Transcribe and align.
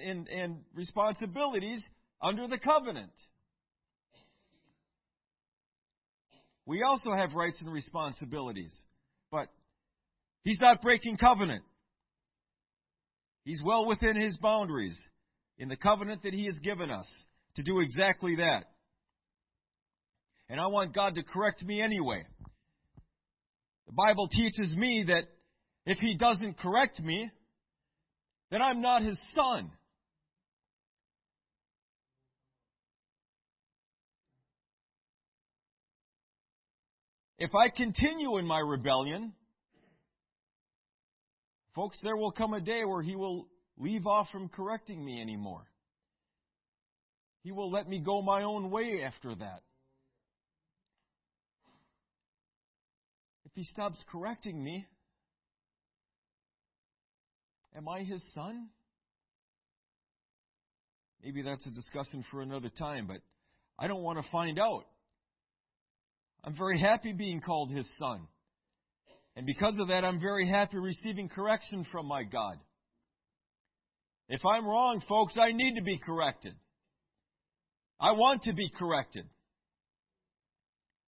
and, 0.00 0.28
and 0.28 0.56
responsibilities 0.74 1.82
under 2.22 2.46
the 2.48 2.58
covenant. 2.58 3.12
We 6.66 6.82
also 6.82 7.12
have 7.12 7.34
rights 7.34 7.60
and 7.60 7.72
responsibilities. 7.72 8.76
But 9.30 9.48
he's 10.44 10.60
not 10.60 10.82
breaking 10.82 11.16
covenant. 11.16 11.64
He's 13.44 13.62
well 13.64 13.86
within 13.86 14.20
his 14.20 14.36
boundaries 14.36 14.98
in 15.58 15.68
the 15.68 15.76
covenant 15.76 16.22
that 16.24 16.34
he 16.34 16.44
has 16.44 16.54
given 16.62 16.90
us 16.90 17.06
to 17.56 17.62
do 17.62 17.80
exactly 17.80 18.36
that. 18.36 18.64
And 20.50 20.60
I 20.60 20.66
want 20.66 20.94
God 20.94 21.14
to 21.14 21.22
correct 21.22 21.64
me 21.64 21.80
anyway. 21.80 22.24
The 23.86 23.92
Bible 23.94 24.28
teaches 24.28 24.74
me 24.74 25.04
that 25.08 25.22
if 25.86 25.98
he 25.98 26.16
doesn't 26.16 26.58
correct 26.58 27.00
me, 27.00 27.30
then 28.50 28.60
I'm 28.60 28.82
not 28.82 29.02
his 29.02 29.18
son. 29.34 29.70
If 37.38 37.54
I 37.54 37.68
continue 37.68 38.38
in 38.38 38.46
my 38.46 38.58
rebellion, 38.58 39.32
folks, 41.74 41.98
there 42.02 42.16
will 42.16 42.32
come 42.32 42.52
a 42.52 42.60
day 42.60 42.84
where 42.84 43.02
he 43.02 43.14
will 43.14 43.46
leave 43.76 44.06
off 44.08 44.28
from 44.32 44.48
correcting 44.48 45.04
me 45.04 45.20
anymore. 45.20 45.62
He 47.44 47.52
will 47.52 47.70
let 47.70 47.88
me 47.88 48.00
go 48.00 48.22
my 48.22 48.42
own 48.42 48.70
way 48.70 49.02
after 49.06 49.36
that. 49.36 49.60
If 53.44 53.52
he 53.54 53.62
stops 53.62 54.02
correcting 54.10 54.62
me, 54.62 54.86
am 57.76 57.88
I 57.88 58.00
his 58.00 58.22
son? 58.34 58.68
Maybe 61.22 61.42
that's 61.42 61.66
a 61.66 61.70
discussion 61.70 62.24
for 62.32 62.42
another 62.42 62.68
time, 62.68 63.06
but 63.06 63.18
I 63.78 63.86
don't 63.86 64.02
want 64.02 64.22
to 64.22 64.30
find 64.32 64.58
out. 64.58 64.84
I'm 66.48 66.56
very 66.56 66.80
happy 66.80 67.12
being 67.12 67.42
called 67.42 67.70
his 67.70 67.86
son. 67.98 68.22
And 69.36 69.44
because 69.44 69.74
of 69.78 69.88
that, 69.88 70.02
I'm 70.02 70.18
very 70.18 70.48
happy 70.48 70.78
receiving 70.78 71.28
correction 71.28 71.84
from 71.92 72.06
my 72.06 72.22
God. 72.22 72.56
If 74.30 74.40
I'm 74.46 74.66
wrong, 74.66 75.02
folks, 75.06 75.36
I 75.38 75.52
need 75.52 75.74
to 75.74 75.82
be 75.82 75.98
corrected. 75.98 76.54
I 78.00 78.12
want 78.12 78.44
to 78.44 78.54
be 78.54 78.70
corrected. 78.78 79.26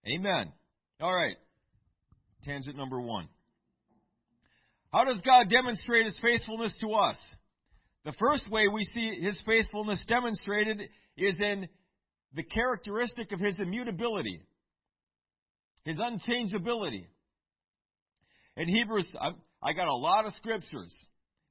Amen. 0.06 0.52
All 1.00 1.16
right. 1.16 1.36
Tangent 2.44 2.76
number 2.76 3.00
one. 3.00 3.26
How 4.92 5.04
does 5.04 5.22
God 5.24 5.48
demonstrate 5.48 6.04
his 6.04 6.16
faithfulness 6.20 6.76
to 6.82 6.92
us? 6.92 7.16
The 8.04 8.12
first 8.18 8.46
way 8.50 8.68
we 8.68 8.84
see 8.92 9.22
his 9.22 9.38
faithfulness 9.46 10.04
demonstrated 10.06 10.82
is 11.16 11.40
in 11.40 11.66
the 12.34 12.42
characteristic 12.42 13.32
of 13.32 13.40
his 13.40 13.58
immutability 13.58 14.42
his 15.84 15.98
unchangeability. 15.98 17.06
In 18.56 18.68
Hebrews, 18.68 19.08
I, 19.20 19.30
I 19.62 19.72
got 19.72 19.88
a 19.88 19.94
lot 19.94 20.26
of 20.26 20.34
scriptures, 20.34 20.94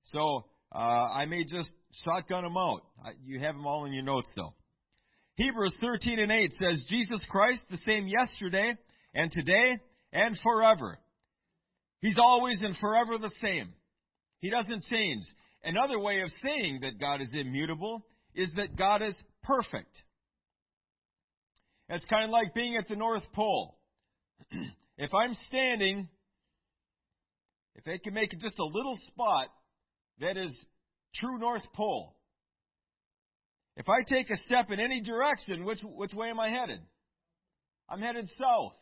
so 0.06 0.46
uh, 0.74 0.78
I 0.78 1.26
may 1.26 1.44
just 1.44 1.70
shotgun 2.04 2.44
them 2.44 2.58
out. 2.58 2.82
I, 3.04 3.12
you 3.24 3.40
have 3.40 3.56
them 3.56 3.66
all 3.66 3.86
in 3.86 3.94
your 3.94 4.04
notes, 4.04 4.30
though. 4.36 4.54
Hebrews 5.36 5.76
13 5.80 6.20
and 6.20 6.32
8 6.32 6.54
says, 6.60 6.86
Jesus 6.90 7.22
Christ, 7.30 7.62
the 7.72 7.78
same 7.86 8.08
yesterday 8.08 8.76
and 9.14 9.32
today 9.32 9.78
and 10.12 10.38
forever. 10.44 11.00
He's 12.02 12.18
always 12.20 12.62
and 12.62 12.76
forever 12.78 13.18
the 13.18 13.32
same. 13.42 13.70
He 14.40 14.50
doesn't 14.50 14.84
change. 14.86 15.24
Another 15.64 16.00
way 16.00 16.22
of 16.22 16.30
saying 16.44 16.80
that 16.82 17.00
God 17.00 17.22
is 17.22 17.34
immutable 17.34 18.06
is 18.36 18.52
that 18.56 18.78
God 18.78 19.02
is 19.02 19.16
perfect. 19.44 20.04
It's 21.90 22.06
kind 22.06 22.26
of 22.26 22.32
like 22.32 22.54
being 22.54 22.78
at 22.78 22.88
the 22.88 22.96
North 22.96 23.24
Pole. 23.34 23.79
if 24.98 25.14
I'm 25.14 25.34
standing, 25.48 26.08
if 27.76 27.84
they 27.84 27.98
can 27.98 28.14
make 28.14 28.32
just 28.40 28.60
a 28.60 28.66
little 28.66 28.98
spot 29.08 29.48
that 30.20 30.38
is 30.38 30.56
true 31.16 31.38
North 31.38 31.64
Pole, 31.74 32.16
if 33.78 33.88
I 33.88 34.04
take 34.04 34.30
a 34.30 34.38
step 34.46 34.72
in 34.72 34.80
any 34.80 35.02
direction, 35.02 35.64
which, 35.64 35.80
which 35.84 36.14
way 36.14 36.30
am 36.30 36.40
I 36.40 36.50
headed? 36.50 36.80
I'm 37.88 38.02
headed 38.02 38.28
south. 38.38 38.74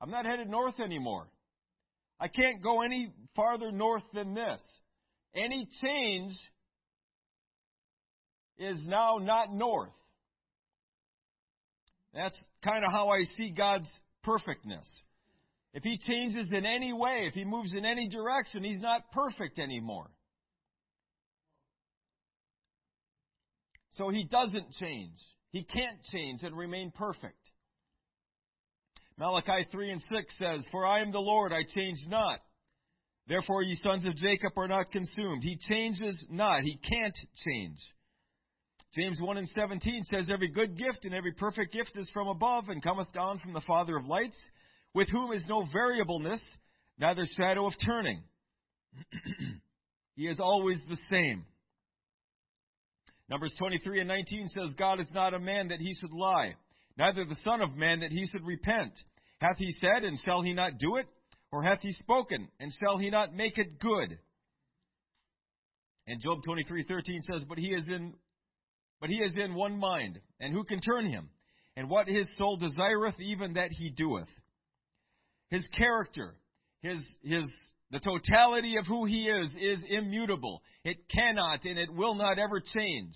I'm 0.00 0.10
not 0.10 0.26
headed 0.26 0.48
north 0.48 0.80
anymore. 0.80 1.28
I 2.18 2.28
can't 2.28 2.62
go 2.62 2.82
any 2.82 3.12
farther 3.34 3.70
north 3.70 4.02
than 4.12 4.34
this. 4.34 4.60
Any 5.34 5.68
change 5.82 6.32
is 8.58 8.80
now 8.84 9.18
not 9.20 9.52
north. 9.52 9.92
That's 12.14 12.36
kind 12.64 12.84
of 12.84 12.90
how 12.90 13.10
I 13.10 13.24
see 13.36 13.50
God's 13.50 13.88
perfectness. 14.26 14.86
If 15.72 15.82
he 15.82 15.98
changes 15.98 16.48
in 16.52 16.66
any 16.66 16.92
way, 16.92 17.26
if 17.28 17.34
he 17.34 17.44
moves 17.44 17.72
in 17.72 17.84
any 17.84 18.08
direction, 18.08 18.64
he's 18.64 18.80
not 18.80 19.10
perfect 19.12 19.58
anymore. 19.58 20.10
So 23.92 24.10
he 24.10 24.24
doesn't 24.24 24.72
change. 24.72 25.16
He 25.52 25.64
can't 25.64 26.02
change 26.12 26.42
and 26.42 26.56
remain 26.56 26.92
perfect. 26.94 27.38
Malachi 29.18 29.66
3 29.70 29.92
and 29.92 30.02
6 30.02 30.34
says, 30.38 30.66
For 30.70 30.84
I 30.84 31.00
am 31.00 31.12
the 31.12 31.18
Lord, 31.18 31.52
I 31.52 31.62
change 31.74 31.98
not. 32.08 32.40
Therefore, 33.28 33.62
ye 33.62 33.74
sons 33.82 34.06
of 34.06 34.14
Jacob 34.16 34.52
are 34.56 34.68
not 34.68 34.90
consumed. 34.90 35.42
He 35.42 35.58
changes 35.68 36.22
not. 36.30 36.62
He 36.62 36.76
can't 36.76 37.16
change. 37.44 37.78
James 38.96 39.20
1 39.20 39.36
and 39.36 39.48
17 39.48 40.04
says, 40.04 40.30
Every 40.32 40.48
good 40.48 40.78
gift 40.78 41.04
and 41.04 41.12
every 41.12 41.32
perfect 41.32 41.72
gift 41.72 41.90
is 41.96 42.08
from 42.14 42.28
above 42.28 42.70
and 42.70 42.82
cometh 42.82 43.12
down 43.12 43.38
from 43.38 43.52
the 43.52 43.60
Father 43.60 43.96
of 43.96 44.06
lights, 44.06 44.36
with 44.94 45.08
whom 45.10 45.32
is 45.32 45.44
no 45.46 45.66
variableness, 45.70 46.40
neither 46.98 47.26
shadow 47.36 47.66
of 47.66 47.74
turning. 47.84 48.22
he 50.16 50.22
is 50.22 50.40
always 50.40 50.80
the 50.88 50.96
same. 51.10 51.44
Numbers 53.28 53.52
23 53.58 54.00
and 54.00 54.08
19 54.08 54.48
says, 54.48 54.74
God 54.78 54.98
is 55.00 55.08
not 55.12 55.34
a 55.34 55.38
man 55.38 55.68
that 55.68 55.80
he 55.80 55.92
should 56.00 56.12
lie, 56.12 56.54
neither 56.96 57.26
the 57.26 57.36
Son 57.44 57.60
of 57.60 57.76
Man 57.76 58.00
that 58.00 58.12
he 58.12 58.24
should 58.26 58.46
repent. 58.46 58.92
Hath 59.40 59.58
he 59.58 59.72
said, 59.72 60.04
and 60.04 60.18
shall 60.24 60.40
he 60.40 60.54
not 60.54 60.78
do 60.78 60.96
it? 60.96 61.06
Or 61.52 61.62
hath 61.62 61.80
he 61.82 61.92
spoken, 61.92 62.48
and 62.60 62.72
shall 62.82 62.96
he 62.96 63.10
not 63.10 63.34
make 63.34 63.58
it 63.58 63.78
good? 63.78 64.18
And 66.06 66.20
Job 66.20 66.38
23:13 66.46 67.20
says, 67.22 67.44
"But 67.44 67.58
he 67.58 67.68
is 67.68 67.86
in 67.88 68.14
but 69.00 69.10
he 69.10 69.16
is 69.16 69.32
in 69.36 69.54
one 69.54 69.78
mind, 69.78 70.20
and 70.40 70.52
who 70.52 70.64
can 70.64 70.80
turn 70.80 71.06
him? 71.06 71.30
And 71.76 71.90
what 71.90 72.08
his 72.08 72.26
soul 72.38 72.56
desireth, 72.56 73.20
even 73.20 73.54
that 73.54 73.70
he 73.70 73.90
doeth. 73.90 74.28
His 75.50 75.66
character, 75.76 76.34
his, 76.80 77.04
his, 77.22 77.44
the 77.90 78.00
totality 78.00 78.76
of 78.78 78.86
who 78.86 79.04
he 79.04 79.24
is, 79.24 79.50
is 79.60 79.84
immutable. 79.88 80.62
It 80.84 81.08
cannot 81.08 81.64
and 81.64 81.78
it 81.78 81.92
will 81.92 82.14
not 82.14 82.38
ever 82.38 82.60
change. 82.60 83.14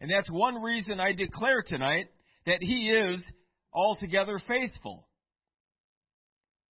And 0.00 0.10
that's 0.10 0.30
one 0.30 0.60
reason 0.60 1.00
I 1.00 1.12
declare 1.12 1.62
tonight 1.64 2.06
that 2.44 2.58
he 2.60 2.90
is 2.90 3.22
altogether 3.72 4.40
faithful. 4.46 5.06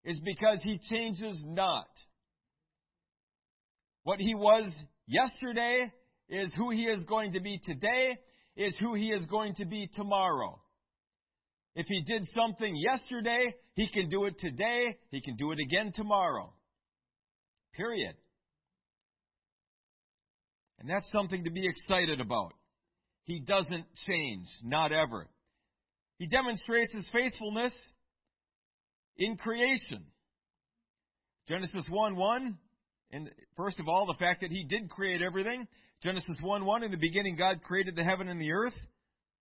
Is 0.04 0.20
because 0.20 0.60
he 0.62 0.78
changes 0.88 1.42
not. 1.44 1.88
What 4.04 4.20
he 4.20 4.36
was 4.36 4.70
yesterday 5.08 5.92
is 6.28 6.50
who 6.56 6.70
he 6.70 6.84
is 6.84 7.04
going 7.04 7.32
to 7.32 7.41
be 7.41 7.60
today, 7.64 8.19
is 8.56 8.75
who 8.81 8.94
he 8.94 9.09
is 9.09 9.25
going 9.26 9.54
to 9.56 9.64
be 9.64 9.88
tomorrow. 9.94 10.60
If 11.75 11.87
he 11.87 12.03
did 12.03 12.26
something 12.34 12.75
yesterday, 12.75 13.54
he 13.75 13.88
can 13.88 14.09
do 14.09 14.25
it 14.25 14.38
today, 14.38 14.97
he 15.10 15.20
can 15.20 15.36
do 15.36 15.53
it 15.53 15.59
again 15.60 15.92
tomorrow. 15.94 16.53
Period. 17.75 18.15
And 20.78 20.88
that's 20.88 21.10
something 21.12 21.44
to 21.44 21.50
be 21.50 21.66
excited 21.66 22.20
about. 22.20 22.53
He 23.24 23.41
doesn't 23.41 23.84
change, 24.06 24.47
not 24.62 24.92
ever. 24.92 25.28
He 26.18 26.27
demonstrates 26.27 26.92
his 26.95 27.06
faithfulness 27.12 27.72
in 29.18 29.36
creation. 29.36 30.04
Genesis 31.48 31.84
1 31.91 32.16
1, 32.16 32.59
and 33.10 33.30
first 33.56 33.78
of 33.80 33.88
all, 33.88 34.06
the 34.06 34.18
fact 34.18 34.41
that 34.41 34.50
he 34.50 34.64
did 34.64 34.91
create 34.91 35.22
everything. 35.22 35.66
Genesis 36.03 36.38
1 36.41 36.64
1, 36.64 36.82
in 36.82 36.91
the 36.91 36.97
beginning, 36.97 37.36
God 37.36 37.62
created 37.62 37.97
the 37.97 38.04
heaven 38.04 38.28
and 38.28 38.41
the 38.41 38.53
earth. 38.53 38.74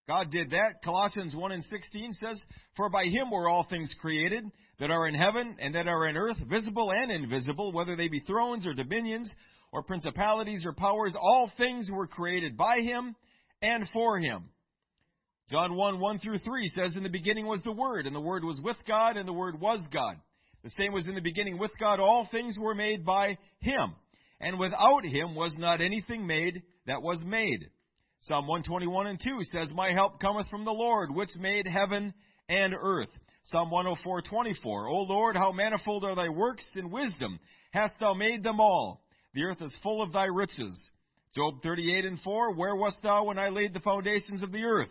God 0.08 0.32
did 0.32 0.52
that. 0.52 0.84
Colossians 0.84 1.36
1 1.36 1.52
and 1.52 1.64
16 1.64 2.14
says, 2.14 2.40
For 2.78 2.90
by 2.90 3.06
him 3.06 3.32
were 3.32 3.50
all 3.50 3.66
things 3.70 3.94
created 4.00 4.44
that 4.80 4.92
are 4.92 5.08
in 5.08 5.16
heaven 5.16 5.58
and 5.60 5.74
that 5.74 5.88
are 5.88 6.08
in 6.08 6.16
earth, 6.16 6.38
visible 6.48 6.92
and 6.92 7.12
invisible, 7.12 7.72
whether 7.72 7.96
they 7.96 8.08
be 8.08 8.20
thrones 8.20 8.68
or 8.68 8.74
dominions 8.74 9.30
or 9.72 9.84
principalities 9.84 10.64
or 10.64 10.74
powers, 10.74 11.16
all 11.20 11.52
things 11.58 11.90
were 11.92 12.08
created 12.08 12.56
by 12.56 12.80
him 12.82 13.16
and 13.62 13.90
for 13.92 14.20
him. 14.20 14.50
John 15.50 15.76
1 15.76 16.00
1 16.00 16.20
through 16.20 16.40
3 16.40 16.72
says, 16.76 16.94
In 16.96 17.04
the 17.04 17.10
beginning 17.10 17.46
was 17.46 17.62
the 17.64 17.72
Word, 17.72 18.08
and 18.08 18.16
the 18.16 18.22
Word 18.22 18.44
was 18.44 18.60
with 18.64 18.78
God, 18.88 19.18
and 19.18 19.28
the 19.28 19.34
Word 19.34 19.60
was 19.60 19.80
God. 19.92 20.16
The 20.66 20.72
same 20.72 20.94
was 20.94 21.06
in 21.06 21.14
the 21.14 21.22
beginning 21.22 21.60
with 21.60 21.70
God. 21.80 22.00
All 22.00 22.28
things 22.32 22.58
were 22.60 22.74
made 22.74 23.06
by 23.06 23.38
him 23.60 23.94
and 24.42 24.58
without 24.58 25.06
him 25.06 25.36
was 25.36 25.56
not 25.60 25.80
anything 25.80 26.26
made 26.26 26.64
that 26.88 27.04
was 27.04 27.22
made. 27.24 27.70
Psalm 28.22 28.48
121 28.48 29.06
and 29.06 29.22
2 29.24 29.40
says, 29.52 29.72
My 29.76 29.92
help 29.92 30.20
cometh 30.20 30.48
from 30.50 30.66
the 30.66 30.72
Lord, 30.72 31.14
which 31.14 31.30
made 31.38 31.68
heaven 31.68 32.16
and 32.50 32.74
earth. 32.74 33.12
Psalm 33.44 33.70
104:24 33.70 34.90
O 34.90 35.06
Lord, 35.08 35.36
how 35.36 35.52
manifold 35.52 36.04
are 36.04 36.16
thy 36.16 36.30
works 36.30 36.66
in 36.76 36.90
wisdom 36.90 37.40
hast 37.72 37.94
thou 38.00 38.16
made 38.16 38.42
them 38.42 38.60
all. 38.60 39.04
The 39.36 39.44
earth 39.44 39.62
is 39.62 39.78
full 39.84 40.02
of 40.02 40.14
thy 40.14 40.26
riches. 40.26 40.80
Job 41.36 41.62
38 41.62 42.06
and 42.06 42.20
4 42.22 42.56
Where 42.56 42.76
wast 42.76 43.04
thou 43.04 43.26
when 43.26 43.38
I 43.38 43.50
laid 43.50 43.76
the 43.76 43.82
foundations 43.82 44.42
of 44.42 44.52
the 44.52 44.64
earth? 44.64 44.90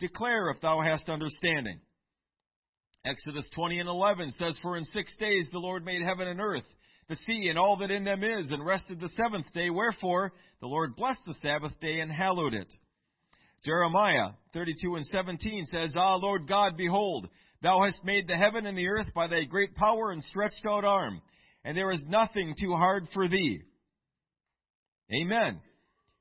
Declare 0.00 0.50
if 0.50 0.60
thou 0.60 0.80
hast 0.80 1.08
understanding. 1.08 1.78
Exodus 3.04 3.48
20 3.54 3.80
and 3.80 3.88
11 3.88 4.32
says, 4.38 4.56
For 4.62 4.76
in 4.76 4.84
six 4.84 5.14
days 5.18 5.46
the 5.50 5.58
Lord 5.58 5.84
made 5.84 6.02
heaven 6.02 6.28
and 6.28 6.40
earth, 6.40 6.66
the 7.08 7.16
sea 7.16 7.48
and 7.48 7.58
all 7.58 7.76
that 7.78 7.90
in 7.90 8.04
them 8.04 8.22
is, 8.22 8.50
and 8.50 8.64
rested 8.64 9.00
the 9.00 9.08
seventh 9.10 9.52
day. 9.52 9.70
Wherefore 9.70 10.32
the 10.60 10.68
Lord 10.68 10.94
blessed 10.94 11.20
the 11.26 11.34
Sabbath 11.34 11.78
day 11.80 12.00
and 12.00 12.12
hallowed 12.12 12.54
it. 12.54 12.72
Jeremiah 13.64 14.30
32 14.54 14.96
and 14.96 15.06
17 15.06 15.66
says, 15.66 15.92
Ah, 15.96 16.14
Lord 16.14 16.48
God, 16.48 16.76
behold, 16.76 17.28
thou 17.60 17.82
hast 17.84 18.04
made 18.04 18.28
the 18.28 18.36
heaven 18.36 18.66
and 18.66 18.78
the 18.78 18.88
earth 18.88 19.08
by 19.14 19.26
thy 19.26 19.44
great 19.44 19.74
power 19.74 20.12
and 20.12 20.22
stretched 20.24 20.64
out 20.68 20.84
arm, 20.84 21.20
and 21.64 21.76
there 21.76 21.90
is 21.90 22.02
nothing 22.08 22.54
too 22.58 22.74
hard 22.74 23.06
for 23.12 23.28
thee. 23.28 23.62
Amen. 25.12 25.60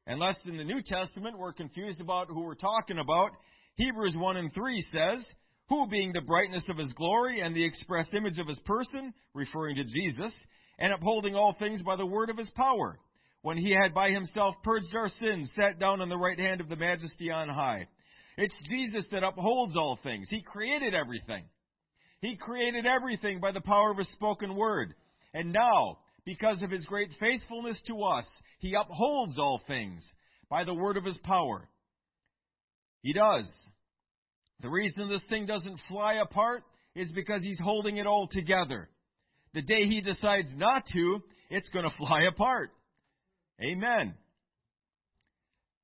Unless 0.08 0.38
in 0.46 0.58
the 0.58 0.64
New 0.64 0.82
Testament 0.82 1.38
we're 1.38 1.54
confused 1.54 2.02
about 2.02 2.28
who 2.28 2.42
we're 2.42 2.56
talking 2.56 2.98
about, 2.98 3.32
Hebrews 3.76 4.16
1 4.18 4.38
and 4.38 4.54
3 4.54 4.82
says, 4.92 5.26
Who 5.72 5.88
being 5.88 6.12
the 6.12 6.20
brightness 6.20 6.66
of 6.68 6.78
his 6.78 6.92
glory 6.92 7.40
and 7.40 7.56
the 7.56 7.64
express 7.64 8.06
image 8.14 8.40
of 8.40 8.48
his 8.48 8.60
person, 8.60 9.14
referring 9.34 9.78
to 9.78 9.86
Jesus, 9.86 10.34
and 10.78 10.92
upholding 10.92 11.34
all 11.34 11.56
things 11.58 11.82
by 11.82 11.96
the 11.96 12.06
word 12.06 12.30
of 12.30 12.38
his 12.38 12.50
power, 12.50 13.00
when 13.42 13.56
he 13.56 13.72
had 13.72 13.94
by 13.94 14.10
himself 14.10 14.54
purged 14.66 14.94
our 14.94 15.08
sins, 15.22 15.50
sat 15.56 15.80
down 15.80 16.02
on 16.02 16.10
the 16.10 16.18
right 16.18 16.38
hand 16.38 16.60
of 16.60 16.68
the 16.68 16.76
majesty 16.76 17.32
on 17.32 17.48
high. 17.48 17.88
It's 18.36 18.54
Jesus 18.70 19.06
that 19.14 19.24
upholds 19.24 19.78
all 19.78 19.98
things. 20.04 20.28
He 20.30 20.42
created 20.42 20.94
everything. 20.94 21.46
He 22.20 22.36
created 22.36 22.86
everything 22.86 23.40
by 23.40 23.54
the 23.54 23.62
power 23.62 23.92
of 23.92 23.98
his 23.98 24.10
spoken 24.10 24.58
word. 24.58 24.94
And 25.34 25.54
now, 25.54 26.00
because 26.26 26.62
of 26.62 26.70
his 26.70 26.84
great 26.84 27.12
faithfulness 27.18 27.80
to 27.88 28.04
us, 28.04 28.28
he 28.60 28.74
upholds 28.76 29.40
all 29.40 29.62
things 29.68 30.06
by 30.50 30.66
the 30.66 30.74
word 30.74 30.98
of 30.98 31.06
his 31.06 31.18
power. 31.20 31.70
He 33.04 33.14
does. 33.14 33.50
The 34.62 34.70
reason 34.70 35.10
this 35.10 35.24
thing 35.30 35.46
doesn't 35.46 35.80
fly 35.88 36.16
apart 36.16 36.64
is 36.96 37.12
because 37.12 37.44
he's 37.44 37.60
holding 37.60 37.98
it 37.98 38.06
all 38.06 38.28
together. 38.28 38.90
The 39.54 39.62
day 39.62 39.86
he 39.88 40.02
decides 40.02 40.54
not 40.56 40.86
to, 40.94 41.20
it's 41.50 41.70
going 41.70 41.86
to 41.90 41.98
fly 41.98 42.24
apart. 42.24 42.72
Amen. 43.62 44.16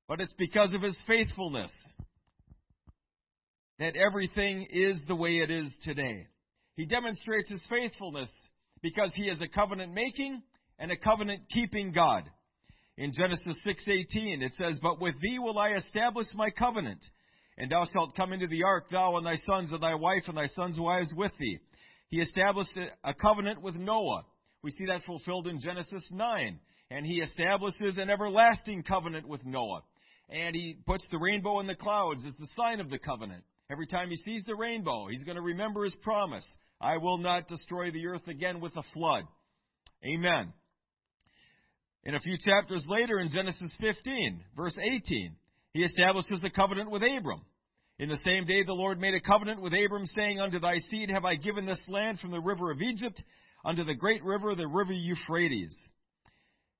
But 0.07 0.21
it's 0.21 0.33
because 0.37 0.73
of 0.73 0.81
his 0.81 0.95
faithfulness 1.05 1.71
that 3.79 3.95
everything 3.95 4.67
is 4.71 4.97
the 5.07 5.15
way 5.15 5.37
it 5.37 5.51
is 5.51 5.75
today. 5.83 6.27
He 6.75 6.85
demonstrates 6.85 7.49
his 7.49 7.61
faithfulness 7.69 8.29
because 8.81 9.11
he 9.15 9.23
is 9.23 9.41
a 9.41 9.47
covenant 9.47 9.93
making 9.93 10.41
and 10.79 10.91
a 10.91 10.97
covenant 10.97 11.41
keeping 11.51 11.91
God. 11.91 12.23
In 12.97 13.11
Genesis 13.11 13.57
6:18 13.63 14.41
it 14.41 14.53
says, 14.55 14.79
"But 14.79 14.99
with 14.99 15.19
thee 15.19 15.39
will 15.39 15.59
I 15.59 15.73
establish 15.73 16.27
my 16.33 16.49
covenant, 16.49 17.03
and 17.57 17.71
thou 17.71 17.85
shalt 17.85 18.15
come 18.15 18.33
into 18.33 18.47
the 18.47 18.63
ark 18.63 18.89
thou 18.89 19.17
and 19.17 19.25
thy 19.25 19.35
sons 19.45 19.71
and 19.71 19.81
thy 19.81 19.95
wife 19.95 20.23
and 20.27 20.37
thy 20.37 20.47
sons' 20.47 20.79
wives 20.79 21.13
with 21.15 21.35
thee." 21.37 21.59
He 22.09 22.21
established 22.21 22.77
a 23.03 23.13
covenant 23.13 23.61
with 23.61 23.75
Noah. 23.75 24.25
We 24.63 24.71
see 24.71 24.85
that 24.85 25.03
fulfilled 25.03 25.47
in 25.47 25.59
Genesis 25.59 26.09
9, 26.11 26.59
and 26.89 27.05
he 27.05 27.21
establishes 27.21 27.97
an 27.97 28.09
everlasting 28.09 28.83
covenant 28.83 29.27
with 29.27 29.45
Noah. 29.45 29.83
And 30.29 30.55
he 30.55 30.77
puts 30.85 31.07
the 31.09 31.17
rainbow 31.17 31.59
in 31.59 31.67
the 31.67 31.75
clouds 31.75 32.25
as 32.25 32.35
the 32.35 32.47
sign 32.57 32.79
of 32.79 32.89
the 32.89 32.99
covenant. 32.99 33.43
Every 33.69 33.87
time 33.87 34.09
he 34.09 34.15
sees 34.17 34.43
the 34.43 34.55
rainbow, 34.55 35.07
he's 35.07 35.23
going 35.23 35.35
to 35.35 35.41
remember 35.41 35.83
his 35.83 35.95
promise. 35.95 36.45
I 36.79 36.97
will 36.97 37.17
not 37.17 37.47
destroy 37.47 37.91
the 37.91 38.07
earth 38.07 38.27
again 38.27 38.59
with 38.59 38.75
a 38.77 38.83
flood. 38.93 39.25
Amen. 40.05 40.53
In 42.03 42.15
a 42.15 42.19
few 42.19 42.37
chapters 42.37 42.85
later, 42.87 43.19
in 43.19 43.29
Genesis 43.29 43.75
15, 43.81 44.43
verse 44.55 44.77
18, 44.77 45.35
he 45.77 45.83
establishes 45.83 46.43
a 46.43 46.49
covenant 46.49 46.89
with 46.89 47.03
Abram. 47.03 47.43
In 47.99 48.09
the 48.09 48.17
same 48.25 48.47
day, 48.47 48.63
the 48.63 48.73
Lord 48.73 48.99
made 48.99 49.13
a 49.13 49.21
covenant 49.21 49.61
with 49.61 49.73
Abram, 49.73 50.07
saying, 50.07 50.39
Unto 50.39 50.59
thy 50.59 50.77
seed 50.89 51.11
have 51.11 51.23
I 51.23 51.35
given 51.35 51.67
this 51.67 51.83
land 51.87 52.19
from 52.19 52.31
the 52.31 52.39
river 52.39 52.71
of 52.71 52.81
Egypt 52.81 53.21
unto 53.63 53.83
the 53.83 53.93
great 53.93 54.23
river, 54.23 54.55
the 54.55 54.67
river 54.67 54.93
Euphrates. 54.93 55.77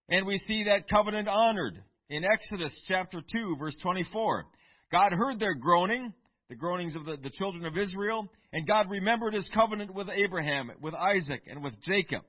And 0.09 0.25
we 0.25 0.41
see 0.47 0.63
that 0.63 0.89
covenant 0.89 1.27
honored 1.27 1.79
in 2.09 2.25
Exodus 2.25 2.73
chapter 2.87 3.21
2, 3.21 3.57
verse 3.59 3.75
24. 3.83 4.45
God 4.91 5.11
heard 5.11 5.39
their 5.39 5.53
groaning, 5.53 6.11
the 6.49 6.55
groanings 6.55 6.95
of 6.95 7.05
the, 7.05 7.17
the 7.21 7.29
children 7.37 7.67
of 7.67 7.77
Israel, 7.77 8.27
and 8.51 8.65
God 8.65 8.89
remembered 8.89 9.35
his 9.35 9.47
covenant 9.53 9.93
with 9.93 10.07
Abraham, 10.09 10.71
with 10.81 10.95
Isaac, 10.95 11.43
and 11.47 11.63
with 11.63 11.79
Jacob. 11.83 12.23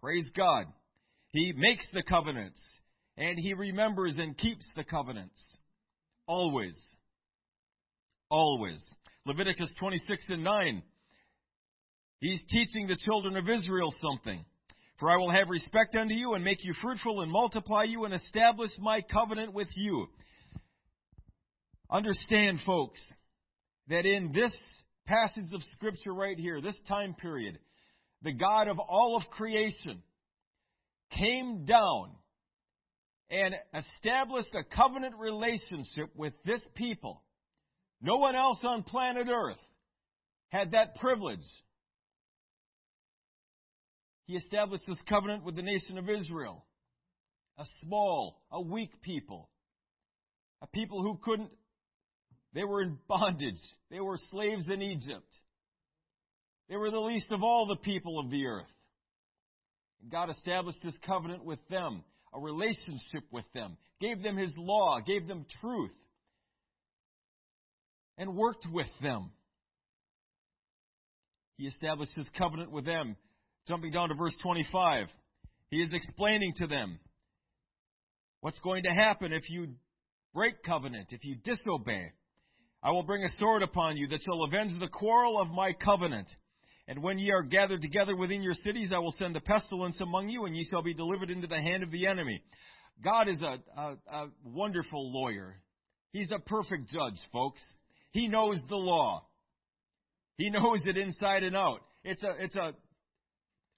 Praise 0.00 0.26
God. 0.34 0.68
He 1.32 1.52
makes 1.54 1.86
the 1.92 2.02
covenants, 2.02 2.62
and 3.18 3.38
he 3.38 3.52
remembers 3.52 4.16
and 4.16 4.38
keeps 4.38 4.64
the 4.74 4.84
covenants. 4.84 5.42
Always. 6.26 6.76
Always. 8.30 8.82
Leviticus 9.24 9.70
26 9.78 10.26
and 10.28 10.44
9. 10.44 10.82
He's 12.20 12.42
teaching 12.48 12.86
the 12.86 12.96
children 13.04 13.36
of 13.36 13.48
Israel 13.48 13.92
something. 14.02 14.44
For 14.98 15.10
I 15.10 15.16
will 15.16 15.30
have 15.30 15.50
respect 15.50 15.94
unto 15.94 16.14
you 16.14 16.34
and 16.34 16.42
make 16.42 16.64
you 16.64 16.72
fruitful 16.80 17.20
and 17.20 17.30
multiply 17.30 17.84
you 17.84 18.04
and 18.04 18.14
establish 18.14 18.70
my 18.78 19.02
covenant 19.02 19.52
with 19.52 19.68
you. 19.76 20.06
Understand, 21.90 22.60
folks, 22.64 23.00
that 23.88 24.06
in 24.06 24.32
this 24.32 24.52
passage 25.06 25.52
of 25.54 25.62
Scripture 25.74 26.14
right 26.14 26.38
here, 26.38 26.60
this 26.60 26.78
time 26.88 27.14
period, 27.14 27.58
the 28.22 28.32
God 28.32 28.68
of 28.68 28.78
all 28.78 29.16
of 29.16 29.28
creation 29.30 30.02
came 31.12 31.66
down 31.66 32.10
and 33.30 33.54
established 33.74 34.54
a 34.54 34.64
covenant 34.76 35.14
relationship 35.18 36.10
with 36.14 36.32
this 36.44 36.60
people. 36.74 37.22
No 38.00 38.16
one 38.16 38.36
else 38.36 38.58
on 38.62 38.82
planet 38.82 39.26
Earth 39.28 39.58
had 40.48 40.72
that 40.72 40.96
privilege. 40.96 41.44
He 44.26 44.34
established 44.34 44.84
this 44.86 44.98
covenant 45.08 45.44
with 45.44 45.56
the 45.56 45.62
nation 45.62 45.98
of 45.98 46.10
Israel, 46.10 46.64
a 47.58 47.64
small, 47.82 48.42
a 48.50 48.60
weak 48.60 49.00
people, 49.02 49.48
a 50.62 50.66
people 50.66 51.02
who 51.02 51.18
couldn't, 51.22 51.50
they 52.52 52.64
were 52.64 52.82
in 52.82 52.98
bondage, 53.08 53.60
they 53.90 54.00
were 54.00 54.18
slaves 54.30 54.66
in 54.68 54.82
Egypt. 54.82 55.28
They 56.68 56.76
were 56.76 56.90
the 56.90 56.98
least 56.98 57.30
of 57.30 57.44
all 57.44 57.66
the 57.66 57.76
people 57.76 58.18
of 58.18 58.30
the 58.30 58.46
earth. 58.46 58.66
God 60.10 60.30
established 60.30 60.82
his 60.82 60.96
covenant 61.06 61.44
with 61.44 61.60
them, 61.68 62.02
a 62.34 62.40
relationship 62.40 63.24
with 63.30 63.44
them, 63.54 63.76
gave 64.00 64.22
them 64.22 64.36
his 64.36 64.52
law, 64.56 65.00
gave 65.00 65.26
them 65.26 65.46
truth, 65.60 65.90
and 68.18 68.36
worked 68.36 68.66
with 68.70 68.88
them. 69.02 69.30
He 71.56 71.66
established 71.66 72.12
his 72.14 72.28
covenant 72.36 72.70
with 72.70 72.84
them. 72.84 73.16
Jumping 73.66 73.90
down 73.90 74.10
to 74.10 74.14
verse 74.14 74.36
25, 74.42 75.08
he 75.70 75.82
is 75.82 75.92
explaining 75.92 76.52
to 76.58 76.66
them 76.66 77.00
what's 78.40 78.60
going 78.60 78.84
to 78.84 78.90
happen 78.90 79.32
if 79.32 79.50
you 79.50 79.74
break 80.32 80.62
covenant, 80.62 81.08
if 81.10 81.24
you 81.24 81.36
disobey. 81.42 82.12
I 82.82 82.92
will 82.92 83.02
bring 83.02 83.24
a 83.24 83.38
sword 83.38 83.62
upon 83.62 83.96
you 83.96 84.06
that 84.08 84.20
shall 84.22 84.44
avenge 84.44 84.78
the 84.78 84.86
quarrel 84.86 85.40
of 85.40 85.48
my 85.48 85.72
covenant. 85.72 86.28
And 86.88 87.02
when 87.02 87.18
ye 87.18 87.30
are 87.32 87.42
gathered 87.42 87.82
together 87.82 88.14
within 88.14 88.42
your 88.42 88.54
cities, 88.54 88.92
I 88.94 88.98
will 88.98 89.14
send 89.18 89.36
a 89.36 89.40
pestilence 89.40 90.00
among 90.00 90.28
you, 90.28 90.44
and 90.44 90.56
ye 90.56 90.64
shall 90.70 90.82
be 90.82 90.94
delivered 90.94 91.30
into 91.30 91.48
the 91.48 91.60
hand 91.60 91.82
of 91.82 91.90
the 91.90 92.06
enemy. 92.06 92.40
God 93.02 93.28
is 93.28 93.42
a, 93.42 93.58
a, 93.76 93.96
a 94.10 94.28
wonderful 94.44 95.12
lawyer. 95.12 95.56
He's 96.12 96.30
a 96.30 96.38
perfect 96.38 96.88
judge, 96.88 97.18
folks. 97.32 97.60
He 98.12 98.28
knows 98.28 98.58
the 98.68 98.76
law. 98.76 99.26
He 100.38 100.48
knows 100.50 100.80
it 100.84 100.96
inside 100.96 101.42
and 101.42 101.56
out. 101.56 101.80
It's 102.04 102.22
a, 102.22 102.32
it's 102.38 102.54
a, 102.54 102.72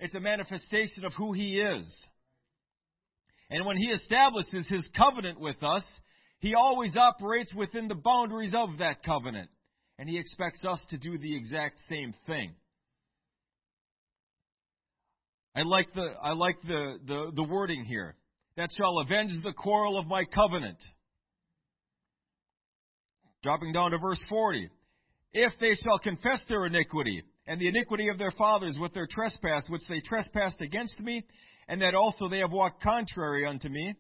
it's 0.01 0.15
a 0.15 0.21
manifestation 0.21 1.05
of 1.05 1.15
who 1.15 1.33
He 1.33 1.59
is. 1.61 1.87
And 3.51 3.65
when 3.65 3.77
He 3.79 3.87
establishes 3.87 4.67
His 4.69 4.87
covenant 4.97 5.41
with 5.41 5.63
us, 5.63 5.85
He 6.41 6.55
always 6.55 6.95
operates 6.97 7.55
within 7.55 7.89
the 7.89 7.95
boundaries 7.95 8.53
of 8.55 8.79
that 8.79 9.03
covenant. 9.03 9.49
And 9.99 10.09
He 10.09 10.19
expects 10.19 10.63
us 10.65 10.81
to 10.91 10.99
do 10.99 11.17
the 11.17 11.35
exact 11.35 11.79
same 11.89 12.13
thing. 12.27 12.53
I 15.55 15.63
like 15.63 15.93
the, 15.95 16.13
I 16.23 16.33
like 16.33 16.61
the, 16.63 16.99
the, 17.07 17.33
the 17.35 17.43
wording 17.43 17.85
here. 17.85 18.17
That 18.57 18.71
shall 18.77 18.99
avenge 18.99 19.33
the 19.43 19.53
quarrel 19.53 19.99
of 19.99 20.07
my 20.07 20.25
covenant. 20.25 20.79
Dropping 23.43 23.73
down 23.73 23.93
to 23.93 23.99
verse 23.99 24.21
40. 24.29 24.69
If 25.33 25.53
they 25.61 25.75
shall 25.75 25.99
confess 25.99 26.41
their 26.49 26.67
iniquity, 26.67 27.23
and 27.47 27.61
the 27.61 27.69
iniquity 27.69 28.09
of 28.09 28.19
their 28.19 28.31
fathers 28.33 28.77
with 28.81 28.93
their 28.95 29.07
trespass, 29.11 29.65
which 29.69 29.83
they 29.89 30.01
trespassed 30.01 30.61
against 30.61 30.99
me, 31.01 31.23
and 31.69 31.81
that 31.83 31.95
also 31.95 32.29
they 32.29 32.39
have 32.39 32.53
walked 32.53 32.83
contrary 32.83 33.47
unto 33.47 33.69
me, 33.69 33.95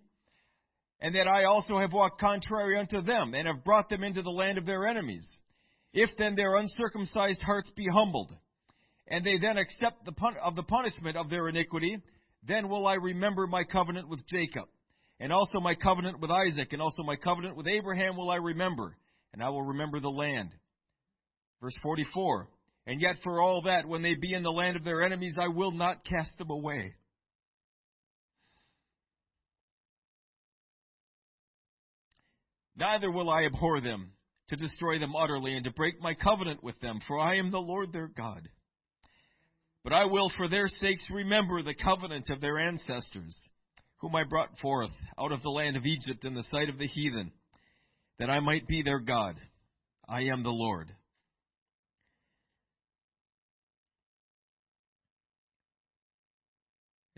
and 1.00 1.14
that 1.14 1.28
I 1.28 1.44
also 1.44 1.78
have 1.78 1.92
walked 1.92 2.20
contrary 2.20 2.78
unto 2.78 3.00
them, 3.02 3.34
and 3.34 3.46
have 3.46 3.64
brought 3.64 3.88
them 3.88 4.02
into 4.02 4.22
the 4.22 4.30
land 4.30 4.58
of 4.58 4.66
their 4.66 4.86
enemies. 4.86 5.26
If 5.92 6.10
then 6.18 6.34
their 6.34 6.56
uncircumcised 6.56 7.42
hearts 7.42 7.70
be 7.76 7.86
humbled, 7.92 8.34
and 9.10 9.24
they 9.24 9.38
then 9.38 9.56
accept 9.56 10.04
the 10.04 10.12
pun- 10.12 10.36
of 10.42 10.56
the 10.56 10.62
punishment 10.62 11.16
of 11.16 11.30
their 11.30 11.48
iniquity, 11.48 11.98
then 12.46 12.68
will 12.68 12.86
I 12.86 12.94
remember 12.94 13.46
my 13.46 13.64
covenant 13.64 14.08
with 14.08 14.26
Jacob, 14.26 14.68
and 15.20 15.32
also 15.32 15.60
my 15.60 15.74
covenant 15.74 16.20
with 16.20 16.30
Isaac, 16.30 16.72
and 16.72 16.82
also 16.82 17.02
my 17.02 17.16
covenant 17.16 17.56
with 17.56 17.66
Abraham 17.66 18.16
will 18.16 18.30
I 18.30 18.36
remember, 18.36 18.96
and 19.32 19.42
I 19.42 19.48
will 19.48 19.62
remember 19.62 20.00
the 20.00 20.08
land. 20.08 20.50
Verse 21.60 21.76
44 21.82 22.48
And 22.86 23.00
yet 23.00 23.16
for 23.24 23.40
all 23.40 23.62
that, 23.62 23.88
when 23.88 24.02
they 24.02 24.14
be 24.14 24.34
in 24.34 24.42
the 24.42 24.50
land 24.50 24.76
of 24.76 24.84
their 24.84 25.02
enemies, 25.02 25.36
I 25.40 25.48
will 25.48 25.72
not 25.72 26.04
cast 26.04 26.36
them 26.38 26.50
away. 26.50 26.94
Neither 32.76 33.10
will 33.10 33.28
I 33.28 33.44
abhor 33.44 33.80
them, 33.80 34.12
to 34.50 34.56
destroy 34.56 35.00
them 35.00 35.16
utterly, 35.16 35.54
and 35.54 35.64
to 35.64 35.72
break 35.72 36.00
my 36.00 36.14
covenant 36.14 36.62
with 36.62 36.78
them, 36.80 37.00
for 37.08 37.18
I 37.18 37.36
am 37.36 37.50
the 37.50 37.58
Lord 37.58 37.92
their 37.92 38.06
God. 38.06 38.48
But 39.84 39.92
I 39.92 40.04
will 40.04 40.30
for 40.36 40.48
their 40.48 40.68
sakes 40.68 41.04
remember 41.10 41.62
the 41.62 41.74
covenant 41.74 42.30
of 42.30 42.40
their 42.40 42.58
ancestors, 42.58 43.38
whom 43.98 44.14
I 44.14 44.24
brought 44.24 44.58
forth 44.60 44.92
out 45.18 45.32
of 45.32 45.42
the 45.42 45.50
land 45.50 45.76
of 45.76 45.86
Egypt 45.86 46.24
in 46.24 46.34
the 46.34 46.44
sight 46.50 46.68
of 46.68 46.78
the 46.78 46.86
heathen, 46.86 47.32
that 48.18 48.30
I 48.30 48.40
might 48.40 48.66
be 48.66 48.82
their 48.82 49.00
God. 49.00 49.36
I 50.08 50.22
am 50.22 50.42
the 50.42 50.50
Lord. 50.50 50.92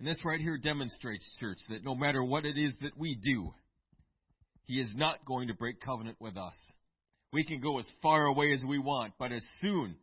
And 0.00 0.06
this 0.06 0.24
right 0.24 0.40
here 0.40 0.56
demonstrates, 0.56 1.28
church, 1.38 1.58
that 1.68 1.84
no 1.84 1.94
matter 1.94 2.24
what 2.24 2.46
it 2.46 2.56
is 2.56 2.72
that 2.80 2.96
we 2.96 3.18
do, 3.22 3.52
He 4.64 4.80
is 4.80 4.90
not 4.96 5.26
going 5.26 5.48
to 5.48 5.54
break 5.54 5.78
covenant 5.80 6.16
with 6.18 6.38
us. 6.38 6.56
We 7.34 7.44
can 7.44 7.60
go 7.60 7.78
as 7.78 7.86
far 8.02 8.24
away 8.24 8.52
as 8.52 8.62
we 8.66 8.78
want, 8.78 9.12
but 9.18 9.30
as 9.30 9.44
soon, 9.60 9.96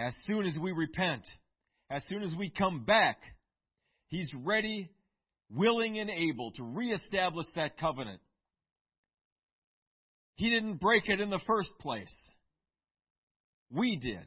as 0.00 0.14
soon 0.26 0.46
as 0.46 0.56
we 0.58 0.72
repent, 0.72 1.22
as 1.90 2.02
soon 2.08 2.22
as 2.22 2.34
we 2.36 2.50
come 2.50 2.84
back, 2.84 3.18
He's 4.10 4.28
ready, 4.34 4.90
willing, 5.50 5.98
and 6.00 6.10
able 6.10 6.50
to 6.52 6.64
reestablish 6.64 7.46
that 7.54 7.78
covenant. 7.78 8.20
He 10.34 10.50
didn't 10.50 10.80
break 10.80 11.08
it 11.08 11.20
in 11.20 11.30
the 11.30 11.40
first 11.46 11.70
place. 11.80 12.12
We 13.70 13.96
did. 13.96 14.26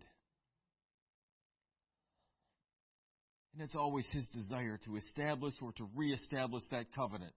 And 3.53 3.61
it's 3.61 3.75
always 3.75 4.05
his 4.11 4.25
desire 4.29 4.79
to 4.85 4.95
establish 4.95 5.53
or 5.61 5.73
to 5.73 5.89
reestablish 5.95 6.63
that 6.71 6.85
covenant. 6.95 7.33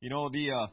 You 0.00 0.10
know, 0.10 0.28
the 0.28 0.50
uh, 0.50 0.66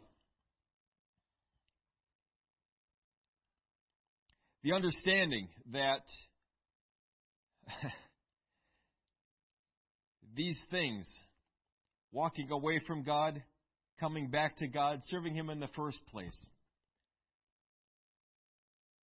the 4.69 4.75
understanding 4.75 5.47
that 5.71 6.03
these 10.35 10.57
things, 10.69 11.07
walking 12.11 12.51
away 12.51 12.79
from 12.85 13.03
God, 13.03 13.41
coming 13.99 14.29
back 14.29 14.57
to 14.57 14.67
God, 14.67 14.99
serving 15.09 15.33
Him 15.33 15.49
in 15.49 15.59
the 15.59 15.69
first 15.75 15.97
place, 16.11 16.37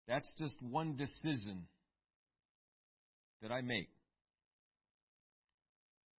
that's 0.09 0.33
just 0.39 0.55
one 0.63 0.97
decision 0.97 1.67
that 3.43 3.53
I 3.53 3.61
make. 3.61 3.91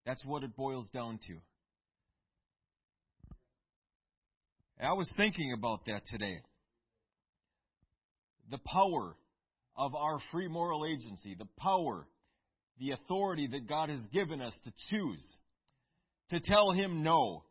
That's 0.05 0.24
what 0.24 0.43
it 0.43 0.55
boils 0.55 0.88
down 0.93 1.19
to. 1.27 1.33
I 4.83 4.93
was 4.93 5.10
thinking 5.15 5.53
about 5.53 5.86
that 5.86 6.01
today. 6.07 6.41
The 8.50 8.57
power 8.57 9.15
of 9.81 9.95
our 9.95 10.19
free 10.31 10.47
moral 10.47 10.85
agency, 10.85 11.35
the 11.35 11.47
power, 11.57 12.07
the 12.79 12.91
authority 12.91 13.47
that 13.51 13.67
God 13.67 13.89
has 13.89 14.05
given 14.13 14.39
us 14.39 14.53
to 14.63 14.71
choose, 14.91 15.25
to 16.29 16.39
tell 16.39 16.71
Him 16.71 17.01
no. 17.01 17.43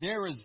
There 0.00 0.26
is 0.26 0.40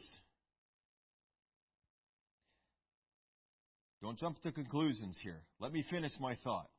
Don't 4.02 4.18
jump 4.18 4.42
to 4.44 4.52
conclusions 4.52 5.18
here. 5.22 5.42
Let 5.60 5.74
me 5.74 5.84
finish 5.90 6.12
my 6.22 6.36
thought. 6.44 6.70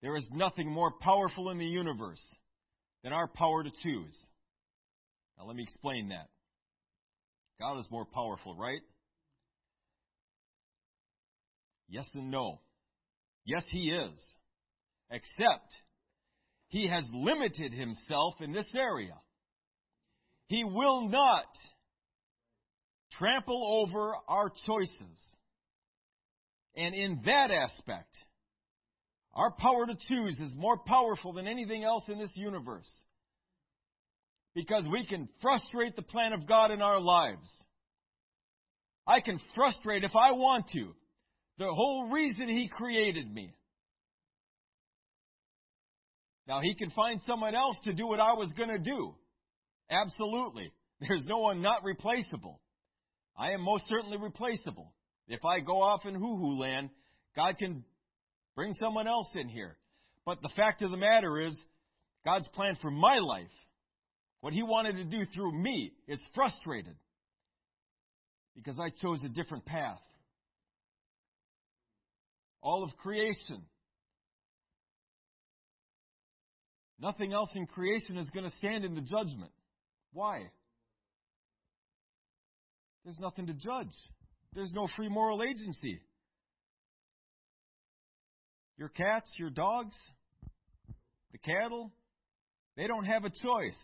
There 0.00 0.16
is 0.16 0.26
nothing 0.32 0.70
more 0.70 0.92
powerful 1.00 1.50
in 1.50 1.58
the 1.58 1.66
universe 1.66 2.22
than 3.04 3.12
our 3.12 3.28
power 3.28 3.62
to 3.62 3.70
choose. 3.82 4.16
Now, 5.36 5.46
let 5.46 5.56
me 5.56 5.62
explain 5.62 6.08
that. 6.08 6.28
God 7.60 7.78
is 7.80 7.86
more 7.90 8.06
powerful, 8.06 8.56
right? 8.56 8.80
Yes 11.88 12.08
and 12.14 12.30
no. 12.30 12.60
Yes, 13.44 13.64
He 13.70 13.90
is. 13.90 14.18
Except 15.10 15.74
He 16.68 16.88
has 16.88 17.04
limited 17.12 17.72
Himself 17.72 18.34
in 18.40 18.52
this 18.52 18.68
area. 18.74 19.14
He 20.48 20.64
will 20.64 21.08
not 21.08 21.46
trample 23.18 23.82
over 23.82 24.14
our 24.28 24.50
choices. 24.66 25.18
And 26.76 26.94
in 26.94 27.22
that 27.24 27.50
aspect, 27.50 28.14
our 29.34 29.50
power 29.52 29.86
to 29.86 29.94
choose 30.08 30.38
is 30.38 30.52
more 30.56 30.78
powerful 30.78 31.32
than 31.32 31.46
anything 31.46 31.84
else 31.84 32.04
in 32.08 32.18
this 32.18 32.32
universe. 32.34 32.90
Because 34.54 34.86
we 34.90 35.06
can 35.06 35.28
frustrate 35.40 35.96
the 35.96 36.02
plan 36.02 36.32
of 36.32 36.46
God 36.46 36.70
in 36.70 36.82
our 36.82 37.00
lives. 37.00 37.48
I 39.06 39.20
can 39.20 39.40
frustrate, 39.54 40.04
if 40.04 40.14
I 40.14 40.32
want 40.32 40.68
to, 40.74 40.94
the 41.58 41.66
whole 41.66 42.08
reason 42.10 42.48
He 42.48 42.68
created 42.68 43.32
me. 43.32 43.54
Now, 46.46 46.60
He 46.60 46.74
can 46.74 46.90
find 46.90 47.20
someone 47.26 47.54
else 47.54 47.76
to 47.84 47.92
do 47.92 48.06
what 48.06 48.20
I 48.20 48.32
was 48.32 48.52
going 48.56 48.70
to 48.70 48.78
do. 48.78 49.14
Absolutely. 49.90 50.72
There's 51.00 51.24
no 51.26 51.38
one 51.38 51.62
not 51.62 51.84
replaceable. 51.84 52.60
I 53.36 53.52
am 53.52 53.62
most 53.62 53.86
certainly 53.88 54.18
replaceable. 54.18 54.92
If 55.28 55.44
I 55.44 55.60
go 55.60 55.82
off 55.82 56.06
in 56.06 56.14
hoo 56.14 56.36
hoo 56.36 56.58
land, 56.58 56.90
God 57.36 57.58
can 57.58 57.84
bring 58.56 58.72
someone 58.72 59.06
else 59.06 59.28
in 59.34 59.48
here. 59.48 59.76
But 60.24 60.42
the 60.42 60.50
fact 60.56 60.82
of 60.82 60.90
the 60.90 60.96
matter 60.96 61.40
is, 61.40 61.56
God's 62.24 62.48
plan 62.48 62.76
for 62.82 62.90
my 62.90 63.18
life, 63.18 63.46
what 64.40 64.52
He 64.52 64.62
wanted 64.62 64.96
to 64.96 65.04
do 65.04 65.24
through 65.34 65.52
me, 65.52 65.92
is 66.06 66.20
frustrated 66.34 66.96
because 68.56 68.78
I 68.80 68.90
chose 68.90 69.22
a 69.24 69.28
different 69.28 69.64
path. 69.64 70.00
All 72.60 72.82
of 72.84 72.96
creation. 72.96 73.62
Nothing 77.00 77.32
else 77.32 77.50
in 77.54 77.66
creation 77.66 78.18
is 78.18 78.28
going 78.30 78.48
to 78.48 78.56
stand 78.56 78.84
in 78.84 78.94
the 78.94 79.00
judgment. 79.00 79.52
Why? 80.12 80.42
There's 83.04 83.18
nothing 83.20 83.46
to 83.46 83.52
judge. 83.52 83.94
There's 84.52 84.72
no 84.74 84.88
free 84.96 85.08
moral 85.08 85.42
agency. 85.42 86.00
Your 88.76 88.88
cats, 88.88 89.30
your 89.38 89.50
dogs, 89.50 89.96
the 91.32 91.38
cattle, 91.38 91.92
they 92.76 92.86
don't 92.86 93.04
have 93.04 93.24
a 93.24 93.30
choice. 93.30 93.80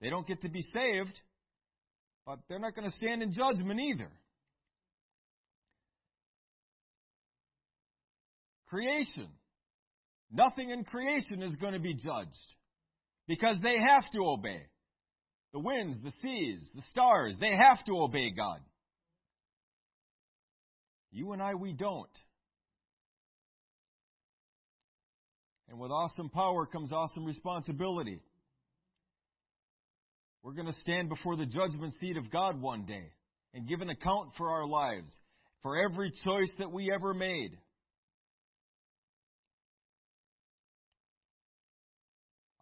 They 0.00 0.10
don't 0.10 0.26
get 0.26 0.42
to 0.42 0.48
be 0.48 0.62
saved, 0.62 1.18
but 2.24 2.38
they're 2.48 2.58
not 2.58 2.74
going 2.74 2.90
to 2.90 2.96
stand 2.96 3.22
in 3.22 3.32
judgment 3.32 3.80
either. 3.80 4.10
Creation. 8.68 9.28
Nothing 10.30 10.70
in 10.70 10.84
creation 10.84 11.42
is 11.42 11.54
going 11.56 11.72
to 11.72 11.78
be 11.78 11.94
judged 11.94 12.28
because 13.26 13.58
they 13.62 13.76
have 13.78 14.04
to 14.12 14.20
obey. 14.20 14.60
The 15.52 15.60
winds, 15.60 15.98
the 16.02 16.12
seas, 16.22 16.60
the 16.74 16.82
stars, 16.90 17.36
they 17.40 17.50
have 17.50 17.82
to 17.86 17.92
obey 17.98 18.30
God. 18.30 18.60
You 21.10 21.32
and 21.32 21.42
I, 21.42 21.54
we 21.54 21.72
don't. 21.72 22.10
And 25.70 25.78
with 25.78 25.90
awesome 25.90 26.28
power 26.28 26.66
comes 26.66 26.92
awesome 26.92 27.24
responsibility. 27.24 28.20
We're 30.42 30.52
going 30.52 30.66
to 30.66 30.80
stand 30.80 31.08
before 31.08 31.36
the 31.36 31.46
judgment 31.46 31.94
seat 32.00 32.16
of 32.16 32.30
God 32.30 32.60
one 32.60 32.84
day 32.84 33.12
and 33.54 33.68
give 33.68 33.80
an 33.80 33.90
account 33.90 34.30
for 34.36 34.50
our 34.50 34.66
lives, 34.66 35.12
for 35.62 35.78
every 35.78 36.10
choice 36.24 36.50
that 36.58 36.70
we 36.70 36.92
ever 36.94 37.14
made. 37.14 37.58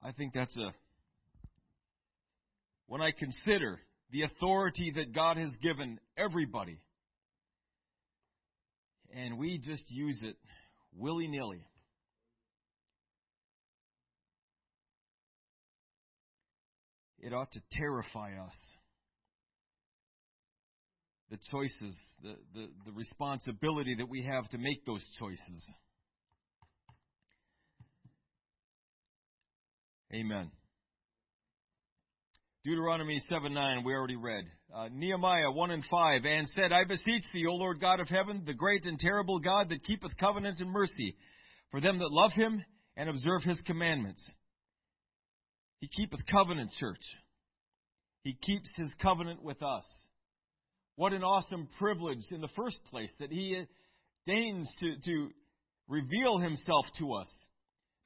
I 0.06 0.12
think 0.12 0.34
that's 0.34 0.56
a. 0.56 0.72
When 2.86 3.00
I 3.00 3.10
consider 3.10 3.80
the 4.12 4.22
authority 4.22 4.92
that 4.94 5.12
God 5.12 5.36
has 5.36 5.50
given 5.60 5.98
everybody, 6.16 6.78
and 9.12 9.36
we 9.36 9.58
just 9.58 9.82
use 9.88 10.16
it 10.22 10.36
willy 10.96 11.26
nilly. 11.26 11.66
It 17.18 17.32
ought 17.32 17.50
to 17.50 17.60
terrify 17.72 18.34
us. 18.34 18.54
The 21.32 21.38
choices, 21.50 22.00
the, 22.22 22.36
the, 22.54 22.68
the 22.84 22.92
responsibility 22.92 23.96
that 23.98 24.08
we 24.08 24.22
have 24.22 24.48
to 24.50 24.58
make 24.58 24.86
those 24.86 25.04
choices. 25.18 25.70
Amen. 30.16 30.50
Deuteronomy 32.64 33.20
7 33.28 33.52
9, 33.52 33.85
we 33.85 33.92
already 33.92 34.16
read. 34.16 34.44
Uh, 34.75 34.88
Nehemiah 34.90 35.50
1 35.50 35.70
and 35.70 35.85
5, 35.90 36.25
and 36.25 36.49
said, 36.54 36.73
I 36.73 36.85
beseech 36.85 37.23
thee, 37.35 37.44
O 37.46 37.52
Lord 37.52 37.80
God 37.80 38.00
of 38.00 38.08
heaven, 38.08 38.42
the 38.46 38.54
great 38.54 38.87
and 38.87 38.99
terrible 38.99 39.40
God 39.40 39.68
that 39.68 39.85
keepeth 39.85 40.16
covenant 40.16 40.61
and 40.61 40.70
mercy 40.70 41.16
for 41.70 41.82
them 41.82 41.99
that 41.99 42.11
love 42.11 42.32
him 42.32 42.64
and 42.96 43.11
observe 43.11 43.42
his 43.42 43.61
commandments. 43.66 44.25
He 45.80 45.88
keepeth 45.94 46.25
covenant, 46.32 46.70
church. 46.80 47.04
He 48.23 48.38
keeps 48.40 48.70
his 48.76 48.90
covenant 49.02 49.42
with 49.42 49.62
us. 49.62 49.85
What 50.94 51.12
an 51.12 51.25
awesome 51.25 51.68
privilege 51.78 52.25
in 52.30 52.40
the 52.40 52.49
first 52.56 52.78
place 52.90 53.11
that 53.20 53.30
he 53.30 53.62
deigns 54.26 54.68
to, 54.80 54.94
to 55.04 55.28
reveal 55.88 56.38
himself 56.38 56.87
to 57.00 57.12
us. 57.12 57.28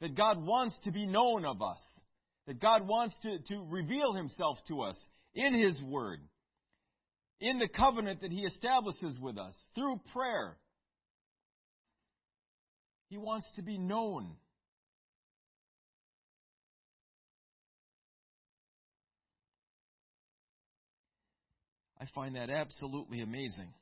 That 0.00 0.16
God 0.16 0.44
wants 0.44 0.74
to 0.84 0.92
be 0.92 1.06
known 1.06 1.44
of 1.44 1.60
us. 1.62 1.80
That 2.46 2.60
God 2.60 2.86
wants 2.86 3.14
to, 3.22 3.38
to 3.38 3.64
reveal 3.68 4.14
himself 4.14 4.58
to 4.68 4.82
us 4.82 4.98
in 5.34 5.54
his 5.54 5.80
word. 5.82 6.20
In 7.40 7.58
the 7.58 7.68
covenant 7.68 8.22
that 8.22 8.32
he 8.32 8.40
establishes 8.40 9.18
with 9.20 9.38
us 9.38 9.54
through 9.74 10.00
prayer. 10.12 10.56
He 13.08 13.18
wants 13.18 13.46
to 13.56 13.62
be 13.62 13.76
known. 13.76 14.36
I 22.00 22.06
find 22.14 22.36
that 22.36 22.48
absolutely 22.48 23.20
amazing. 23.20 23.74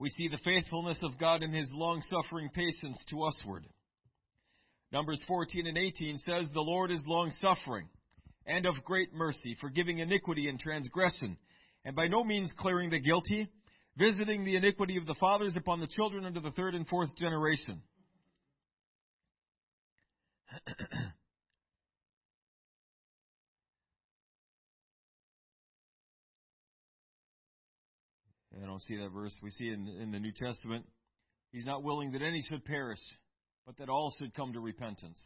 We 0.00 0.10
see 0.10 0.28
the 0.28 0.38
faithfulness 0.44 0.98
of 1.02 1.18
God 1.18 1.42
in 1.42 1.52
His 1.52 1.68
long 1.72 2.02
suffering 2.08 2.50
patience 2.54 3.02
to 3.10 3.16
usward. 3.16 3.64
Numbers 4.92 5.20
14 5.26 5.66
and 5.66 5.76
18 5.76 6.18
says, 6.18 6.48
The 6.52 6.60
Lord 6.60 6.90
is 6.90 7.02
long 7.06 7.32
suffering 7.40 7.88
and 8.46 8.64
of 8.64 8.74
great 8.84 9.12
mercy, 9.12 9.56
forgiving 9.60 9.98
iniquity 9.98 10.48
and 10.48 10.58
transgression, 10.58 11.36
and 11.84 11.94
by 11.94 12.06
no 12.06 12.24
means 12.24 12.50
clearing 12.58 12.90
the 12.90 12.98
guilty, 12.98 13.48
visiting 13.96 14.44
the 14.44 14.56
iniquity 14.56 14.96
of 14.96 15.06
the 15.06 15.16
fathers 15.20 15.54
upon 15.56 15.80
the 15.80 15.88
children 15.88 16.24
unto 16.24 16.40
the 16.40 16.52
third 16.52 16.74
and 16.74 16.88
fourth 16.88 17.14
generation. 17.16 17.82
I 28.62 28.66
don't 28.66 28.82
see 28.82 28.96
that 28.96 29.10
verse. 29.10 29.34
We 29.42 29.50
see 29.50 29.68
in, 29.68 29.88
in 30.00 30.10
the 30.10 30.18
New 30.18 30.32
Testament, 30.32 30.84
He's 31.52 31.66
not 31.66 31.82
willing 31.82 32.12
that 32.12 32.22
any 32.22 32.42
should 32.48 32.64
perish, 32.64 32.98
but 33.66 33.76
that 33.78 33.88
all 33.88 34.14
should 34.18 34.34
come 34.34 34.52
to 34.52 34.60
repentance. 34.60 35.18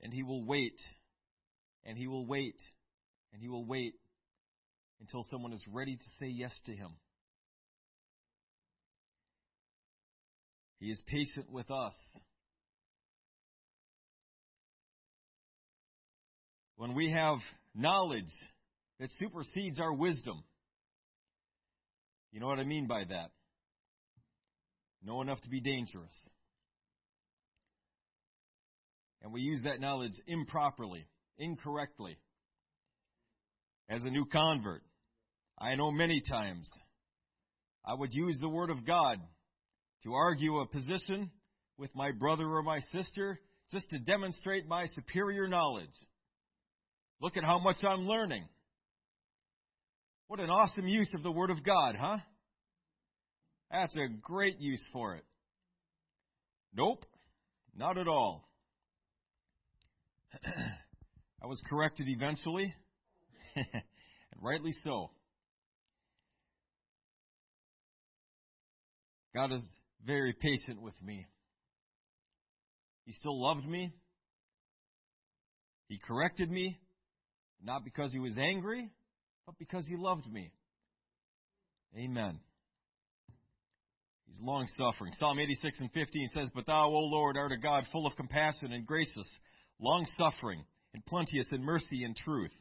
And 0.00 0.12
He 0.12 0.22
will 0.22 0.44
wait, 0.44 0.80
and 1.84 1.98
He 1.98 2.06
will 2.06 2.26
wait, 2.26 2.56
and 3.32 3.42
He 3.42 3.48
will 3.48 3.66
wait 3.66 3.94
until 5.00 5.24
someone 5.30 5.52
is 5.52 5.62
ready 5.70 5.96
to 5.96 6.10
say 6.20 6.26
yes 6.26 6.52
to 6.66 6.72
Him. 6.72 6.90
He 10.78 10.90
is 10.90 11.00
patient 11.06 11.50
with 11.50 11.70
us. 11.70 11.94
When 16.76 16.94
we 16.94 17.12
have 17.12 17.38
knowledge 17.74 18.32
that 18.98 19.08
supersedes 19.18 19.78
our 19.78 19.92
wisdom, 19.92 20.42
you 22.32 22.40
know 22.40 22.46
what 22.46 22.58
I 22.58 22.64
mean 22.64 22.86
by 22.86 23.04
that? 23.04 23.30
Know 25.04 25.20
enough 25.20 25.40
to 25.42 25.48
be 25.48 25.60
dangerous. 25.60 26.14
And 29.22 29.32
we 29.32 29.40
use 29.40 29.60
that 29.64 29.80
knowledge 29.80 30.14
improperly, 30.26 31.06
incorrectly. 31.38 32.16
As 33.88 34.02
a 34.02 34.10
new 34.10 34.24
convert, 34.24 34.82
I 35.58 35.74
know 35.74 35.90
many 35.90 36.22
times 36.28 36.68
I 37.84 37.94
would 37.94 38.14
use 38.14 38.38
the 38.40 38.48
Word 38.48 38.70
of 38.70 38.86
God 38.86 39.18
to 40.04 40.14
argue 40.14 40.58
a 40.58 40.66
position 40.66 41.30
with 41.76 41.94
my 41.94 42.10
brother 42.12 42.46
or 42.46 42.62
my 42.62 42.80
sister 42.92 43.38
just 43.70 43.90
to 43.90 43.98
demonstrate 43.98 44.66
my 44.66 44.86
superior 44.94 45.48
knowledge. 45.48 45.94
Look 47.20 47.36
at 47.36 47.44
how 47.44 47.58
much 47.58 47.84
I'm 47.84 48.06
learning. 48.06 48.44
What 50.32 50.40
an 50.40 50.48
awesome 50.48 50.88
use 50.88 51.10
of 51.12 51.22
the 51.22 51.30
Word 51.30 51.50
of 51.50 51.62
God, 51.62 51.94
huh? 51.94 52.16
That's 53.70 53.94
a 53.96 54.08
great 54.22 54.58
use 54.58 54.82
for 54.90 55.14
it. 55.14 55.24
Nope, 56.74 57.04
not 57.76 57.98
at 57.98 58.08
all. 58.08 58.48
I 60.42 61.46
was 61.46 61.60
corrected 61.68 62.06
eventually, 62.08 62.74
and 63.56 63.66
rightly 64.40 64.72
so. 64.82 65.10
God 69.34 69.52
is 69.52 69.62
very 70.06 70.32
patient 70.32 70.80
with 70.80 70.94
me. 71.02 71.26
He 73.04 73.12
still 73.12 73.38
loved 73.38 73.68
me. 73.68 73.92
He 75.88 75.98
corrected 75.98 76.50
me, 76.50 76.80
not 77.62 77.84
because 77.84 78.14
he 78.14 78.18
was 78.18 78.38
angry, 78.38 78.90
but 79.46 79.58
because 79.58 79.86
he 79.86 79.96
loved 79.96 80.30
me. 80.30 80.50
Amen. 81.96 82.38
He's 84.26 84.40
long 84.40 84.66
suffering. 84.78 85.12
Psalm 85.18 85.38
86 85.38 85.80
and 85.80 85.92
15 85.92 86.28
says, 86.34 86.48
But 86.54 86.66
thou, 86.66 86.86
O 86.86 86.98
Lord, 86.98 87.36
art 87.36 87.52
a 87.52 87.58
God 87.58 87.84
full 87.92 88.06
of 88.06 88.16
compassion 88.16 88.72
and 88.72 88.86
gracious, 88.86 89.28
long 89.78 90.06
suffering, 90.16 90.64
and 90.94 91.04
plenteous 91.04 91.46
in 91.52 91.62
mercy 91.62 92.04
and 92.04 92.16
truth. 92.16 92.52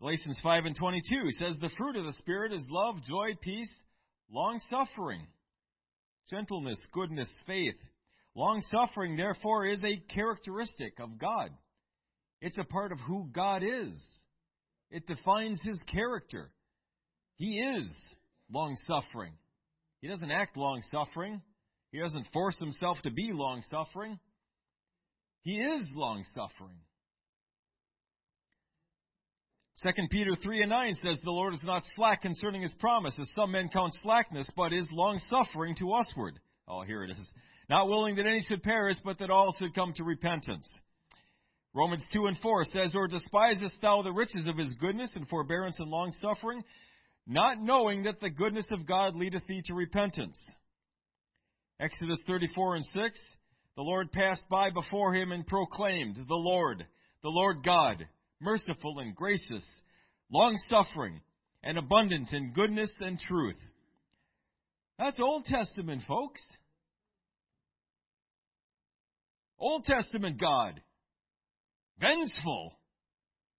Galatians 0.00 0.38
5 0.42 0.66
and 0.66 0.76
22 0.76 1.30
says, 1.38 1.54
The 1.60 1.70
fruit 1.76 1.96
of 1.96 2.04
the 2.04 2.12
Spirit 2.14 2.52
is 2.52 2.64
love, 2.70 2.96
joy, 3.08 3.30
peace, 3.40 3.70
long 4.30 4.60
suffering, 4.70 5.26
gentleness, 6.30 6.78
goodness, 6.92 7.28
faith. 7.46 7.74
Long 8.34 8.62
suffering, 8.70 9.16
therefore, 9.16 9.66
is 9.66 9.82
a 9.82 10.00
characteristic 10.14 11.00
of 11.00 11.18
God. 11.18 11.50
It's 12.40 12.58
a 12.58 12.64
part 12.64 12.92
of 12.92 13.00
who 13.00 13.28
God 13.32 13.62
is. 13.62 13.96
It 14.90 15.06
defines 15.06 15.60
his 15.62 15.80
character. 15.90 16.50
He 17.36 17.58
is 17.58 17.90
long 18.50 18.76
suffering. 18.86 19.32
He 20.00 20.08
doesn't 20.08 20.30
act 20.30 20.56
long 20.56 20.82
suffering. 20.90 21.42
He 21.90 21.98
doesn't 21.98 22.26
force 22.32 22.58
himself 22.58 22.98
to 23.02 23.10
be 23.10 23.30
long 23.32 23.62
suffering. 23.70 24.18
He 25.42 25.56
is 25.56 25.84
long 25.94 26.24
suffering. 26.34 26.76
2 29.82 29.90
Peter 30.10 30.36
3 30.42 30.62
and 30.62 30.70
9 30.70 30.94
says, 30.94 31.18
The 31.22 31.30
Lord 31.30 31.54
is 31.54 31.62
not 31.62 31.84
slack 31.94 32.22
concerning 32.22 32.62
his 32.62 32.74
promise, 32.80 33.14
as 33.20 33.30
some 33.34 33.52
men 33.52 33.68
count 33.72 33.92
slackness, 34.02 34.48
but 34.56 34.72
is 34.72 34.88
long 34.90 35.20
suffering 35.30 35.76
to 35.76 35.86
usward. 35.86 36.40
Oh, 36.66 36.82
here 36.82 37.04
it 37.04 37.10
is. 37.10 37.26
Not 37.70 37.88
willing 37.88 38.16
that 38.16 38.26
any 38.26 38.42
should 38.48 38.62
perish, 38.62 38.96
but 39.04 39.18
that 39.20 39.30
all 39.30 39.54
should 39.58 39.74
come 39.74 39.92
to 39.94 40.04
repentance. 40.04 40.66
Romans 41.78 42.02
2 42.12 42.26
and 42.26 42.36
4 42.38 42.64
says, 42.64 42.92
Or 42.96 43.06
despisest 43.06 43.80
thou 43.80 44.02
the 44.02 44.10
riches 44.10 44.48
of 44.48 44.58
his 44.58 44.74
goodness 44.80 45.10
and 45.14 45.28
forbearance 45.28 45.78
and 45.78 45.88
long 45.88 46.12
suffering, 46.20 46.64
not 47.24 47.62
knowing 47.62 48.02
that 48.02 48.20
the 48.20 48.30
goodness 48.30 48.66
of 48.72 48.84
God 48.84 49.14
leadeth 49.14 49.46
thee 49.46 49.62
to 49.66 49.74
repentance? 49.74 50.36
Exodus 51.78 52.18
34 52.26 52.76
and 52.76 52.84
6, 52.84 53.20
The 53.76 53.82
Lord 53.82 54.10
passed 54.10 54.42
by 54.50 54.70
before 54.70 55.14
him 55.14 55.30
and 55.30 55.46
proclaimed, 55.46 56.16
The 56.16 56.34
Lord, 56.34 56.84
the 57.22 57.28
Lord 57.28 57.62
God, 57.64 58.04
merciful 58.40 58.98
and 58.98 59.14
gracious, 59.14 59.64
long 60.32 60.58
suffering, 60.68 61.20
and 61.62 61.78
abundant 61.78 62.32
in 62.32 62.54
goodness 62.54 62.90
and 62.98 63.20
truth. 63.20 63.54
That's 64.98 65.20
Old 65.20 65.44
Testament, 65.44 66.02
folks. 66.08 66.40
Old 69.60 69.84
Testament 69.84 70.40
God 70.40 70.80
vengeful, 72.00 72.78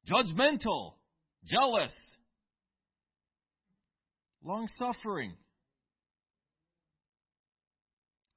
judgmental, 0.09 0.93
jealous, 1.45 1.93
long 4.43 4.67
suffering, 4.77 5.33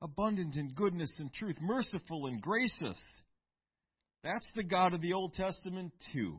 abundant 0.00 0.56
in 0.56 0.74
goodness 0.74 1.10
and 1.18 1.32
truth, 1.32 1.56
merciful 1.60 2.26
and 2.26 2.40
gracious. 2.42 2.98
That's 4.24 4.48
the 4.54 4.62
God 4.62 4.94
of 4.94 5.00
the 5.00 5.12
Old 5.12 5.34
Testament, 5.34 5.92
too. 6.12 6.38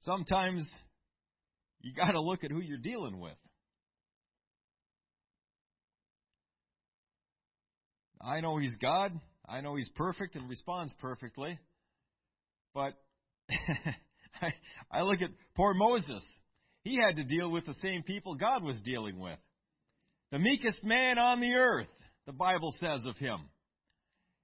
Sometimes 0.00 0.66
you 1.80 1.92
got 1.94 2.12
to 2.12 2.20
look 2.20 2.42
at 2.42 2.50
who 2.50 2.60
you're 2.60 2.76
dealing 2.78 3.20
with. 3.20 3.36
I 8.22 8.40
know 8.40 8.58
He's 8.58 8.76
God. 8.80 9.12
I 9.48 9.60
know 9.60 9.76
He's 9.76 9.88
perfect 9.90 10.36
and 10.36 10.48
responds 10.48 10.92
perfectly. 11.00 11.58
But 12.74 12.94
I, 13.50 14.52
I 14.90 15.02
look 15.02 15.20
at 15.20 15.30
poor 15.56 15.74
Moses. 15.74 16.24
He 16.84 16.98
had 17.04 17.16
to 17.16 17.24
deal 17.24 17.50
with 17.50 17.66
the 17.66 17.74
same 17.82 18.02
people 18.02 18.34
God 18.34 18.62
was 18.62 18.80
dealing 18.84 19.18
with. 19.18 19.38
The 20.30 20.38
meekest 20.38 20.82
man 20.82 21.18
on 21.18 21.40
the 21.40 21.52
earth, 21.52 21.90
the 22.26 22.32
Bible 22.32 22.74
says 22.80 23.02
of 23.06 23.16
him. 23.16 23.38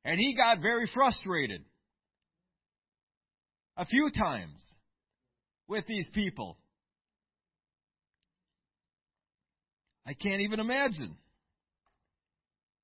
And 0.04 0.18
he 0.18 0.34
got 0.36 0.60
very 0.60 0.88
frustrated 0.92 1.62
a 3.76 3.86
few 3.86 4.10
times 4.10 4.60
with 5.66 5.84
these 5.86 6.08
people. 6.12 6.58
I 10.06 10.14
can't 10.14 10.40
even 10.42 10.60
imagine. 10.60 11.16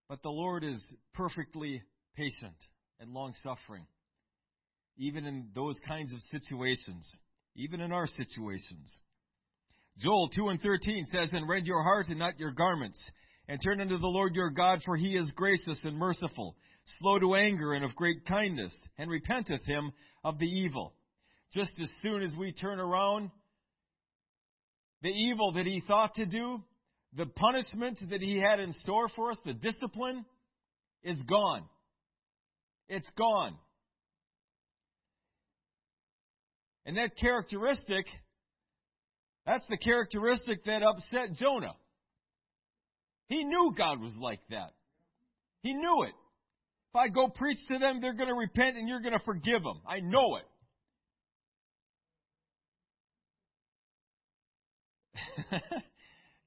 But 0.08 0.22
the 0.22 0.30
Lord 0.30 0.64
is 0.64 0.80
perfectly 1.14 1.82
patient 2.16 2.56
and 3.00 3.12
long 3.12 3.34
suffering, 3.42 3.86
even 4.96 5.24
in 5.24 5.48
those 5.54 5.76
kinds 5.86 6.12
of 6.12 6.20
situations, 6.30 7.08
even 7.56 7.80
in 7.80 7.92
our 7.92 8.06
situations. 8.06 8.92
Joel 9.98 10.28
2 10.28 10.48
and 10.48 10.60
13 10.60 11.04
says, 11.06 11.30
And 11.32 11.48
rend 11.48 11.66
your 11.66 11.82
heart 11.82 12.08
and 12.08 12.18
not 12.18 12.38
your 12.38 12.52
garments, 12.52 12.98
and 13.48 13.60
turn 13.62 13.80
unto 13.80 13.98
the 13.98 14.06
Lord 14.06 14.34
your 14.34 14.50
God, 14.50 14.80
for 14.84 14.96
he 14.96 15.16
is 15.16 15.30
gracious 15.34 15.80
and 15.84 15.96
merciful, 15.96 16.56
slow 16.98 17.18
to 17.18 17.34
anger 17.34 17.74
and 17.74 17.84
of 17.84 17.94
great 17.94 18.26
kindness, 18.26 18.76
and 18.98 19.10
repenteth 19.10 19.64
him 19.64 19.92
of 20.24 20.38
the 20.38 20.46
evil. 20.46 20.94
Just 21.52 21.72
as 21.80 21.90
soon 22.02 22.22
as 22.22 22.34
we 22.36 22.52
turn 22.52 22.80
around, 22.80 23.30
the 25.02 25.10
evil 25.10 25.52
that 25.52 25.66
he 25.66 25.82
thought 25.86 26.14
to 26.14 26.26
do, 26.26 26.62
the 27.16 27.26
punishment 27.26 27.98
that 28.10 28.20
he 28.20 28.40
had 28.40 28.60
in 28.60 28.72
store 28.72 29.08
for 29.14 29.30
us, 29.30 29.38
the 29.44 29.52
discipline, 29.52 30.24
is 31.02 31.20
gone. 31.28 31.64
It's 32.88 33.08
gone. 33.16 33.56
And 36.86 36.96
that 36.96 37.16
characteristic 37.16 38.06
that's 39.46 39.64
the 39.68 39.76
characteristic 39.76 40.64
that 40.64 40.82
upset 40.82 41.34
Jonah. 41.36 41.74
He 43.28 43.44
knew 43.44 43.74
God 43.76 44.00
was 44.00 44.12
like 44.18 44.40
that. 44.50 44.70
He 45.62 45.74
knew 45.74 46.04
it. 46.04 46.14
If 46.90 46.96
I 46.96 47.08
go 47.08 47.28
preach 47.28 47.58
to 47.68 47.78
them, 47.78 48.00
they're 48.00 48.14
going 48.14 48.28
to 48.28 48.34
repent 48.34 48.76
and 48.76 48.88
you're 48.88 49.00
going 49.00 49.18
to 49.18 49.24
forgive 49.24 49.62
them. 49.62 49.80
I 49.86 50.00
know 50.00 50.36
it. 50.36 50.44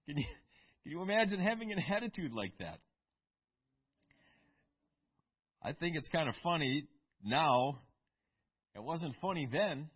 can, 0.05 0.17
you, 0.17 0.23
can 0.87 0.95
you 0.95 1.01
imagine 1.01 1.41
having 1.41 1.73
an 1.73 1.83
attitude 1.93 2.31
like 2.31 2.57
that? 2.59 2.79
I 5.61 5.73
think 5.73 5.97
it's 5.97 6.07
kind 6.07 6.29
of 6.29 6.35
funny 6.41 6.85
now. 7.25 7.79
It 8.73 8.81
wasn't 8.81 9.13
funny 9.21 9.49
then. 9.51 9.89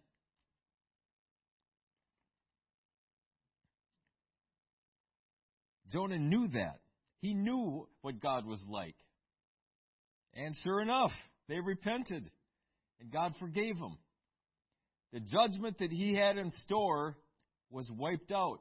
Jonah 5.94 6.20
knew 6.20 6.50
that. 6.50 6.82
He 7.22 7.34
knew 7.36 7.88
what 8.02 8.20
God 8.20 8.46
was 8.46 8.62
like. 8.68 8.96
And 10.34 10.54
sure 10.62 10.82
enough, 10.82 11.12
they 11.48 11.62
repented, 11.62 12.30
and 13.00 13.10
God 13.10 13.32
forgave 13.40 13.80
them. 13.80 13.98
The 15.14 15.22
judgment 15.22 15.78
that 15.80 15.92
he 15.94 16.16
had 16.16 16.38
in 16.38 16.50
store 16.66 17.16
was 17.70 17.90
wiped 17.90 18.34
out. 18.34 18.60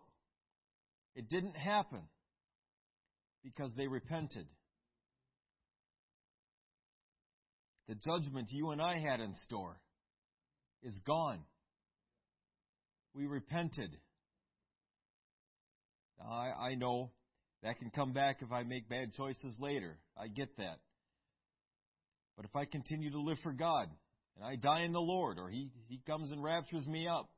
It 1.17 1.29
didn't 1.29 1.57
happen 1.57 2.03
because 3.45 3.73
they 3.77 3.87
repented. 3.87 4.47
The 7.89 7.95
judgment 7.95 8.49
you 8.51 8.71
and 8.71 8.81
I 8.81 8.99
had 8.99 9.21
in 9.21 9.35
store 9.47 9.77
is 10.83 10.99
gone. 11.07 11.41
We 13.15 13.27
repented. 13.27 13.97
I, 16.21 16.71
I 16.71 16.75
know 16.77 17.11
that 17.63 17.79
can 17.79 17.91
come 17.91 18.13
back 18.13 18.39
if 18.41 18.53
I 18.53 18.63
make 18.63 18.89
bad 18.89 19.13
choices 19.15 19.55
later. 19.59 19.99
I 20.17 20.29
get 20.29 20.57
that. 20.59 20.79
But 22.37 22.47
if 22.47 22.55
I 22.55 22.65
continue 22.65 23.11
to 23.11 23.21
live 23.21 23.39
for 23.43 23.53
God 23.53 23.89
and 24.37 24.45
I 24.45 24.57
die 24.57 24.83
in 24.83 24.93
the 24.93 25.01
Lord 25.01 25.39
or 25.39 25.49
He, 25.51 25.71
he 25.89 26.01
comes 26.07 26.31
and 26.31 26.43
raptures 26.43 26.87
me 26.87 27.07
up, 27.09 27.29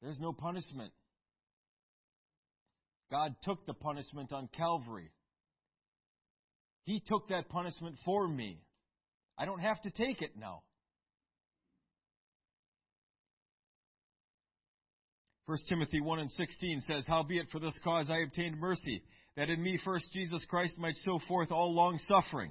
there's 0.00 0.20
no 0.20 0.32
punishment. 0.32 0.92
God 3.10 3.34
took 3.42 3.64
the 3.66 3.74
punishment 3.74 4.32
on 4.32 4.48
Calvary. 4.56 5.10
He 6.84 7.02
took 7.06 7.28
that 7.28 7.48
punishment 7.48 7.96
for 8.04 8.26
me. 8.26 8.60
I 9.38 9.44
don't 9.44 9.60
have 9.60 9.80
to 9.82 9.90
take 9.90 10.22
it 10.22 10.32
now. 10.38 10.62
1 15.46 15.58
Timothy 15.68 16.00
1 16.00 16.18
and 16.18 16.30
16 16.30 16.80
says, 16.88 17.04
Howbeit 17.06 17.46
for 17.52 17.60
this 17.60 17.78
cause 17.84 18.10
I 18.10 18.18
obtained 18.18 18.58
mercy, 18.58 19.02
that 19.36 19.48
in 19.48 19.62
me 19.62 19.78
first 19.84 20.06
Jesus 20.12 20.44
Christ 20.48 20.76
might 20.76 20.96
show 21.04 21.20
forth 21.28 21.52
all 21.52 21.72
long 21.72 22.00
suffering, 22.08 22.50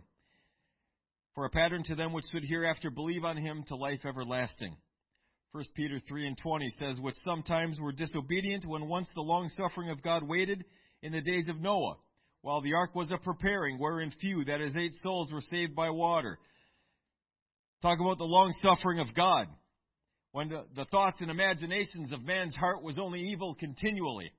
for 1.33 1.45
a 1.45 1.49
pattern 1.49 1.83
to 1.83 1.95
them 1.95 2.13
which 2.13 2.25
should 2.31 2.45
hereafter 2.45 2.89
believe 2.89 3.25
on 3.25 3.35
him 3.35 3.65
to 3.67 3.75
life 3.75 4.05
everlasting. 4.05 4.77
1 5.55 5.63
Peter 5.73 6.01
3 6.05 6.27
and 6.27 6.37
20 6.37 6.69
says, 6.77 6.99
Which 6.99 7.15
sometimes 7.23 7.79
were 7.79 7.93
disobedient 7.93 8.65
when 8.67 8.89
once 8.89 9.07
the 9.15 9.21
long 9.21 9.47
suffering 9.55 9.89
of 9.89 10.03
God 10.03 10.21
waited 10.21 10.65
in 11.01 11.13
the 11.13 11.21
days 11.21 11.45
of 11.47 11.61
Noah, 11.61 11.95
while 12.41 12.59
the 12.59 12.73
ark 12.73 12.93
was 12.93 13.09
a 13.09 13.17
preparing, 13.17 13.79
wherein 13.79 14.11
few, 14.19 14.43
that 14.43 14.59
is, 14.59 14.75
eight 14.75 14.91
souls, 15.01 15.31
were 15.31 15.39
saved 15.39 15.73
by 15.73 15.91
water. 15.91 16.37
Talk 17.81 18.01
about 18.01 18.17
the 18.17 18.25
long 18.25 18.53
suffering 18.61 18.99
of 18.99 19.15
God 19.15 19.47
when 20.33 20.49
the, 20.49 20.65
the 20.75 20.83
thoughts 20.91 21.21
and 21.21 21.31
imaginations 21.31 22.11
of 22.11 22.21
man's 22.21 22.53
heart 22.53 22.83
was 22.83 22.97
only 22.97 23.21
evil 23.21 23.55
continually. 23.55 24.33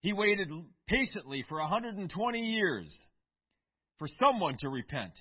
He 0.00 0.14
waited 0.14 0.48
patiently 0.88 1.44
for 1.50 1.60
120 1.60 2.40
years 2.40 2.90
for 3.98 4.08
someone 4.18 4.56
to 4.60 4.70
repent, 4.70 5.12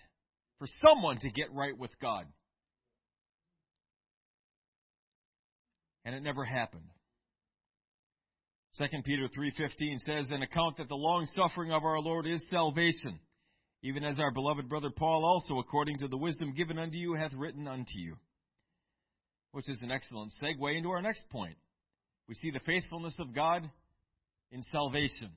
for 0.59 0.67
someone 0.81 1.17
to 1.17 1.29
get 1.29 1.51
right 1.53 1.77
with 1.77 1.91
God. 2.01 2.23
And 6.05 6.15
it 6.15 6.23
never 6.23 6.45
happened. 6.45 6.89
2 8.77 9.03
Peter 9.03 9.27
3:15 9.27 9.99
says, 9.99 10.29
"An 10.29 10.41
account 10.41 10.77
that 10.77 10.87
the 10.87 10.95
long 10.95 11.25
suffering 11.27 11.71
of 11.71 11.83
our 11.83 11.99
Lord 11.99 12.25
is 12.25 12.43
salvation, 12.49 13.19
even 13.81 14.03
as 14.03 14.19
our 14.19 14.31
beloved 14.31 14.69
brother 14.69 14.89
Paul 14.89 15.25
also 15.25 15.59
according 15.59 15.97
to 15.99 16.07
the 16.07 16.17
wisdom 16.17 16.53
given 16.53 16.77
unto 16.77 16.97
you 16.97 17.13
hath 17.15 17.33
written 17.33 17.67
unto 17.67 17.97
you." 17.97 18.17
which 19.51 19.69
is 19.69 19.81
an 19.81 19.91
excellent 19.91 20.31
segue 20.41 20.77
into 20.77 20.89
our 20.89 21.01
next 21.01 21.27
point. 21.29 21.57
We 22.27 22.35
see 22.35 22.51
the 22.51 22.59
faithfulness 22.59 23.15
of 23.19 23.33
God 23.33 23.69
in 24.51 24.61
salvation. 24.63 25.31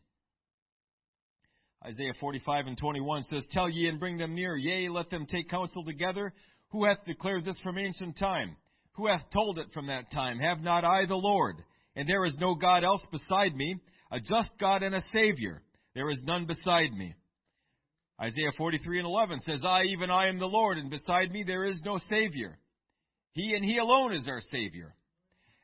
Isaiah 1.85 2.13
45 2.21 2.67
and 2.67 2.79
21 2.79 3.23
says, 3.25 3.47
Tell 3.51 3.69
ye 3.69 3.89
and 3.89 3.99
bring 3.99 4.19
them 4.19 4.35
near, 4.35 4.57
yea, 4.57 4.89
let 4.89 5.11
them 5.11 5.27
take 5.27 5.49
counsel 5.49 5.85
together. 5.85 6.33
Who 6.71 6.85
hath 6.85 7.05
declared 7.07 7.45
this 7.45 7.59
from 7.63 7.79
ancient 7.79 8.19
time? 8.19 8.57
Who 8.95 9.07
hath 9.07 9.23
told 9.33 9.59
it 9.59 9.73
from 9.73 9.87
that 9.87 10.11
time? 10.11 10.39
Have 10.39 10.61
not 10.61 10.85
I 10.85 11.07
the 11.07 11.15
Lord? 11.15 11.57
And 11.97 12.09
there 12.09 12.25
is 12.25 12.37
no 12.39 12.55
God 12.55 12.85
else 12.85 13.05
beside 13.11 13.55
me, 13.55 13.77
a 14.11 14.21
just 14.21 14.51
God 14.61 14.83
and 14.83 14.95
a 14.95 15.03
Savior. 15.13 15.63
There 15.95 16.11
is 16.11 16.23
none 16.25 16.47
beside 16.47 16.93
me. 16.93 17.15
Isaiah 18.21 18.53
43 18.57 18.99
and 18.99 19.07
11 19.07 19.41
says, 19.41 19.63
I, 19.67 19.85
even 19.85 20.11
I 20.11 20.29
am 20.29 20.39
the 20.39 20.47
Lord, 20.47 20.79
and 20.79 20.91
beside 20.91 21.33
me 21.33 21.43
there 21.47 21.65
is 21.65 21.81
no 21.85 21.99
Savior. 22.09 22.59
He 23.33 23.55
and 23.57 23.65
He 23.65 23.79
alone 23.79 24.15
is 24.15 24.27
our 24.29 24.41
Savior. 24.51 24.95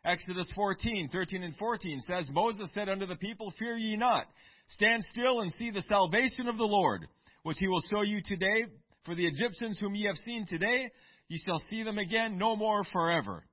Exodus 0.04 0.50
14, 0.54 1.10
13 1.12 1.42
and 1.42 1.56
14 1.56 2.00
says, 2.06 2.30
Moses 2.32 2.70
said 2.74 2.88
unto 2.88 3.06
the 3.06 3.16
people, 3.16 3.52
Fear 3.58 3.76
ye 3.76 3.96
not. 3.96 4.24
Stand 4.68 5.04
still 5.12 5.40
and 5.40 5.52
see 5.52 5.70
the 5.70 5.82
salvation 5.82 6.48
of 6.48 6.56
the 6.56 6.64
Lord, 6.64 7.06
which 7.42 7.58
He 7.58 7.68
will 7.68 7.82
show 7.90 8.02
you 8.02 8.20
today. 8.24 8.64
For 9.04 9.14
the 9.14 9.26
Egyptians 9.26 9.78
whom 9.78 9.94
ye 9.94 10.06
have 10.06 10.16
seen 10.24 10.46
today, 10.46 10.90
ye 11.28 11.40
shall 11.44 11.62
see 11.70 11.82
them 11.82 11.98
again 11.98 12.38
no 12.38 12.56
more 12.56 12.84
forever. 12.84 13.44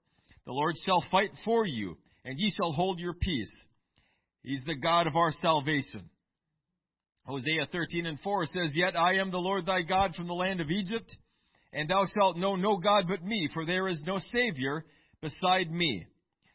The 0.46 0.54
Lord 0.54 0.76
shall 0.86 1.04
fight 1.12 1.32
for 1.44 1.66
you, 1.66 1.98
and 2.24 2.40
ye 2.40 2.52
shall 2.56 2.72
hold 2.72 3.00
your 3.00 3.14
peace. 3.14 3.54
He's 4.44 4.62
the 4.66 4.76
God 4.76 5.08
of 5.08 5.16
our 5.16 5.32
salvation. 5.42 6.10
Hosea 7.26 7.68
13 7.72 8.06
and 8.06 8.20
4 8.20 8.46
says, 8.46 8.72
Yet 8.76 8.96
I 8.96 9.16
am 9.16 9.32
the 9.32 9.38
Lord 9.38 9.66
thy 9.66 9.82
God 9.82 10.14
from 10.16 10.28
the 10.28 10.34
land 10.34 10.62
of 10.62 10.70
Egypt 10.70 11.16
and 11.76 11.90
thou 11.90 12.06
shalt 12.14 12.38
know 12.38 12.56
no 12.56 12.78
God 12.78 13.04
but 13.08 13.24
me, 13.24 13.50
for 13.54 13.66
there 13.66 13.90
is 13.90 14.02
no 14.06 14.18
Savior 14.32 14.86
beside 15.22 15.70
me. 15.70 16.06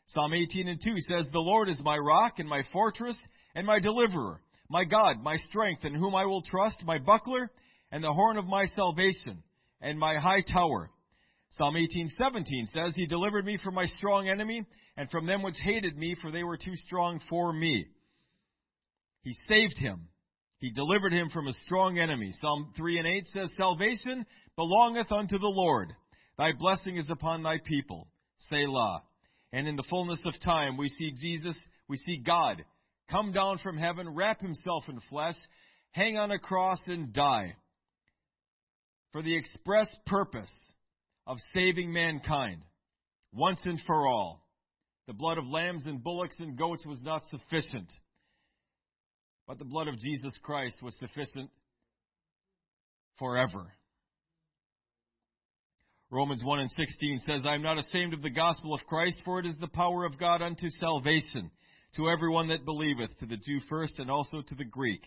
Psalm 0.09 0.33
18 0.33 0.67
and 0.67 0.81
2 0.83 0.95
says, 1.09 1.27
The 1.31 1.39
Lord 1.39 1.69
is 1.69 1.79
my 1.85 1.97
rock 1.97 2.39
and 2.39 2.49
my 2.49 2.63
fortress 2.73 3.17
and 3.55 3.67
my 3.67 3.79
deliverer, 3.79 4.41
my 4.71 4.85
God, 4.85 5.23
my 5.23 5.37
strength, 5.49 5.85
in 5.85 5.95
whom 5.95 6.15
I 6.15 6.25
will 6.25 6.43
trust, 6.43 6.83
my 6.85 6.99
buckler 6.99 7.51
and 7.93 8.03
the 8.03 8.13
horn 8.13 8.39
of 8.39 8.47
my 8.47 8.65
salvation, 8.75 9.43
and 9.83 9.99
my 9.99 10.17
high 10.17 10.41
tower. 10.41 10.91
Psalm 11.51 11.75
18:17 11.75 12.67
says, 12.73 12.95
He 12.95 13.07
delivered 13.07 13.45
me 13.45 13.59
from 13.63 13.75
my 13.75 13.87
strong 13.87 14.29
enemy, 14.29 14.65
and 14.97 15.11
from 15.11 15.27
them 15.27 15.43
which 15.43 15.59
hated 15.63 15.97
me, 15.97 16.15
for 16.21 16.31
they 16.31 16.43
were 16.43 16.57
too 16.57 16.77
strong 16.77 17.21
for 17.29 17.53
me. 17.53 17.87
He 19.23 19.35
saved 19.49 19.79
him. 19.79 20.09
He 20.59 20.71
delivered 20.71 21.13
him 21.13 21.31
from 21.31 21.49
a 21.49 21.53
strong 21.65 21.99
enemy. 21.99 22.33
Psalm 22.41 22.73
3 22.77 22.99
and 22.99 23.07
8 23.07 23.29
says, 23.29 23.53
Salvation 23.57 24.27
belongeth 24.57 25.11
unto 25.11 25.39
the 25.39 25.47
Lord. 25.47 25.93
Thy 26.39 26.53
blessing 26.53 26.97
is 26.97 27.09
upon 27.11 27.43
thy 27.43 27.59
people. 27.65 28.09
Selah. 28.49 29.03
And 29.53 29.67
in 29.67 29.77
the 29.77 29.85
fullness 29.91 30.21
of 30.25 30.39
time, 30.41 30.77
we 30.77 30.89
see 30.89 31.13
Jesus, 31.19 31.57
we 31.89 31.97
see 31.97 32.19
God 32.19 32.65
come 33.11 33.33
down 33.33 33.59
from 33.59 33.77
heaven, 33.77 34.15
wrap 34.15 34.41
himself 34.41 34.85
in 34.89 35.01
flesh, 35.11 35.35
hang 35.91 36.17
on 36.17 36.31
a 36.31 36.39
cross, 36.39 36.79
and 36.87 37.13
die 37.13 37.57
for 39.13 39.23
the 39.23 39.37
express 39.37 39.89
purpose 40.07 40.53
of 41.31 41.39
saving 41.55 41.93
mankind 41.93 42.61
once 43.33 43.61
and 43.65 43.79
for 43.87 44.09
all. 44.09 44.45
The 45.07 45.13
blood 45.13 45.39
of 45.39 45.47
lambs 45.47 45.87
and 45.87 46.03
bullocks 46.03 46.35
and 46.41 46.59
goats 46.59 46.85
was 46.85 47.01
not 47.05 47.23
sufficient, 47.27 47.89
but 49.47 49.57
the 49.61 49.65
blood 49.65 49.87
of 49.87 49.97
Jesus 50.01 50.33
Christ 50.43 50.83
was 50.83 50.99
sufficient 50.99 51.51
forever. 53.17 53.73
Romans 56.11 56.43
1 56.43 56.59
and 56.59 56.71
16 56.73 57.21
says, 57.25 57.43
I 57.47 57.55
am 57.55 57.63
not 57.63 57.79
ashamed 57.79 58.13
of 58.13 58.23
the 58.23 58.31
gospel 58.31 58.75
of 58.75 58.81
Christ, 58.89 59.21
for 59.25 59.39
it 59.39 59.47
is 59.47 59.55
the 59.61 59.69
power 59.69 60.05
of 60.05 60.19
God 60.19 60.43
unto 60.43 60.69
salvation 60.81 61.53
to 61.95 62.11
everyone 62.11 62.49
that 62.49 62.65
believeth, 62.65 63.17
to 63.19 63.27
the 63.27 63.37
Jew 63.37 63.61
first 63.69 64.01
and 64.01 64.11
also 64.11 64.43
to 64.43 64.55
the 64.57 64.65
Greek. 64.65 65.03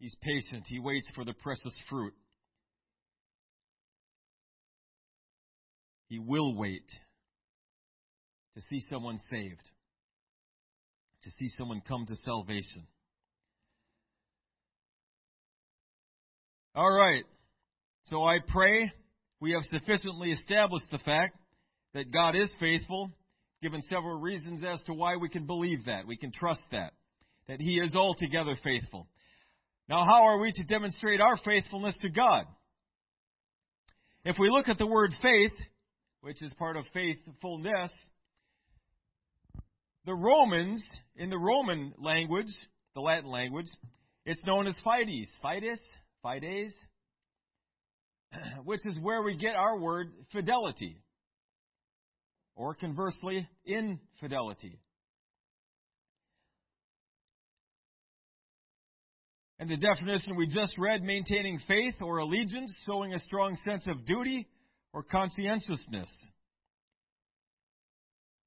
He's 0.00 0.16
patient. 0.20 0.64
He 0.66 0.80
waits 0.80 1.08
for 1.14 1.24
the 1.24 1.32
precious 1.32 1.76
fruit. 1.88 2.12
He 6.08 6.18
will 6.18 6.54
wait 6.54 6.88
to 8.54 8.62
see 8.70 8.82
someone 8.88 9.18
saved, 9.30 9.62
to 11.22 11.30
see 11.38 11.48
someone 11.58 11.82
come 11.86 12.06
to 12.06 12.16
salvation. 12.24 12.86
All 16.74 16.90
right. 16.90 17.24
So 18.06 18.24
I 18.24 18.38
pray 18.46 18.92
we 19.40 19.52
have 19.52 19.62
sufficiently 19.64 20.30
established 20.30 20.86
the 20.90 20.98
fact 20.98 21.36
that 21.94 22.12
God 22.12 22.36
is 22.36 22.50
faithful, 22.60 23.10
given 23.62 23.82
several 23.82 24.20
reasons 24.20 24.60
as 24.66 24.82
to 24.84 24.94
why 24.94 25.16
we 25.16 25.28
can 25.28 25.46
believe 25.46 25.86
that, 25.86 26.06
we 26.06 26.16
can 26.16 26.30
trust 26.32 26.60
that, 26.70 26.92
that 27.48 27.60
He 27.60 27.78
is 27.78 27.94
altogether 27.94 28.56
faithful. 28.62 29.08
Now, 29.88 30.04
how 30.04 30.24
are 30.26 30.38
we 30.38 30.52
to 30.52 30.64
demonstrate 30.64 31.20
our 31.20 31.36
faithfulness 31.44 31.96
to 32.02 32.08
God? 32.08 32.44
If 34.24 34.36
we 34.38 34.50
look 34.50 34.68
at 34.68 34.78
the 34.78 34.86
word 34.86 35.12
faith, 35.22 35.52
which 36.26 36.42
is 36.42 36.52
part 36.54 36.76
of 36.76 36.84
faithfulness, 36.92 37.92
the 40.06 40.12
Romans, 40.12 40.82
in 41.14 41.30
the 41.30 41.38
Roman 41.38 41.92
language, 41.98 42.52
the 42.96 43.00
Latin 43.00 43.30
language, 43.30 43.68
it's 44.24 44.44
known 44.44 44.66
as 44.66 44.74
fides. 44.84 45.28
Fides? 45.40 45.78
Fides? 46.24 46.72
which 48.64 48.80
is 48.86 48.98
where 49.00 49.22
we 49.22 49.36
get 49.36 49.54
our 49.54 49.78
word 49.78 50.08
fidelity, 50.32 51.00
or 52.56 52.74
conversely, 52.74 53.48
infidelity. 53.64 54.80
And 59.60 59.70
the 59.70 59.76
definition 59.76 60.34
we 60.34 60.48
just 60.48 60.76
read 60.76 61.04
maintaining 61.04 61.60
faith 61.68 61.94
or 62.00 62.18
allegiance, 62.18 62.74
showing 62.84 63.14
a 63.14 63.20
strong 63.20 63.56
sense 63.64 63.86
of 63.86 64.04
duty 64.04 64.48
or 64.96 65.02
conscientiousness. 65.02 66.08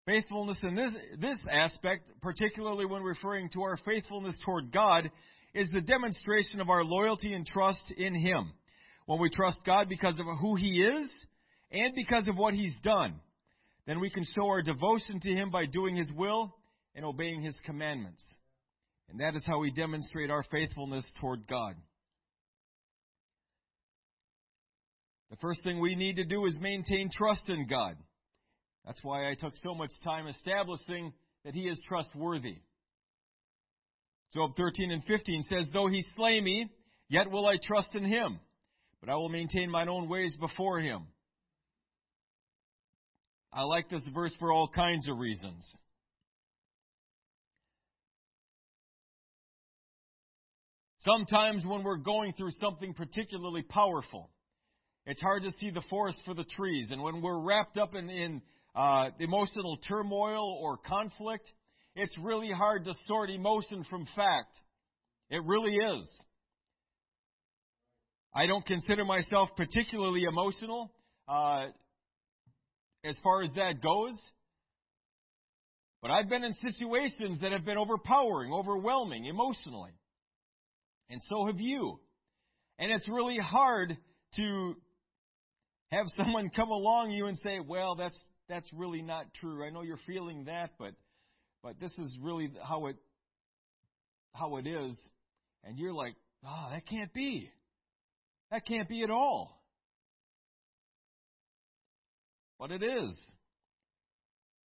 Faithfulness 0.07 0.57
in 0.63 0.73
this, 0.73 0.91
this 1.19 1.37
aspect, 1.47 2.09
particularly 2.23 2.87
when 2.87 3.03
referring 3.03 3.51
to 3.51 3.61
our 3.61 3.77
faithfulness 3.85 4.35
toward 4.43 4.71
God, 4.71 5.11
is 5.53 5.67
the 5.71 5.79
demonstration 5.79 6.59
of 6.59 6.71
our 6.71 6.83
loyalty 6.83 7.33
and 7.33 7.45
trust 7.45 7.93
in 7.95 8.15
Him 8.15 8.51
when 9.05 9.19
we 9.19 9.29
trust 9.29 9.59
God 9.63 9.89
because 9.89 10.19
of 10.19 10.25
who 10.41 10.55
He 10.55 10.81
is 10.81 11.07
and 11.71 11.93
because 11.93 12.27
of 12.27 12.35
what 12.35 12.55
He's 12.55 12.73
done, 12.83 13.19
then 13.85 13.99
we 13.99 14.09
can 14.09 14.23
show 14.23 14.47
our 14.47 14.63
devotion 14.63 15.19
to 15.19 15.29
Him 15.29 15.51
by 15.51 15.67
doing 15.67 15.95
His 15.95 16.11
will 16.15 16.55
and 16.95 17.05
obeying 17.05 17.43
His 17.43 17.55
commandments. 17.63 18.23
And 19.07 19.19
that 19.19 19.35
is 19.35 19.45
how 19.45 19.59
we 19.59 19.69
demonstrate 19.69 20.31
our 20.31 20.43
faithfulness 20.51 21.05
toward 21.21 21.47
God. 21.47 21.75
The 25.29 25.37
first 25.37 25.63
thing 25.63 25.79
we 25.79 25.95
need 25.95 26.15
to 26.15 26.25
do 26.25 26.45
is 26.45 26.57
maintain 26.59 27.09
trust 27.15 27.49
in 27.49 27.67
God. 27.67 27.95
That's 28.85 29.03
why 29.03 29.29
I 29.29 29.35
took 29.35 29.53
so 29.63 29.75
much 29.75 29.91
time 30.03 30.27
establishing 30.27 31.13
that 31.45 31.53
He 31.53 31.61
is 31.61 31.81
trustworthy. 31.87 32.57
Job 34.33 34.51
13 34.57 34.91
and 34.91 35.03
15 35.03 35.43
says, 35.43 35.67
Though 35.71 35.87
He 35.87 36.03
slay 36.15 36.41
me, 36.41 36.69
yet 37.09 37.29
will 37.29 37.45
I 37.45 37.57
trust 37.61 37.95
in 37.95 38.05
Him 38.05 38.39
but 38.99 39.09
I 39.09 39.15
will 39.15 39.29
maintain 39.29 39.71
mine 39.71 39.89
own 39.89 40.09
ways 40.09 40.35
before 40.39 40.79
him. 40.79 41.07
I 43.51 43.63
like 43.63 43.89
this 43.89 44.03
verse 44.13 44.35
for 44.39 44.51
all 44.51 44.67
kinds 44.67 45.07
of 45.07 45.17
reasons. 45.17 45.65
Sometimes 50.99 51.65
when 51.65 51.83
we're 51.83 51.97
going 51.97 52.33
through 52.33 52.51
something 52.59 52.93
particularly 52.93 53.63
powerful, 53.63 54.29
it's 55.05 55.21
hard 55.21 55.43
to 55.43 55.51
see 55.59 55.71
the 55.71 55.83
forest 55.89 56.19
for 56.25 56.33
the 56.33 56.43
trees. 56.43 56.89
And 56.91 57.01
when 57.01 57.21
we're 57.21 57.39
wrapped 57.39 57.77
up 57.77 57.95
in, 57.95 58.09
in 58.09 58.41
uh, 58.75 59.09
emotional 59.19 59.77
turmoil 59.87 60.57
or 60.61 60.77
conflict, 60.77 61.51
it's 61.95 62.15
really 62.19 62.51
hard 62.51 62.85
to 62.85 62.93
sort 63.07 63.29
emotion 63.29 63.83
from 63.89 64.05
fact. 64.15 64.55
It 65.29 65.43
really 65.45 65.73
is. 65.73 66.09
I 68.33 68.45
don't 68.45 68.65
consider 68.65 69.05
myself 69.05 69.49
particularly 69.57 70.23
emotional 70.23 70.91
uh, 71.27 71.65
as 73.03 73.17
far 73.23 73.43
as 73.43 73.49
that 73.55 73.81
goes. 73.81 74.13
But 76.01 76.11
I've 76.11 76.29
been 76.29 76.43
in 76.43 76.53
situations 76.53 77.39
that 77.41 77.51
have 77.51 77.65
been 77.65 77.77
overpowering, 77.77 78.53
overwhelming 78.53 79.25
emotionally. 79.25 79.91
And 81.09 81.19
so 81.27 81.47
have 81.47 81.59
you. 81.59 81.99
And 82.77 82.91
it's 82.91 83.07
really 83.09 83.37
hard 83.37 83.97
to 84.37 84.75
have 85.91 86.05
someone 86.17 86.49
come 86.49 86.69
along 86.69 87.11
you 87.11 87.27
and 87.27 87.37
say, 87.37 87.59
"Well, 87.65 87.95
that's 87.95 88.19
that's 88.47 88.69
really 88.73 89.01
not 89.01 89.33
true. 89.35 89.65
I 89.65 89.69
know 89.69 89.81
you're 89.81 89.99
feeling 90.07 90.45
that, 90.45 90.71
but 90.77 90.93
but 91.63 91.79
this 91.79 91.91
is 91.97 92.17
really 92.21 92.51
how 92.63 92.87
it 92.87 92.95
how 94.33 94.57
it 94.57 94.67
is." 94.67 94.97
And 95.63 95.77
you're 95.77 95.93
like, 95.93 96.15
"Oh, 96.45 96.69
that 96.71 96.85
can't 96.87 97.13
be." 97.13 97.49
That 98.51 98.65
can't 98.65 98.89
be 98.89 99.03
at 99.03 99.11
all. 99.11 99.61
But 102.59 102.71
it 102.71 102.83
is. 102.83 103.13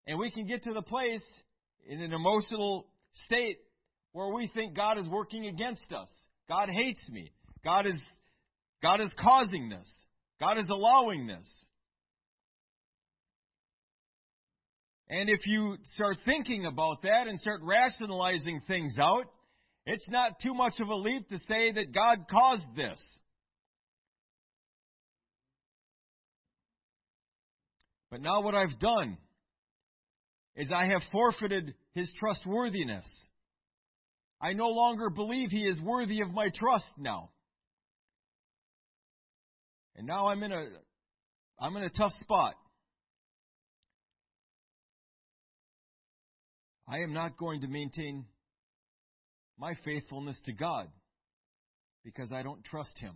And 0.07 0.18
we 0.18 0.31
can 0.31 0.46
get 0.46 0.64
to 0.64 0.72
the 0.72 0.83
place 0.83 1.22
in 1.87 2.00
an 2.00 2.12
emotional 2.12 2.87
state 3.26 3.59
where 4.12 4.33
we 4.33 4.50
think 4.55 4.74
God 4.74 4.98
is 4.98 5.07
working 5.09 5.46
against 5.46 5.92
us. 5.92 6.09
God 6.48 6.68
hates 6.70 7.07
me. 7.11 7.33
God 7.64 7.87
is, 7.87 8.00
God 8.83 9.00
is 9.00 9.12
causing 9.20 9.68
this. 9.68 9.92
God 10.40 10.59
is 10.59 10.68
allowing 10.70 11.27
this. 11.27 11.49
And 15.09 15.31
if 15.31 15.46
you 15.46 15.77
start 15.94 16.18
thinking 16.25 16.66
about 16.66 17.03
that 17.03 17.29
and 17.29 17.38
start 17.38 17.61
rationalizing 17.62 18.61
things 18.66 18.96
out, 18.99 19.25
it's 19.87 20.09
not 20.09 20.40
too 20.42 20.53
much 20.53 20.75
of 20.81 20.88
a 20.88 20.94
leap 20.94 21.29
to 21.29 21.38
say 21.38 21.70
that 21.72 21.94
God 21.94 22.27
caused 22.29 22.64
this. 22.75 23.01
But 28.11 28.20
now 28.20 28.40
what 28.40 28.55
I've 28.55 28.79
done 28.81 29.16
is 30.57 30.72
I 30.72 30.87
have 30.87 31.03
forfeited 31.12 31.75
his 31.94 32.12
trustworthiness. 32.18 33.07
I 34.40 34.55
no 34.55 34.68
longer 34.68 35.09
believe 35.09 35.51
he 35.51 35.62
is 35.62 35.81
worthy 35.81 36.20
of 36.20 36.33
my 36.33 36.49
trust 36.55 36.87
now. 36.99 37.31
And 39.96 40.06
now 40.06 40.28
I'm 40.28 40.42
in 40.42 40.52
a 40.52 40.66
I'm 41.59 41.76
in 41.76 41.82
a 41.82 41.90
tough 41.90 42.12
spot. 42.20 42.54
I 46.88 46.98
am 46.98 47.12
not 47.12 47.38
going 47.38 47.62
to 47.62 47.66
maintain 47.66 48.26
my 49.59 49.74
faithfulness 49.85 50.38
to 50.44 50.52
God 50.52 50.88
because 52.04 52.30
I 52.30 52.42
don't 52.42 52.62
trust 52.62 52.96
him. 52.98 53.14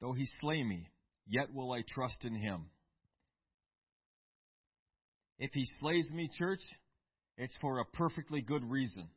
Though 0.00 0.12
he 0.12 0.26
slay 0.40 0.62
me, 0.62 0.88
yet 1.26 1.52
will 1.52 1.72
I 1.72 1.82
trust 1.86 2.24
in 2.24 2.34
him. 2.34 2.66
If 5.38 5.50
he 5.52 5.66
slays 5.80 6.08
me, 6.10 6.30
church, 6.38 6.60
it's 7.36 7.56
for 7.60 7.80
a 7.80 7.84
perfectly 7.84 8.40
good 8.40 8.64
reason. 8.64 9.08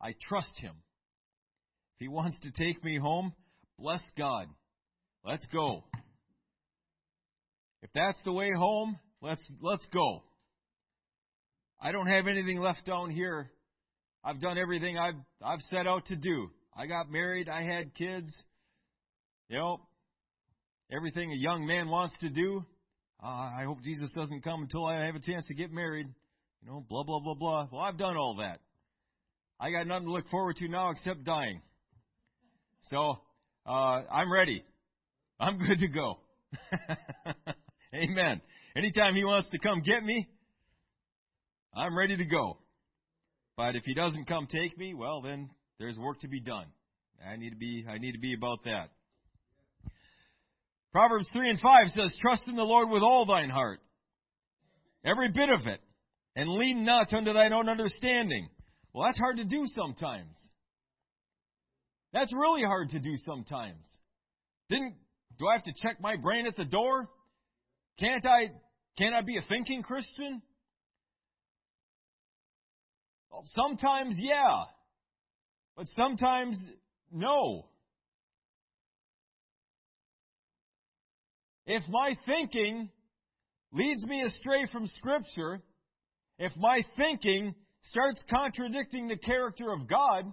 I 0.00 0.14
trust 0.28 0.58
him. 0.60 0.74
He 2.04 2.08
wants 2.08 2.36
to 2.42 2.50
take 2.50 2.84
me 2.84 2.98
home, 2.98 3.32
bless 3.78 4.02
God. 4.18 4.46
Let's 5.24 5.46
go. 5.50 5.84
If 7.82 7.88
that's 7.94 8.18
the 8.26 8.32
way 8.32 8.50
home, 8.52 8.98
let's 9.22 9.40
let's 9.62 9.86
go. 9.90 10.22
I 11.80 11.92
don't 11.92 12.06
have 12.06 12.26
anything 12.26 12.60
left 12.60 12.84
down 12.84 13.08
here. 13.08 13.50
I've 14.22 14.38
done 14.38 14.58
everything 14.58 14.98
I've 14.98 15.14
I've 15.42 15.62
set 15.70 15.86
out 15.86 16.04
to 16.08 16.16
do. 16.16 16.50
I 16.76 16.84
got 16.84 17.10
married, 17.10 17.48
I 17.48 17.62
had 17.62 17.94
kids. 17.94 18.30
You 19.48 19.56
know, 19.56 19.80
everything 20.92 21.32
a 21.32 21.36
young 21.36 21.66
man 21.66 21.88
wants 21.88 22.14
to 22.20 22.28
do. 22.28 22.66
Uh, 23.22 23.28
I 23.28 23.62
hope 23.64 23.82
Jesus 23.82 24.10
doesn't 24.14 24.44
come 24.44 24.60
until 24.60 24.84
I 24.84 25.06
have 25.06 25.14
a 25.14 25.20
chance 25.20 25.46
to 25.46 25.54
get 25.54 25.72
married. 25.72 26.08
You 26.60 26.68
know, 26.68 26.84
blah 26.86 27.02
blah 27.02 27.20
blah 27.20 27.34
blah. 27.34 27.68
Well, 27.72 27.80
I've 27.80 27.96
done 27.96 28.18
all 28.18 28.36
that. 28.40 28.60
I 29.58 29.70
got 29.70 29.86
nothing 29.86 30.08
to 30.08 30.12
look 30.12 30.28
forward 30.28 30.56
to 30.56 30.68
now 30.68 30.90
except 30.90 31.24
dying. 31.24 31.62
So 32.90 33.18
uh, 33.66 33.70
I'm 33.70 34.32
ready. 34.32 34.62
I'm 35.40 35.58
good 35.66 35.78
to 35.78 35.88
go. 35.88 36.18
Amen. 37.94 38.40
Anytime 38.76 39.14
he 39.14 39.24
wants 39.24 39.50
to 39.50 39.58
come 39.58 39.82
get 39.82 40.02
me, 40.02 40.28
I'm 41.74 41.96
ready 41.96 42.16
to 42.16 42.24
go. 42.24 42.58
But 43.56 43.76
if 43.76 43.84
he 43.84 43.94
doesn't 43.94 44.26
come 44.26 44.46
take 44.46 44.76
me, 44.76 44.94
well 44.94 45.22
then 45.22 45.48
there's 45.78 45.96
work 45.96 46.20
to 46.20 46.28
be 46.28 46.40
done. 46.40 46.66
I 47.26 47.36
need 47.36 47.50
to 47.50 47.56
be 47.56 47.84
I 47.88 47.98
need 47.98 48.12
to 48.12 48.20
be 48.20 48.34
about 48.34 48.64
that. 48.64 48.90
Proverbs 50.92 51.26
3 51.32 51.50
and 51.50 51.60
5 51.60 51.88
says, 51.96 52.16
Trust 52.20 52.42
in 52.46 52.54
the 52.54 52.62
Lord 52.62 52.88
with 52.88 53.02
all 53.02 53.26
thine 53.26 53.50
heart, 53.50 53.80
every 55.04 55.28
bit 55.32 55.48
of 55.48 55.66
it, 55.66 55.80
and 56.36 56.48
lean 56.48 56.84
not 56.84 57.12
unto 57.12 57.32
thine 57.32 57.52
own 57.52 57.68
understanding. 57.68 58.48
Well, 58.92 59.06
that's 59.06 59.18
hard 59.18 59.38
to 59.38 59.44
do 59.44 59.64
sometimes. 59.74 60.36
That's 62.14 62.32
really 62.32 62.62
hard 62.62 62.90
to 62.90 63.00
do 63.00 63.16
sometimes. 63.26 63.84
Didn't 64.70 64.94
do 65.36 65.48
I 65.48 65.54
have 65.54 65.64
to 65.64 65.72
check 65.82 66.00
my 66.00 66.14
brain 66.14 66.46
at 66.46 66.56
the 66.56 66.64
door? 66.64 67.10
Can't 67.98 68.24
I 68.24 68.52
can't 68.96 69.14
I 69.14 69.20
be 69.20 69.36
a 69.36 69.42
thinking 69.48 69.82
Christian? 69.82 70.40
Well, 73.32 73.44
sometimes 73.48 74.16
yeah. 74.20 74.62
But 75.76 75.86
sometimes 75.96 76.56
no. 77.10 77.66
If 81.66 81.82
my 81.88 82.16
thinking 82.26 82.90
leads 83.72 84.06
me 84.06 84.22
astray 84.22 84.66
from 84.70 84.86
Scripture, 84.86 85.62
if 86.38 86.52
my 86.56 86.84
thinking 86.96 87.56
starts 87.82 88.22
contradicting 88.30 89.08
the 89.08 89.16
character 89.16 89.72
of 89.72 89.88
God, 89.88 90.32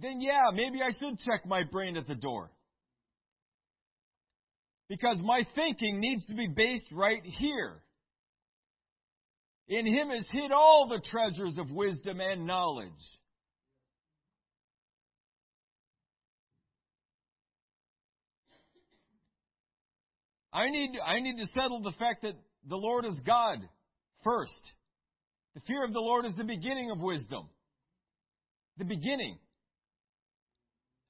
then 0.00 0.20
yeah, 0.20 0.50
maybe 0.54 0.80
I 0.82 0.90
should 0.98 1.18
check 1.20 1.46
my 1.46 1.64
brain 1.64 1.96
at 1.96 2.06
the 2.06 2.14
door. 2.14 2.50
Because 4.88 5.20
my 5.22 5.46
thinking 5.54 6.00
needs 6.00 6.24
to 6.26 6.34
be 6.34 6.46
based 6.46 6.86
right 6.92 7.22
here. 7.22 7.82
In 9.68 9.86
Him 9.86 10.10
is 10.10 10.24
hid 10.30 10.50
all 10.50 10.88
the 10.88 11.02
treasures 11.10 11.58
of 11.58 11.70
wisdom 11.70 12.20
and 12.20 12.46
knowledge. 12.46 12.90
I 20.52 20.70
need, 20.70 20.98
I 21.04 21.20
need 21.20 21.36
to 21.36 21.46
settle 21.54 21.82
the 21.82 21.92
fact 21.98 22.22
that 22.22 22.32
the 22.66 22.76
Lord 22.76 23.04
is 23.04 23.14
God 23.26 23.58
first. 24.24 24.72
The 25.54 25.60
fear 25.66 25.84
of 25.84 25.92
the 25.92 26.00
Lord 26.00 26.24
is 26.24 26.34
the 26.36 26.44
beginning 26.44 26.90
of 26.90 27.00
wisdom. 27.00 27.48
The 28.78 28.84
beginning. 28.84 29.38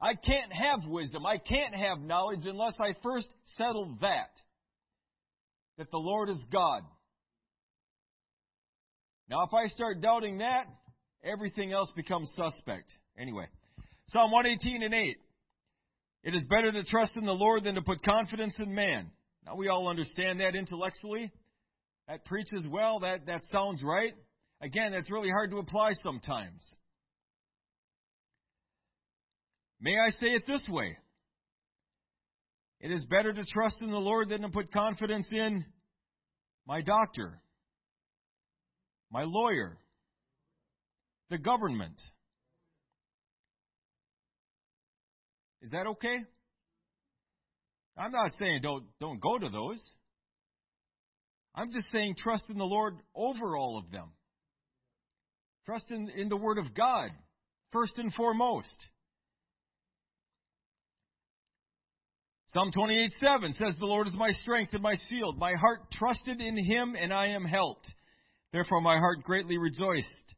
I 0.01 0.15
can't 0.15 0.53
have 0.53 0.81
wisdom. 0.87 1.27
I 1.27 1.39
can't 1.39 1.75
have 1.75 2.01
knowledge 2.01 2.47
unless 2.47 2.75
I 2.79 2.95
first 3.03 3.29
settle 3.57 3.97
that. 4.01 4.31
That 5.77 5.91
the 5.91 5.99
Lord 5.99 6.29
is 6.29 6.39
God. 6.53 6.83
Now, 9.29 9.45
if 9.45 9.53
I 9.53 9.67
start 9.69 10.01
doubting 10.01 10.39
that, 10.39 10.67
everything 11.23 11.73
else 11.73 11.91
becomes 11.95 12.31
suspect. 12.35 12.91
Anyway, 13.19 13.47
Psalm 14.09 14.31
118 14.31 14.83
and 14.83 14.95
8. 14.95 15.17
It 16.25 16.35
is 16.35 16.47
better 16.49 16.73
to 16.73 16.83
trust 16.85 17.17
in 17.17 17.25
the 17.25 17.33
Lord 17.33 17.65
than 17.65 17.75
to 17.75 17.83
put 17.83 18.03
confidence 18.03 18.55
in 18.59 18.75
man. 18.75 19.11
Now, 19.47 19.57
we 19.57 19.69
all 19.69 19.89
understand 19.89 20.41
that 20.41 20.55
intellectually. 20.55 21.31
That 22.09 22.25
preaches 22.25 22.67
well. 22.69 23.01
That, 23.01 23.27
that 23.27 23.43
sounds 23.53 23.83
right. 23.83 24.15
Again, 24.61 24.93
that's 24.93 25.11
really 25.11 25.31
hard 25.31 25.51
to 25.51 25.59
apply 25.59 25.93
sometimes. 26.03 26.63
May 29.81 29.97
I 29.99 30.11
say 30.11 30.29
it 30.29 30.47
this 30.47 30.67
way? 30.69 30.97
It 32.81 32.91
is 32.91 33.05
better 33.05 33.33
to 33.33 33.45
trust 33.45 33.77
in 33.81 33.91
the 33.91 33.99
Lord 33.99 34.29
than 34.29 34.43
to 34.43 34.49
put 34.49 34.73
confidence 34.73 35.29
in 35.33 35.64
my 36.67 36.81
doctor, 36.81 37.41
my 39.11 39.25
lawyer, 39.25 39.79
the 41.31 41.38
government. 41.38 42.01
Is 45.62 45.73
that 45.73 45.87
okay? 45.87 46.19
I'm 47.97 48.12
not 48.12 48.31
saying 48.38 48.61
don't 48.62 48.85
don't 49.01 49.21
go 49.21 49.38
to 49.38 49.49
those. 49.49 49.83
I'm 51.55 51.73
just 51.73 51.91
saying 51.91 52.14
trust 52.17 52.45
in 52.49 52.59
the 52.59 52.64
Lord 52.64 52.95
over 53.14 53.57
all 53.57 53.79
of 53.79 53.91
them. 53.91 54.12
Trust 55.67 55.91
in, 55.91 56.09
in 56.11 56.29
the 56.29 56.37
Word 56.37 56.59
of 56.59 56.73
God, 56.75 57.11
first 57.73 57.99
and 57.99 58.14
foremost. 58.14 58.69
Psalm 62.55 62.73
28 62.73 63.13
7 63.21 63.53
says, 63.53 63.75
The 63.79 63.85
Lord 63.85 64.07
is 64.07 64.15
my 64.15 64.31
strength 64.31 64.73
and 64.73 64.83
my 64.83 64.95
shield. 65.11 65.39
My 65.39 65.53
heart 65.53 65.81
trusted 65.93 66.41
in 66.41 66.57
him, 66.57 66.97
and 66.99 67.13
I 67.13 67.27
am 67.27 67.45
helped. 67.45 67.93
Therefore, 68.53 68.81
my 68.81 68.97
heart 68.97 69.23
greatly 69.23 69.59
rejoiced, 69.59 70.35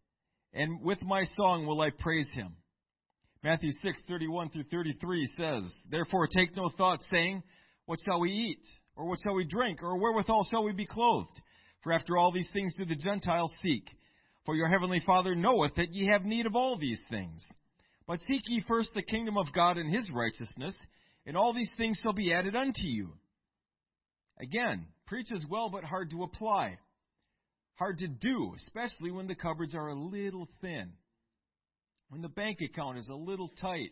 and 0.52 0.82
with 0.82 1.00
my 1.02 1.22
song 1.36 1.66
will 1.66 1.80
I 1.80 1.90
praise 1.90 2.28
him. 2.32 2.56
Matthew 3.44 3.70
six 3.80 4.02
thirty 4.08 4.26
one 4.26 4.50
through 4.50 4.64
33 4.64 5.24
says, 5.36 5.62
Therefore, 5.88 6.26
take 6.26 6.56
no 6.56 6.68
thought, 6.76 6.98
saying, 7.12 7.44
What 7.86 8.00
shall 8.04 8.18
we 8.18 8.32
eat? 8.32 8.66
Or 8.96 9.06
what 9.06 9.20
shall 9.22 9.34
we 9.34 9.44
drink? 9.44 9.80
Or 9.80 9.96
wherewithal 9.96 10.48
shall 10.50 10.64
we 10.64 10.72
be 10.72 10.86
clothed? 10.86 11.40
For 11.84 11.92
after 11.92 12.18
all 12.18 12.32
these 12.32 12.50
things 12.52 12.74
do 12.76 12.84
the 12.86 12.96
Gentiles 12.96 13.54
seek. 13.62 13.84
For 14.44 14.56
your 14.56 14.68
heavenly 14.68 15.00
Father 15.06 15.36
knoweth 15.36 15.76
that 15.76 15.94
ye 15.94 16.08
have 16.10 16.24
need 16.24 16.46
of 16.46 16.56
all 16.56 16.76
these 16.76 17.00
things. 17.08 17.40
But 18.08 18.18
seek 18.26 18.42
ye 18.48 18.64
first 18.66 18.90
the 18.94 19.02
kingdom 19.02 19.38
of 19.38 19.52
God 19.54 19.78
and 19.78 19.94
his 19.94 20.10
righteousness 20.12 20.74
and 21.30 21.36
all 21.36 21.54
these 21.54 21.70
things 21.76 21.96
shall 22.02 22.12
be 22.12 22.32
added 22.32 22.56
unto 22.56 22.82
you. 22.82 23.12
Again, 24.40 24.86
preaches 25.06 25.46
well, 25.48 25.70
but 25.70 25.84
hard 25.84 26.10
to 26.10 26.24
apply. 26.24 26.76
Hard 27.76 27.98
to 27.98 28.08
do, 28.08 28.52
especially 28.56 29.12
when 29.12 29.28
the 29.28 29.36
cupboards 29.36 29.76
are 29.76 29.90
a 29.90 29.94
little 29.94 30.48
thin, 30.60 30.90
when 32.08 32.20
the 32.20 32.28
bank 32.28 32.58
account 32.60 32.98
is 32.98 33.08
a 33.08 33.14
little 33.14 33.46
tight. 33.60 33.90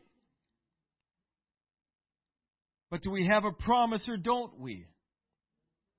But 2.90 3.02
do 3.02 3.12
we 3.12 3.28
have 3.28 3.44
a 3.44 3.52
promise 3.52 4.02
or 4.08 4.16
don't 4.16 4.58
we? 4.58 4.86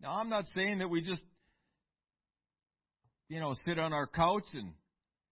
Now, 0.02 0.16
I'm 0.16 0.28
not 0.28 0.44
saying 0.54 0.80
that 0.80 0.90
we 0.90 1.00
just, 1.00 1.24
you 3.30 3.40
know, 3.40 3.56
sit 3.64 3.80
on 3.80 3.94
our 3.94 4.08
couch 4.08 4.44
and 4.54 4.74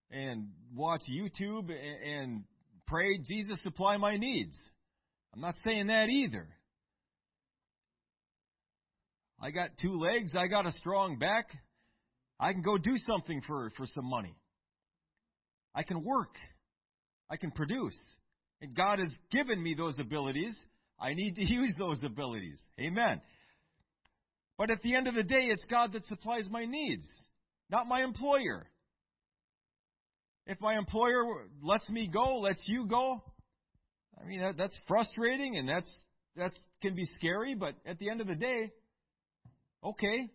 and 0.10 0.52
watch 0.74 1.02
YouTube 1.12 1.70
and, 1.70 2.22
and 2.22 2.44
pray, 2.88 3.18
Jesus, 3.18 3.62
supply 3.62 3.98
my 3.98 4.16
needs. 4.16 4.58
I'm 5.34 5.42
not 5.42 5.56
saying 5.64 5.88
that 5.88 6.10
either. 6.10 6.48
I 9.40 9.52
got 9.52 9.70
two 9.82 10.00
legs, 10.00 10.34
I 10.36 10.48
got 10.48 10.66
a 10.66 10.72
strong 10.74 11.20
back. 11.20 11.50
I 12.40 12.54
can 12.54 12.62
go 12.62 12.78
do 12.78 12.96
something 13.08 13.42
for, 13.48 13.72
for 13.78 13.86
some 13.94 14.06
money. 14.06 14.36
I 15.76 15.84
can 15.84 16.04
work. 16.04 16.36
I 17.30 17.38
can 17.38 17.52
produce. 17.52 17.98
And 18.62 18.76
God 18.76 19.00
has 19.00 19.12
given 19.32 19.62
me 19.62 19.76
those 19.76 19.98
abilities. 20.00 20.56
I 21.00 21.14
need 21.14 21.36
to 21.36 21.46
use 21.48 21.74
those 21.78 22.02
abilities. 22.04 22.60
Amen. 22.80 23.22
But 24.58 24.72
at 24.72 24.82
the 24.82 24.96
end 24.96 25.08
of 25.08 25.14
the 25.14 25.24
day, 25.24 25.50
it's 25.52 25.66
God 25.70 25.94
that 25.94 26.08
supplies 26.08 26.48
my 26.50 26.66
needs, 26.66 27.06
not 27.70 27.88
my 27.88 28.02
employer. 28.02 28.68
If 30.48 30.60
my 30.62 30.78
employer 30.78 31.24
lets 31.62 31.88
me 31.90 32.10
go, 32.12 32.40
lets 32.40 32.62
you 32.68 32.88
go, 32.88 33.22
I 34.22 34.26
mean, 34.26 34.42
that, 34.42 34.58
that's 34.58 34.78
frustrating 34.88 35.58
and 35.58 35.68
that's 35.68 35.92
that 36.36 36.52
can 36.82 36.96
be 36.96 37.06
scary, 37.16 37.56
but 37.56 37.74
at 37.86 37.98
the 37.98 38.10
end 38.10 38.22
of 38.22 38.28
the 38.28 38.36
day, 38.36 38.72
okay, 39.84 40.30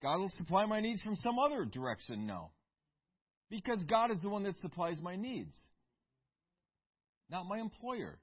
God 0.00 0.18
will 0.18 0.32
supply 0.38 0.64
my 0.64 0.80
needs 0.80 1.02
from 1.02 1.16
some 1.16 1.38
other 1.38 1.64
direction 1.64 2.26
now. 2.26 2.50
Because 3.50 3.82
God 3.84 4.10
is 4.12 4.20
the 4.22 4.28
one 4.28 4.44
that 4.44 4.56
supplies 4.58 4.98
my 5.02 5.16
needs, 5.16 5.54
not 7.30 7.46
my 7.48 7.58
employer. 7.58 8.18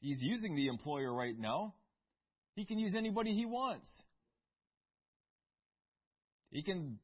He's 0.00 0.18
using 0.20 0.56
the 0.56 0.68
employer 0.68 1.12
right 1.12 1.38
now. 1.38 1.74
He 2.54 2.64
can 2.64 2.78
use 2.78 2.94
anybody 2.96 3.34
he 3.34 3.44
wants. 3.44 3.88
He 6.50 6.62
can 6.62 6.98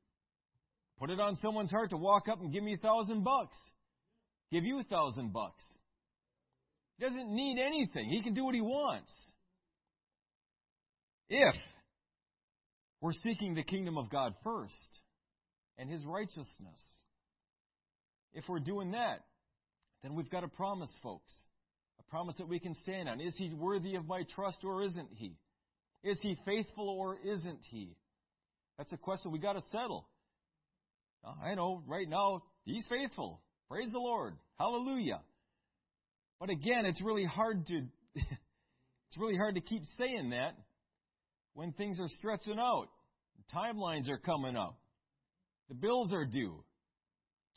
put 0.98 1.10
it 1.10 1.20
on 1.20 1.36
someone's 1.36 1.70
heart 1.70 1.90
to 1.90 1.96
walk 1.96 2.28
up 2.28 2.40
and 2.40 2.52
give 2.52 2.62
me 2.62 2.74
a 2.74 2.78
thousand 2.78 3.24
bucks. 3.24 3.56
Give 4.50 4.64
you 4.64 4.80
a 4.80 4.84
thousand 4.84 5.32
bucks. 5.32 5.64
He 6.98 7.04
doesn't 7.04 7.30
need 7.30 7.58
anything. 7.58 8.08
He 8.10 8.22
can 8.22 8.34
do 8.34 8.44
what 8.44 8.54
he 8.54 8.60
wants. 8.60 9.12
If 11.28 11.54
we're 13.00 13.12
seeking 13.12 13.54
the 13.54 13.62
kingdom 13.62 13.96
of 13.96 14.10
God 14.10 14.34
first 14.42 14.74
and 15.78 15.88
His 15.88 16.04
righteousness. 16.04 16.80
If 18.32 18.44
we're 18.48 18.58
doing 18.58 18.90
that, 18.92 19.20
then 20.02 20.14
we've 20.14 20.30
got 20.30 20.44
a 20.44 20.48
promise, 20.48 20.90
folks. 21.02 21.32
A 22.00 22.10
promise 22.10 22.36
that 22.38 22.48
we 22.48 22.58
can 22.58 22.74
stand 22.74 23.08
on. 23.08 23.20
Is 23.20 23.34
He 23.36 23.52
worthy 23.54 23.94
of 23.94 24.06
my 24.06 24.24
trust 24.34 24.58
or 24.64 24.82
isn't 24.82 25.08
He? 25.14 25.36
Is 26.02 26.18
He 26.22 26.36
faithful 26.44 26.88
or 26.88 27.18
isn't 27.24 27.60
He? 27.70 27.96
That's 28.76 28.92
a 28.92 28.96
question 28.96 29.30
we 29.30 29.38
got 29.38 29.54
to 29.54 29.62
settle. 29.70 30.08
I 31.42 31.54
know 31.54 31.82
right 31.86 32.08
now 32.08 32.42
He's 32.64 32.86
faithful. 32.88 33.40
Praise 33.68 33.90
the 33.92 33.98
Lord. 33.98 34.34
Hallelujah. 34.58 35.20
But 36.40 36.50
again, 36.50 36.86
it's 36.86 37.02
really 37.02 37.24
hard 37.24 37.66
to 37.66 37.82
it's 38.14 39.18
really 39.18 39.36
hard 39.36 39.54
to 39.56 39.60
keep 39.60 39.82
saying 39.98 40.30
that 40.30 40.54
when 41.54 41.72
things 41.72 41.98
are 42.00 42.08
stretching 42.18 42.58
out. 42.58 42.88
Timelines 43.54 44.08
are 44.10 44.18
coming 44.18 44.56
up. 44.56 44.78
The 45.68 45.74
bills 45.74 46.12
are 46.12 46.24
due. 46.24 46.62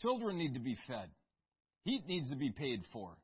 Children 0.02 0.38
need 0.38 0.54
to 0.54 0.60
be 0.60 0.78
fed. 0.88 1.10
Heat 1.84 2.04
needs 2.08 2.30
to 2.30 2.36
be 2.36 2.52
paid 2.52 2.82
for. 2.94 3.18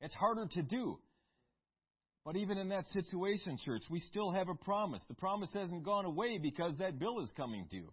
It's 0.00 0.14
harder 0.14 0.46
to 0.46 0.62
do. 0.62 0.98
But 2.24 2.36
even 2.36 2.58
in 2.58 2.68
that 2.68 2.84
situation, 2.92 3.58
church, 3.64 3.82
we 3.90 3.98
still 4.00 4.30
have 4.30 4.48
a 4.48 4.54
promise. 4.54 5.02
The 5.08 5.14
promise 5.14 5.50
hasn't 5.54 5.84
gone 5.84 6.04
away 6.04 6.38
because 6.38 6.74
that 6.78 6.98
bill 6.98 7.20
is 7.20 7.32
coming 7.36 7.66
due. 7.70 7.90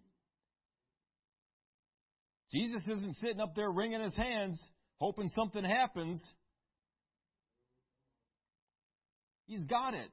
Jesus 2.52 2.82
isn't 2.88 3.16
sitting 3.16 3.40
up 3.40 3.56
there 3.56 3.72
wringing 3.72 4.02
his 4.02 4.16
hands, 4.16 4.60
hoping 5.00 5.30
something 5.30 5.64
happens. 5.64 6.22
He's 9.46 9.64
got 9.64 9.94
it 9.94 10.10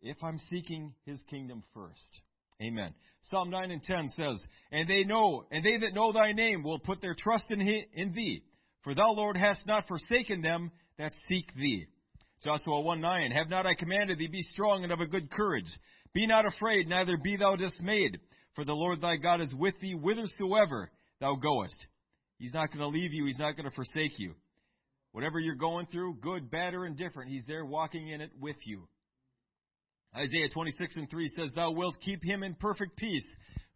if 0.00 0.16
I'm 0.22 0.38
seeking 0.50 0.94
his 1.04 1.22
kingdom 1.28 1.62
first. 1.74 2.20
Amen. 2.62 2.94
Psalm 3.24 3.50
9 3.50 3.70
and 3.70 3.82
10 3.82 4.08
says, 4.16 4.42
And 4.72 4.88
they 4.88 5.04
know, 5.04 5.44
and 5.50 5.64
they 5.64 5.76
that 5.78 5.94
know 5.94 6.12
thy 6.12 6.32
name 6.32 6.62
will 6.62 6.78
put 6.78 7.00
their 7.00 7.14
trust 7.14 7.44
in, 7.50 7.60
he, 7.60 7.84
in 7.94 8.12
thee. 8.12 8.42
For 8.82 8.94
thou, 8.94 9.12
Lord, 9.12 9.36
hast 9.36 9.66
not 9.66 9.88
forsaken 9.88 10.42
them 10.42 10.70
that 10.98 11.12
seek 11.28 11.52
thee. 11.54 11.86
Joshua 12.44 12.80
1 12.80 13.00
9, 13.00 13.30
Have 13.32 13.50
not 13.50 13.66
I 13.66 13.74
commanded 13.74 14.18
thee, 14.18 14.28
be 14.28 14.42
strong 14.42 14.84
and 14.84 14.92
of 14.92 15.00
a 15.00 15.06
good 15.06 15.30
courage. 15.30 15.66
Be 16.14 16.26
not 16.26 16.46
afraid, 16.46 16.88
neither 16.88 17.16
be 17.16 17.36
thou 17.36 17.56
dismayed. 17.56 18.18
For 18.54 18.64
the 18.64 18.72
Lord 18.72 19.02
thy 19.02 19.16
God 19.16 19.42
is 19.42 19.52
with 19.52 19.74
thee 19.80 19.92
whithersoever 19.92 20.90
thou 21.20 21.34
goest. 21.34 21.76
He's 22.38 22.52
not 22.52 22.68
going 22.68 22.80
to 22.80 22.88
leave 22.88 23.12
you. 23.12 23.26
He's 23.26 23.38
not 23.38 23.56
going 23.56 23.68
to 23.68 23.74
forsake 23.74 24.18
you. 24.18 24.34
Whatever 25.12 25.38
you're 25.40 25.54
going 25.54 25.86
through, 25.86 26.18
good, 26.20 26.50
bad, 26.50 26.74
or 26.74 26.84
indifferent, 26.84 27.30
He's 27.30 27.44
there 27.46 27.64
walking 27.64 28.08
in 28.08 28.20
it 28.20 28.30
with 28.38 28.56
you. 28.66 28.88
Isaiah 30.14 30.48
26 30.52 30.96
and 30.96 31.10
3 31.10 31.28
says, 31.36 31.50
Thou 31.54 31.72
wilt 31.72 31.96
keep 32.04 32.24
him 32.24 32.42
in 32.42 32.54
perfect 32.54 32.96
peace, 32.96 33.26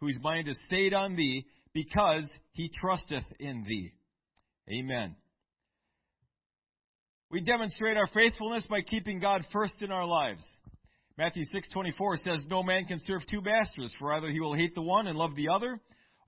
whose 0.01 0.19
mind 0.23 0.49
is 0.49 0.59
stayed 0.67 0.95
on 0.95 1.17
thee, 1.17 1.47
because 1.73 2.29
he 2.53 2.71
trusteth 2.81 3.25
in 3.39 3.65
thee. 3.67 3.93
Amen. 4.71 5.17
We 7.31 7.41
demonstrate 7.41 7.97
our 7.97 8.09
faithfulness 8.09 8.67
by 8.69 8.81
keeping 8.81 9.21
God 9.21 9.47
first 9.53 9.75
in 9.81 9.91
our 9.91 10.07
lives. 10.07 10.45
Matthew 11.17 11.45
6:24 11.45 12.17
says, 12.19 12.47
"No 12.47 12.63
man 12.63 12.87
can 12.87 12.99
serve 13.01 13.25
two 13.27 13.41
masters, 13.41 13.95
for 13.99 14.13
either 14.15 14.31
he 14.31 14.41
will 14.41 14.55
hate 14.55 14.75
the 14.75 14.83
one 14.83 15.07
and 15.07 15.19
love 15.19 15.35
the 15.37 15.49
other, 15.49 15.81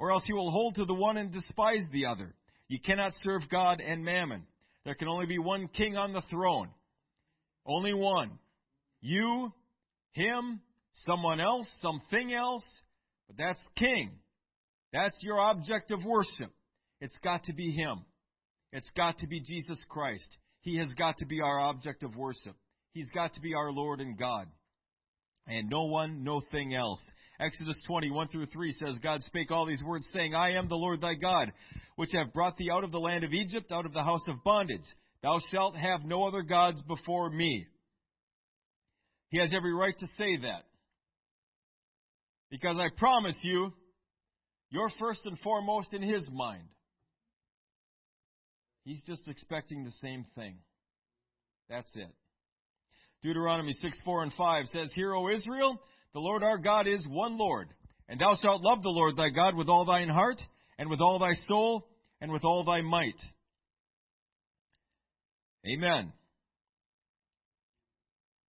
or 0.02 0.10
else 0.10 0.24
you 0.26 0.34
will 0.34 0.50
hold 0.50 0.74
to 0.74 0.84
the 0.84 0.92
one 0.92 1.16
and 1.16 1.30
despise 1.30 1.84
the 1.92 2.06
other. 2.06 2.34
You 2.66 2.80
cannot 2.84 3.12
serve 3.22 3.42
God 3.48 3.80
and 3.80 4.04
mammon. 4.04 4.42
There 4.84 4.96
can 4.96 5.06
only 5.06 5.26
be 5.26 5.38
one 5.38 5.68
king 5.68 5.96
on 5.96 6.12
the 6.12 6.24
throne. 6.28 6.70
Only 7.64 7.94
one. 7.94 8.32
You 9.00 9.52
him, 10.10 10.60
someone 11.04 11.40
else, 11.40 11.68
something 11.80 12.34
else, 12.34 12.64
but 13.28 13.36
that's 13.38 13.60
king. 13.76 14.10
That's 14.92 15.16
your 15.22 15.38
object 15.38 15.92
of 15.92 16.04
worship. 16.04 16.50
It's 17.00 17.16
got 17.22 17.44
to 17.44 17.52
be 17.52 17.70
him. 17.70 18.04
It's 18.72 18.90
got 18.96 19.18
to 19.18 19.28
be 19.28 19.38
Jesus 19.38 19.78
Christ. 19.88 20.36
He 20.62 20.78
has 20.78 20.88
got 20.98 21.18
to 21.18 21.26
be 21.26 21.40
our 21.40 21.60
object 21.60 22.02
of 22.02 22.16
worship. 22.16 22.56
He's 22.92 23.10
got 23.14 23.34
to 23.34 23.40
be 23.40 23.54
our 23.54 23.70
Lord 23.70 24.00
and 24.00 24.18
God. 24.18 24.48
And 25.46 25.70
no 25.70 25.84
one, 25.84 26.24
no 26.24 26.40
thing 26.50 26.74
else. 26.74 27.00
Exodus 27.42 27.76
20, 27.86 28.10
1 28.10 28.28
through 28.28 28.46
3 28.46 28.72
says, 28.72 28.98
God 29.02 29.22
spake 29.22 29.50
all 29.50 29.66
these 29.66 29.82
words, 29.82 30.06
saying, 30.12 30.34
I 30.34 30.52
am 30.52 30.68
the 30.68 30.76
Lord 30.76 31.00
thy 31.00 31.14
God, 31.14 31.50
which 31.96 32.12
have 32.12 32.32
brought 32.32 32.56
thee 32.56 32.70
out 32.70 32.84
of 32.84 32.92
the 32.92 32.98
land 32.98 33.24
of 33.24 33.32
Egypt, 33.32 33.72
out 33.72 33.86
of 33.86 33.92
the 33.92 34.02
house 34.02 34.22
of 34.28 34.44
bondage. 34.44 34.84
Thou 35.22 35.38
shalt 35.50 35.76
have 35.76 36.04
no 36.04 36.26
other 36.26 36.42
gods 36.42 36.80
before 36.82 37.30
me. 37.30 37.66
He 39.30 39.38
has 39.38 39.52
every 39.54 39.74
right 39.74 39.98
to 39.98 40.06
say 40.18 40.36
that. 40.42 40.64
Because 42.50 42.76
I 42.78 42.88
promise 42.96 43.36
you, 43.42 43.72
you're 44.70 44.90
first 44.98 45.20
and 45.24 45.38
foremost 45.40 45.92
in 45.92 46.02
His 46.02 46.24
mind. 46.32 46.68
He's 48.84 49.02
just 49.06 49.26
expecting 49.28 49.84
the 49.84 49.92
same 50.02 50.26
thing. 50.34 50.58
That's 51.68 51.90
it. 51.94 52.10
Deuteronomy 53.22 53.72
6, 53.80 53.98
4 54.04 54.22
and 54.24 54.32
5 54.32 54.64
says, 54.66 54.90
Hear, 54.94 55.14
O 55.14 55.28
Israel, 55.32 55.80
the 56.14 56.20
Lord 56.20 56.42
our 56.42 56.58
God 56.58 56.86
is 56.86 57.06
one 57.06 57.38
Lord, 57.38 57.68
and 58.08 58.20
thou 58.20 58.36
shalt 58.40 58.62
love 58.62 58.82
the 58.82 58.88
Lord 58.88 59.16
thy 59.16 59.30
God 59.30 59.56
with 59.56 59.68
all 59.68 59.84
thine 59.84 60.08
heart, 60.08 60.40
and 60.78 60.90
with 60.90 61.00
all 61.00 61.18
thy 61.18 61.32
soul, 61.48 61.86
and 62.20 62.32
with 62.32 62.44
all 62.44 62.64
thy 62.64 62.80
might. 62.80 63.20
Amen. 65.66 66.12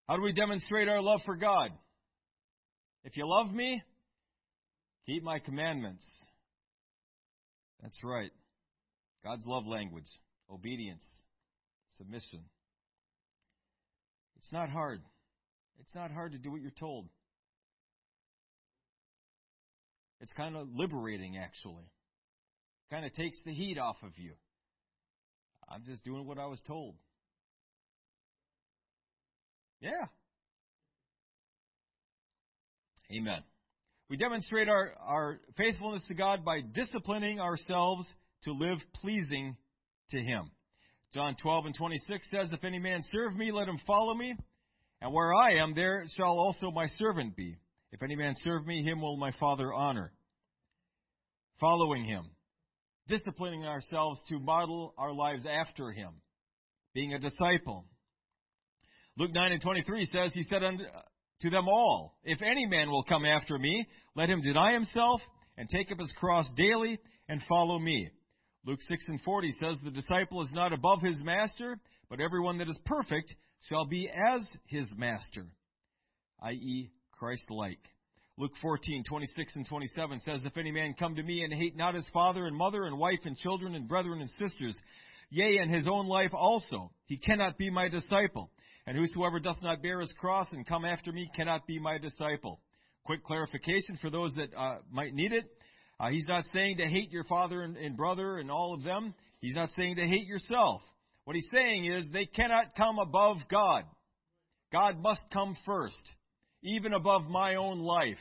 How 0.07 0.18
do 0.18 0.22
we 0.22 0.34
demonstrate 0.34 0.88
our 0.88 1.01
love 1.01 1.22
for 1.26 1.36
God? 1.36 1.72
If 3.03 3.16
you 3.18 3.24
love 3.28 3.53
me, 3.53 3.82
keep 5.05 5.24
my 5.24 5.39
commandments. 5.39 6.03
That's 7.82 7.97
right. 8.03 8.32
God's 9.24 9.45
love 9.45 9.66
language 9.66 10.07
obedience, 10.51 11.03
submission. 11.97 12.41
It's 14.38 14.51
not 14.51 14.70
hard. 14.70 15.01
It's 15.80 15.95
not 15.95 16.11
hard 16.11 16.34
to 16.34 16.38
do 16.38 16.51
what 16.51 16.61
you're 16.61 16.72
told. 16.72 17.07
It's 20.24 20.32
kind 20.34 20.55
of 20.55 20.69
liberating, 20.74 21.38
actually. 21.38 21.84
Kind 22.89 23.05
of 23.05 23.13
takes 23.13 23.38
the 23.45 23.53
heat 23.53 23.78
off 23.78 23.97
of 24.03 24.11
you. 24.17 24.32
I'm 25.69 25.84
just 25.84 26.01
doing 26.05 26.26
what 26.26 26.39
I 26.39 26.45
was 26.45 26.61
told. 26.65 26.95
Yeah. 29.82 30.05
Amen. 33.11 33.43
We 34.09 34.15
demonstrate 34.15 34.69
our, 34.69 34.93
our 35.05 35.41
faithfulness 35.57 36.03
to 36.07 36.13
God 36.13 36.45
by 36.45 36.61
disciplining 36.74 37.41
ourselves 37.41 38.07
to 38.45 38.53
live 38.53 38.78
pleasing 39.01 39.57
to 40.11 40.17
Him. 40.17 40.51
John 41.13 41.36
12 41.41 41.65
and 41.65 41.76
26 41.76 42.28
says, 42.32 42.47
If 42.53 42.63
any 42.63 42.80
man 42.80 43.01
serve 43.11 43.36
me, 43.36 43.51
let 43.51 43.67
him 43.67 43.80
follow 43.86 44.13
me. 44.13 44.34
And 45.01 45.13
where 45.13 45.34
I 45.34 45.55
am, 45.55 45.76
there 45.76 46.05
shall 46.15 46.39
also 46.39 46.71
my 46.71 46.88
servant 46.97 47.36
be. 47.36 47.57
If 47.93 48.01
any 48.01 48.15
man 48.15 48.33
serve 48.43 48.65
me, 48.65 48.81
him 48.83 49.01
will 49.01 49.17
my 49.17 49.31
Father 49.39 49.71
honor. 49.71 50.11
Following 51.59 52.05
him. 52.05 52.25
Disciplining 53.07 53.65
ourselves 53.65 54.19
to 54.29 54.39
model 54.39 54.95
our 54.97 55.13
lives 55.13 55.45
after 55.45 55.91
him. 55.91 56.09
Being 56.95 57.13
a 57.13 57.19
disciple. 57.19 57.85
Luke 59.15 59.29
9 59.31 59.51
and 59.51 59.61
23 59.61 60.05
says, 60.11 60.31
He 60.33 60.41
said 60.41 60.63
unto 60.63 60.85
them 61.51 61.67
all, 61.67 62.17
If 62.23 62.41
any 62.41 62.65
man 62.65 62.89
will 62.89 63.03
come 63.03 63.25
after 63.25 63.59
me, 63.59 63.87
let 64.15 64.27
him 64.29 64.41
deny 64.41 64.73
himself 64.73 65.21
and 65.55 65.69
take 65.69 65.91
up 65.91 65.99
his 65.99 66.13
cross 66.17 66.47
daily 66.57 66.97
and 67.29 67.43
follow 67.47 67.77
me. 67.77 68.09
Luke 68.65 68.81
6 68.81 69.05
and 69.07 69.21
40 69.21 69.51
says, 69.59 69.77
The 69.83 69.91
disciple 69.91 70.41
is 70.41 70.51
not 70.51 70.73
above 70.73 71.03
his 71.03 71.21
master, 71.21 71.77
but 72.09 72.19
everyone 72.19 72.57
that 72.57 72.69
is 72.69 72.79
perfect 72.87 73.35
shall 73.69 73.85
be 73.85 74.09
as 74.09 74.41
his 74.65 74.89
master, 74.97 75.45
i.e., 76.41 76.89
Christ 77.24 77.49
like. 77.49 77.80
Luke 78.38 78.51
14, 78.61 79.05
26 79.07 79.55
and 79.55 79.65
27 79.65 80.19
says, 80.19 80.41
If 80.43 80.57
any 80.57 80.71
man 80.71 80.93
come 80.99 81.15
to 81.15 81.24
me 81.24 81.45
and 81.45 81.53
hate 81.53 81.74
not 81.74 81.95
his 81.95 82.05
father 82.11 82.47
and 82.47 82.53
mother 82.53 82.84
and 82.84 82.97
wife 82.97 83.21
and 83.24 83.38
children 83.38 83.76
and 83.76 83.88
brethren 83.88 84.19
and 84.19 84.30
sisters, 84.32 84.78
yea, 85.30 85.59
and 85.59 85.74
his 85.74 85.88
own 85.88 86.07
life 86.07 86.32
also, 86.34 86.91
he 87.05 87.15
cannot 87.15 87.57
be 87.57 87.69
my 87.69 87.88
disciple. 87.88 88.51
And 88.86 88.97
whosoever 88.97 89.39
doth 89.39 89.55
not 89.63 89.82
bear 89.82 90.01
his 90.01 90.11
cross 90.19 90.47
and 90.51 90.67
come 90.67 90.84
after 90.84 91.13
me 91.13 91.30
cannot 91.34 91.65
be 91.65 91.80
my 91.80 91.97
disciple. 91.97 92.59
Quick 93.05 93.24
clarification 93.24 93.97
for 94.01 94.09
those 94.09 94.34
that 94.36 94.53
uh, 94.53 94.80
might 94.91 95.13
need 95.13 95.32
it. 95.32 95.45
Uh, 96.01 96.09
he's 96.09 96.28
not 96.28 96.43
saying 96.51 96.76
to 96.80 96.88
hate 96.89 97.09
your 97.09 97.24
father 97.24 97.61
and, 97.61 97.78
and 97.78 97.95
brother 97.95 98.39
and 98.39 98.51
all 98.51 98.74
of 98.74 98.84
them. 98.84 99.13
He's 99.39 99.55
not 99.55 99.69
saying 99.78 99.95
to 99.95 100.05
hate 100.05 100.28
yourself. 100.28 100.82
What 101.24 101.38
he's 101.38 101.47
saying 101.53 101.86
is 101.86 102.05
they 102.11 102.26
cannot 102.26 102.76
come 102.76 102.99
above 102.99 103.38
God. 103.49 103.86
God 104.74 105.01
must 105.01 105.21
come 105.32 105.55
first, 105.65 106.03
even 106.64 106.93
above 106.93 107.24
my 107.30 107.55
own 107.55 107.80
life. 107.80 108.18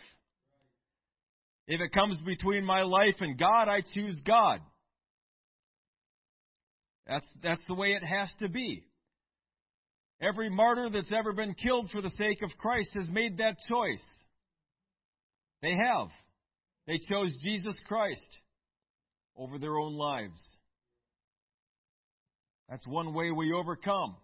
If 1.67 1.81
it 1.81 1.93
comes 1.93 2.19
between 2.27 2.65
my 2.65 2.83
life 2.83 3.17
and 3.21 3.39
God, 3.39 3.69
I 3.69 3.83
choose 3.95 4.21
God. 4.27 4.61
That's, 7.07 7.27
that's 7.43 7.61
the 7.69 7.75
way 7.75 7.89
it 7.89 8.05
has 8.05 8.31
to 8.41 8.49
be. 8.49 8.85
Every 10.21 10.51
martyr 10.51 10.89
that's 10.91 11.13
ever 11.13 11.33
been 11.33 11.55
killed 11.55 11.91
for 11.91 12.01
the 12.01 12.11
sake 12.11 12.43
of 12.43 12.57
Christ 12.59 12.91
has 12.95 13.09
made 13.11 13.39
that 13.39 13.57
choice. 13.69 14.05
They 15.63 15.73
have. 15.73 16.09
They 16.87 16.99
chose 17.09 17.37
Jesus 17.43 17.75
Christ 17.87 18.39
over 19.37 19.59
their 19.59 19.77
own 19.77 19.95
lives. 19.95 20.41
That's 22.69 22.87
one 22.87 23.15
way 23.15 23.31
we 23.31 23.53
overcome 23.53 24.17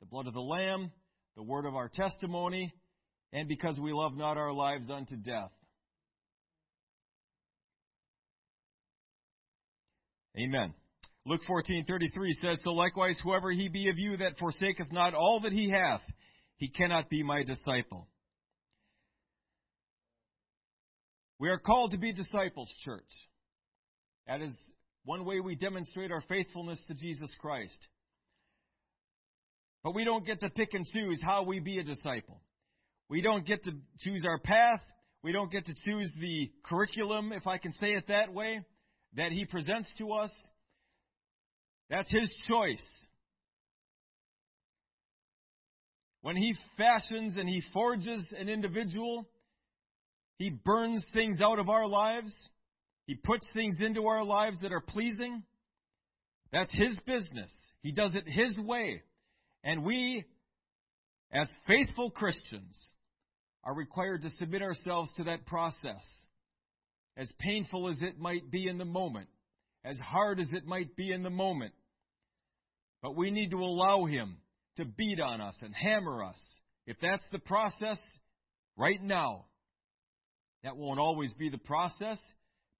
the 0.00 0.06
blood 0.06 0.26
of 0.26 0.34
the 0.34 0.40
Lamb, 0.40 0.90
the 1.36 1.42
word 1.42 1.64
of 1.64 1.74
our 1.74 1.88
testimony, 1.88 2.72
and 3.36 3.48
because 3.48 3.78
we 3.78 3.92
love 3.92 4.16
not 4.16 4.38
our 4.38 4.50
lives 4.50 4.88
unto 4.88 5.14
death. 5.14 5.52
Amen. 10.38 10.72
Luke 11.26 11.42
14:33 11.46 12.32
says, 12.40 12.58
"So 12.62 12.70
likewise 12.70 13.20
whoever 13.20 13.50
he 13.50 13.68
be 13.68 13.90
of 13.90 13.98
you 13.98 14.16
that 14.16 14.38
forsaketh 14.38 14.90
not 14.90 15.12
all 15.12 15.40
that 15.40 15.52
he 15.52 15.68
hath, 15.68 16.02
he 16.56 16.68
cannot 16.68 17.10
be 17.10 17.22
my 17.22 17.42
disciple." 17.42 18.08
We 21.38 21.50
are 21.50 21.58
called 21.58 21.90
to 21.90 21.98
be 21.98 22.14
disciples, 22.14 22.70
church. 22.84 23.28
That 24.26 24.40
is 24.40 24.58
one 25.04 25.26
way 25.26 25.40
we 25.40 25.56
demonstrate 25.56 26.10
our 26.10 26.22
faithfulness 26.22 26.82
to 26.86 26.94
Jesus 26.94 27.34
Christ. 27.34 27.86
But 29.82 29.94
we 29.94 30.04
don't 30.04 30.24
get 30.24 30.40
to 30.40 30.48
pick 30.48 30.72
and 30.72 30.86
choose 30.86 31.20
how 31.20 31.42
we 31.42 31.60
be 31.60 31.78
a 31.78 31.84
disciple. 31.84 32.42
We 33.08 33.20
don't 33.20 33.46
get 33.46 33.64
to 33.64 33.72
choose 34.00 34.24
our 34.26 34.38
path. 34.38 34.80
We 35.22 35.32
don't 35.32 35.50
get 35.50 35.66
to 35.66 35.74
choose 35.84 36.10
the 36.20 36.50
curriculum, 36.64 37.32
if 37.32 37.46
I 37.46 37.58
can 37.58 37.72
say 37.72 37.88
it 37.88 38.08
that 38.08 38.32
way, 38.32 38.60
that 39.16 39.32
He 39.32 39.44
presents 39.44 39.88
to 39.98 40.12
us. 40.12 40.30
That's 41.90 42.10
His 42.10 42.32
choice. 42.48 42.82
When 46.22 46.36
He 46.36 46.54
fashions 46.76 47.36
and 47.36 47.48
He 47.48 47.62
forges 47.72 48.26
an 48.38 48.48
individual, 48.48 49.28
He 50.38 50.50
burns 50.50 51.04
things 51.14 51.40
out 51.40 51.58
of 51.58 51.68
our 51.68 51.86
lives. 51.88 52.34
He 53.06 53.14
puts 53.14 53.46
things 53.54 53.78
into 53.80 54.06
our 54.06 54.24
lives 54.24 54.58
that 54.62 54.72
are 54.72 54.80
pleasing. 54.80 55.44
That's 56.52 56.72
His 56.72 56.98
business. 57.06 57.54
He 57.82 57.92
does 57.92 58.14
it 58.14 58.24
His 58.26 58.58
way. 58.58 59.02
And 59.62 59.84
we, 59.84 60.24
as 61.32 61.48
faithful 61.66 62.10
Christians, 62.10 62.76
are 63.66 63.74
required 63.74 64.22
to 64.22 64.30
submit 64.30 64.62
ourselves 64.62 65.10
to 65.16 65.24
that 65.24 65.44
process. 65.44 66.02
As 67.16 67.28
painful 67.40 67.90
as 67.90 67.98
it 68.00 68.18
might 68.18 68.48
be 68.50 68.68
in 68.68 68.78
the 68.78 68.84
moment, 68.84 69.28
as 69.84 69.98
hard 69.98 70.38
as 70.38 70.46
it 70.52 70.64
might 70.64 70.94
be 70.96 71.10
in 71.10 71.22
the 71.22 71.30
moment. 71.30 71.74
But 73.02 73.16
we 73.16 73.30
need 73.30 73.50
to 73.50 73.58
allow 73.58 74.04
Him 74.04 74.36
to 74.76 74.84
beat 74.84 75.20
on 75.20 75.40
us 75.40 75.56
and 75.62 75.74
hammer 75.74 76.22
us. 76.22 76.40
If 76.86 76.96
that's 77.02 77.24
the 77.32 77.40
process, 77.40 77.98
right 78.76 79.02
now, 79.02 79.46
that 80.62 80.76
won't 80.76 81.00
always 81.00 81.32
be 81.34 81.48
the 81.48 81.58
process, 81.58 82.18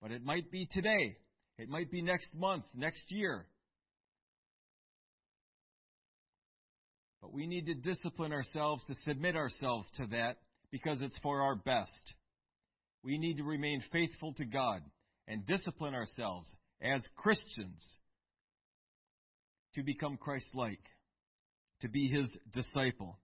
but 0.00 0.12
it 0.12 0.24
might 0.24 0.52
be 0.52 0.68
today. 0.70 1.16
It 1.58 1.68
might 1.68 1.90
be 1.90 2.02
next 2.02 2.34
month, 2.34 2.64
next 2.74 3.02
year. 3.08 3.46
But 7.20 7.32
we 7.32 7.46
need 7.46 7.66
to 7.66 7.74
discipline 7.74 8.32
ourselves 8.32 8.84
to 8.86 8.94
submit 9.04 9.34
ourselves 9.34 9.88
to 9.96 10.06
that 10.08 10.36
because 10.70 11.02
it's 11.02 11.18
for 11.22 11.42
our 11.42 11.54
best. 11.54 11.90
We 13.02 13.18
need 13.18 13.38
to 13.38 13.44
remain 13.44 13.82
faithful 13.92 14.34
to 14.34 14.44
God 14.44 14.82
and 15.28 15.46
discipline 15.46 15.94
ourselves 15.94 16.50
as 16.82 17.06
Christians 17.16 17.82
to 19.74 19.82
become 19.82 20.16
Christ 20.16 20.46
like, 20.54 20.80
to 21.82 21.88
be 21.88 22.08
his 22.08 22.30
disciple. 22.52 23.18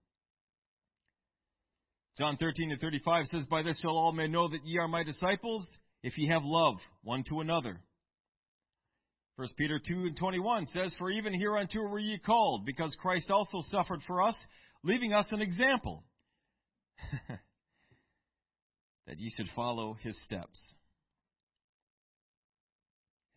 John 2.17 2.37
13 2.37 2.71
and 2.71 2.79
35 2.79 3.25
says, 3.25 3.45
By 3.45 3.63
this 3.63 3.79
shall 3.81 3.97
all 3.97 4.11
men 4.11 4.31
know 4.31 4.47
that 4.47 4.65
ye 4.65 4.77
are 4.77 4.87
my 4.87 5.03
disciples, 5.03 5.65
if 6.03 6.17
ye 6.17 6.27
have 6.27 6.43
love 6.45 6.75
one 7.01 7.23
to 7.29 7.39
another. 7.39 7.81
1 9.35 9.47
Peter 9.57 9.81
2 9.85 9.93
and 9.93 10.17
21 10.17 10.67
says, 10.67 10.93
For 10.99 11.09
even 11.09 11.33
hereunto 11.33 11.79
were 11.79 11.97
ye 11.97 12.19
called, 12.19 12.65
because 12.67 12.95
Christ 13.01 13.31
also 13.31 13.61
suffered 13.71 14.01
for 14.05 14.21
us, 14.21 14.35
leaving 14.83 15.11
us 15.11 15.25
an 15.31 15.41
example, 15.41 16.03
that 19.07 19.19
ye 19.19 19.31
should 19.35 19.49
follow 19.55 19.97
his 20.01 20.17
steps. 20.23 20.59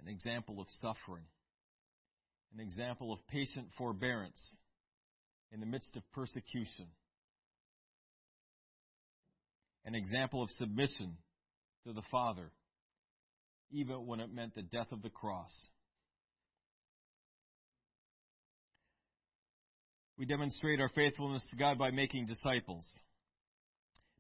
An 0.01 0.09
example 0.09 0.61
of 0.61 0.67
suffering, 0.81 1.25
an 2.55 2.61
example 2.61 3.13
of 3.13 3.19
patient 3.29 3.69
forbearance 3.77 4.41
in 5.53 5.61
the 5.61 5.67
midst 5.67 5.97
of 5.97 6.03
persecution, 6.13 6.87
an 9.85 9.95
example 9.95 10.43
of 10.43 10.51
submission 10.59 11.17
to 11.87 11.93
the 11.93 12.03
Father, 12.11 12.51
even 13.71 14.07
when 14.07 14.21
it 14.21 14.33
meant 14.33 14.55
the 14.55 14.63
death 14.63 14.93
of 14.93 15.03
the 15.03 15.11
cross. 15.11 15.53
We 20.19 20.25
demonstrate 20.25 20.81
our 20.81 20.89
faithfulness 20.89 21.47
to 21.51 21.57
God 21.57 21.79
by 21.79 21.91
making 21.91 22.27
disciples. 22.27 22.87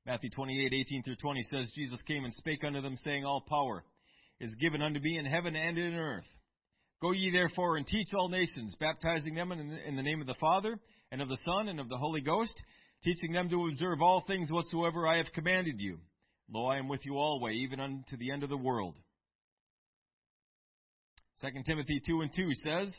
Matthew 0.06 0.30
28, 0.30 0.72
18 0.72 1.02
through 1.02 1.16
20 1.16 1.42
says, 1.50 1.72
Jesus 1.74 2.00
came 2.06 2.24
and 2.24 2.32
spake 2.34 2.62
unto 2.62 2.80
them, 2.80 2.96
saying, 3.02 3.24
All 3.24 3.40
power 3.40 3.82
is 4.38 4.54
given 4.54 4.80
unto 4.80 5.00
me 5.00 5.18
in 5.18 5.26
heaven 5.26 5.56
and 5.56 5.76
in 5.76 5.94
earth. 5.94 6.24
Go 7.02 7.10
ye 7.10 7.30
therefore 7.30 7.76
and 7.76 7.86
teach 7.86 8.14
all 8.14 8.28
nations, 8.28 8.76
baptizing 8.78 9.34
them 9.34 9.50
in 9.50 9.96
the 9.96 10.02
name 10.02 10.20
of 10.20 10.28
the 10.28 10.36
Father, 10.40 10.78
and 11.10 11.20
of 11.20 11.28
the 11.28 11.38
Son, 11.44 11.68
and 11.68 11.80
of 11.80 11.88
the 11.88 11.96
Holy 11.96 12.20
Ghost, 12.20 12.54
teaching 13.02 13.32
them 13.32 13.48
to 13.48 13.66
observe 13.66 14.00
all 14.00 14.22
things 14.26 14.50
whatsoever 14.50 15.08
I 15.08 15.16
have 15.16 15.32
commanded 15.34 15.80
you. 15.80 15.98
Lo, 16.48 16.66
I 16.66 16.78
am 16.78 16.88
with 16.88 17.04
you 17.04 17.16
always, 17.16 17.56
even 17.56 17.80
unto 17.80 18.16
the 18.16 18.30
end 18.30 18.44
of 18.44 18.48
the 18.48 18.56
world. 18.56 18.94
2 21.42 21.48
Timothy 21.66 22.00
2 22.06 22.20
and 22.20 22.30
2 22.32 22.48
says, 22.64 22.94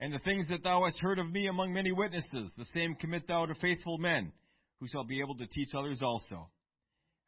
and 0.00 0.14
the 0.14 0.20
things 0.20 0.46
that 0.48 0.62
thou 0.62 0.84
hast 0.84 1.00
heard 1.00 1.18
of 1.18 1.30
me 1.30 1.48
among 1.48 1.72
many 1.72 1.90
witnesses, 1.90 2.52
the 2.56 2.64
same 2.66 2.94
commit 2.94 3.26
thou 3.26 3.46
to 3.46 3.54
faithful 3.56 3.98
men, 3.98 4.32
who 4.80 4.88
shall 4.88 5.04
be 5.04 5.20
able 5.20 5.36
to 5.36 5.46
teach 5.46 5.70
others 5.74 6.00
also. 6.02 6.48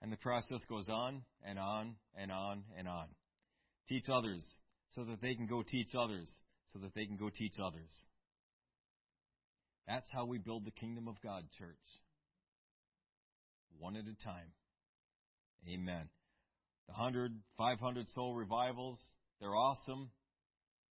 And 0.03 0.11
the 0.11 0.16
process 0.16 0.61
goes 0.68 0.88
on 0.88 1.22
and 1.44 1.59
on 1.59 1.94
and 2.16 2.32
on 2.32 2.62
and 2.78 2.88
on. 2.88 3.07
Teach 3.88 4.05
others 4.12 4.44
so 4.94 5.05
that 5.05 5.20
they 5.20 5.34
can 5.34 5.46
go 5.46 5.62
teach 5.62 5.90
others, 5.98 6.28
so 6.72 6.78
that 6.80 6.94
they 6.94 7.07
can 7.07 7.16
go 7.16 7.28
teach 7.28 7.55
others. 7.62 7.90
That's 9.86 10.09
how 10.12 10.24
we 10.24 10.38
build 10.38 10.64
the 10.64 10.70
kingdom 10.70 11.09
of 11.09 11.16
God, 11.22 11.44
church. 11.59 11.76
One 13.78 13.96
at 13.96 14.05
a 14.05 14.24
time. 14.24 14.53
Amen. 15.68 16.09
The 16.86 16.94
100, 16.94 17.32
500 17.59 18.09
soul 18.11 18.34
revivals, 18.34 18.98
they're 19.40 19.55
awesome. 19.55 20.11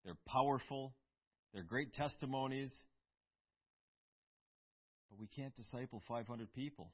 They're 0.04 0.18
powerful. 0.28 0.94
They're 1.54 1.64
great 1.64 1.94
testimonies, 1.94 2.74
but 5.10 5.20
we 5.20 5.28
can't 5.28 5.56
disciple 5.56 6.02
500 6.08 6.54
people. 6.54 6.92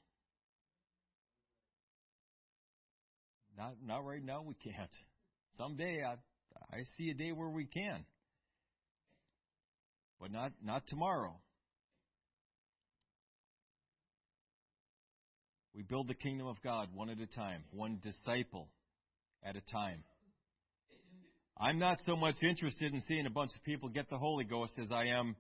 Not, 3.58 3.76
not 3.86 4.06
right 4.06 4.24
now, 4.24 4.42
we 4.42 4.56
can't. 4.56 4.90
Someday, 5.58 6.04
I, 6.04 6.16
I 6.76 6.84
see 6.98 7.10
a 7.10 7.14
day 7.14 7.32
where 7.32 7.50
we 7.50 7.66
can, 7.66 8.06
but 10.20 10.32
not, 10.32 10.52
not 10.64 10.84
tomorrow. 10.88 11.36
We 15.76 15.84
build 15.84 16.08
the 16.08 16.14
kingdom 16.14 16.48
of 16.48 16.58
God 16.64 16.90
one 16.94 17.10
at 17.10 17.20
a 17.20 17.28
time, 17.28 17.64
one 17.72 18.00
disciple 18.04 18.70
at 19.44 19.56
a 19.56 19.62
time. 19.72 20.04
I'm 21.60 21.80
not 21.80 21.98
so 22.06 22.16
much 22.16 22.36
interested 22.42 22.94
in 22.94 23.02
seeing 23.02 23.26
a 23.26 23.32
bunch 23.32 23.52
of 23.56 23.64
people 23.64 23.90
get 23.90 24.10
the 24.10 24.18
Holy 24.18 24.44
Ghost 24.44 24.74
as 24.82 24.92
I 24.92 25.06
am 25.06 25.36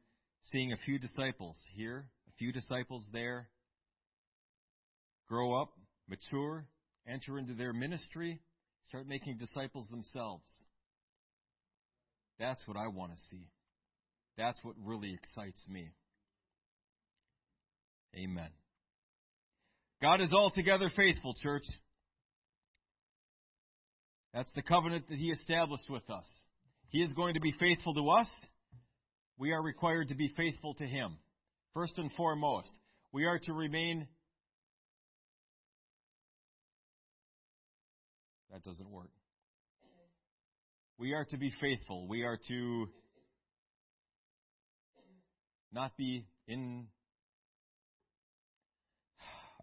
seeing 0.51 0.71
a 0.71 0.77
few 0.85 0.99
disciples 0.99 1.55
here, 1.75 2.05
few 2.37 2.51
disciples 2.51 3.03
there, 3.11 3.49
grow 5.27 5.61
up, 5.61 5.71
mature, 6.07 6.65
enter 7.07 7.37
into 7.37 7.53
their 7.53 7.73
ministry, 7.73 8.39
start 8.87 9.07
making 9.07 9.37
disciples 9.37 9.87
themselves. 9.89 10.45
That's 12.39 12.67
what 12.67 12.77
I 12.77 12.87
want 12.87 13.11
to 13.11 13.17
see. 13.29 13.47
That's 14.37 14.59
what 14.63 14.75
really 14.83 15.13
excites 15.13 15.59
me. 15.69 15.91
Amen. 18.15 18.49
God 20.01 20.21
is 20.21 20.33
altogether 20.33 20.91
faithful, 20.95 21.35
church. 21.41 21.63
That's 24.33 24.51
the 24.55 24.61
covenant 24.61 25.07
that 25.09 25.17
He 25.17 25.29
established 25.29 25.89
with 25.89 26.09
us. 26.09 26.25
He 26.89 27.01
is 27.01 27.13
going 27.13 27.35
to 27.35 27.39
be 27.39 27.53
faithful 27.59 27.93
to 27.93 28.09
us. 28.09 28.27
We 29.37 29.51
are 29.51 29.61
required 29.61 30.09
to 30.09 30.15
be 30.15 30.31
faithful 30.35 30.73
to 30.75 30.85
Him. 30.85 31.17
First 31.73 31.97
and 31.97 32.11
foremost, 32.13 32.71
we 33.11 33.25
are 33.25 33.39
to 33.39 33.53
remain. 33.53 34.07
That 38.51 38.63
doesn't 38.63 38.89
work. 38.89 39.09
We 40.97 41.13
are 41.13 41.25
to 41.25 41.37
be 41.37 41.51
faithful. 41.59 42.07
We 42.07 42.23
are 42.23 42.37
to 42.47 42.85
not 45.71 45.97
be 45.97 46.25
in. 46.47 46.85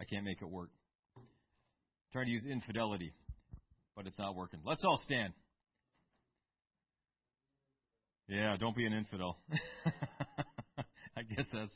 I 0.00 0.04
can't 0.04 0.24
make 0.24 0.42
it 0.42 0.48
work. 0.50 0.70
I'm 1.16 1.22
trying 2.12 2.26
to 2.26 2.32
use 2.32 2.46
infidelity 2.50 3.12
but 4.00 4.06
it's 4.06 4.18
not 4.18 4.34
working. 4.34 4.61
Let's 4.64 4.82
all 4.82 4.98
stand. 5.04 5.34
Yeah, 8.28 8.56
don't 8.58 8.74
be 8.74 8.86
an 8.86 8.94
infidel. 8.94 9.36
I 11.16 11.22
guess 11.22 11.44
that's 11.52 11.72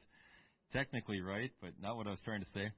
technically 0.74 1.20
right, 1.20 1.52
but 1.62 1.70
not 1.80 1.96
what 1.96 2.06
I 2.06 2.10
was 2.10 2.20
trying 2.24 2.40
to 2.40 2.50
say. 2.52 2.70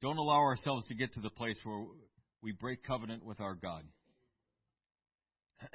Don't 0.00 0.16
allow 0.16 0.38
ourselves 0.38 0.86
to 0.86 0.94
get 0.94 1.12
to 1.14 1.20
the 1.20 1.30
place 1.30 1.58
where 1.64 1.84
we 2.42 2.52
break 2.52 2.82
covenant 2.84 3.24
with 3.24 3.40
our 3.40 3.54
God. 3.54 3.82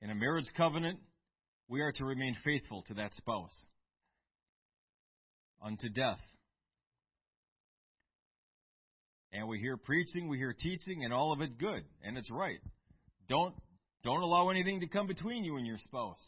In 0.00 0.10
a 0.10 0.14
marriage 0.16 0.48
covenant, 0.56 0.98
we 1.68 1.80
are 1.80 1.92
to 1.92 2.04
remain 2.04 2.34
faithful 2.44 2.82
to 2.88 2.94
that 2.94 3.14
spouse 3.14 3.54
unto 5.64 5.88
death. 5.88 6.18
And 9.32 9.46
we 9.46 9.60
hear 9.60 9.76
preaching, 9.76 10.28
we 10.28 10.38
hear 10.38 10.52
teaching, 10.52 11.04
and 11.04 11.12
all 11.12 11.32
of 11.32 11.40
it 11.40 11.56
good, 11.56 11.84
and 12.02 12.18
it's 12.18 12.30
right. 12.30 12.58
Don't 13.28 13.54
don't 14.02 14.22
allow 14.22 14.48
anything 14.48 14.80
to 14.80 14.88
come 14.88 15.06
between 15.06 15.44
you 15.44 15.56
and 15.56 15.66
your 15.66 15.78
spouse. 15.78 16.20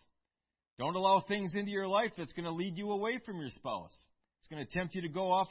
Don't 0.79 0.97
allow 0.97 1.25
things 1.27 1.53
into 1.55 1.70
your 1.70 1.87
life 1.87 2.11
that's 2.16 2.33
going 2.33 2.47
to 2.47 2.53
lead 2.53 2.77
you 2.77 2.91
away 2.91 3.18
from 3.25 3.39
your 3.39 3.51
spouse. 3.51 3.95
It's 4.41 4.49
going 4.49 4.64
to 4.64 4.72
tempt 4.72 4.95
you 4.95 5.03
to 5.03 5.09
go 5.09 5.31
off 5.31 5.49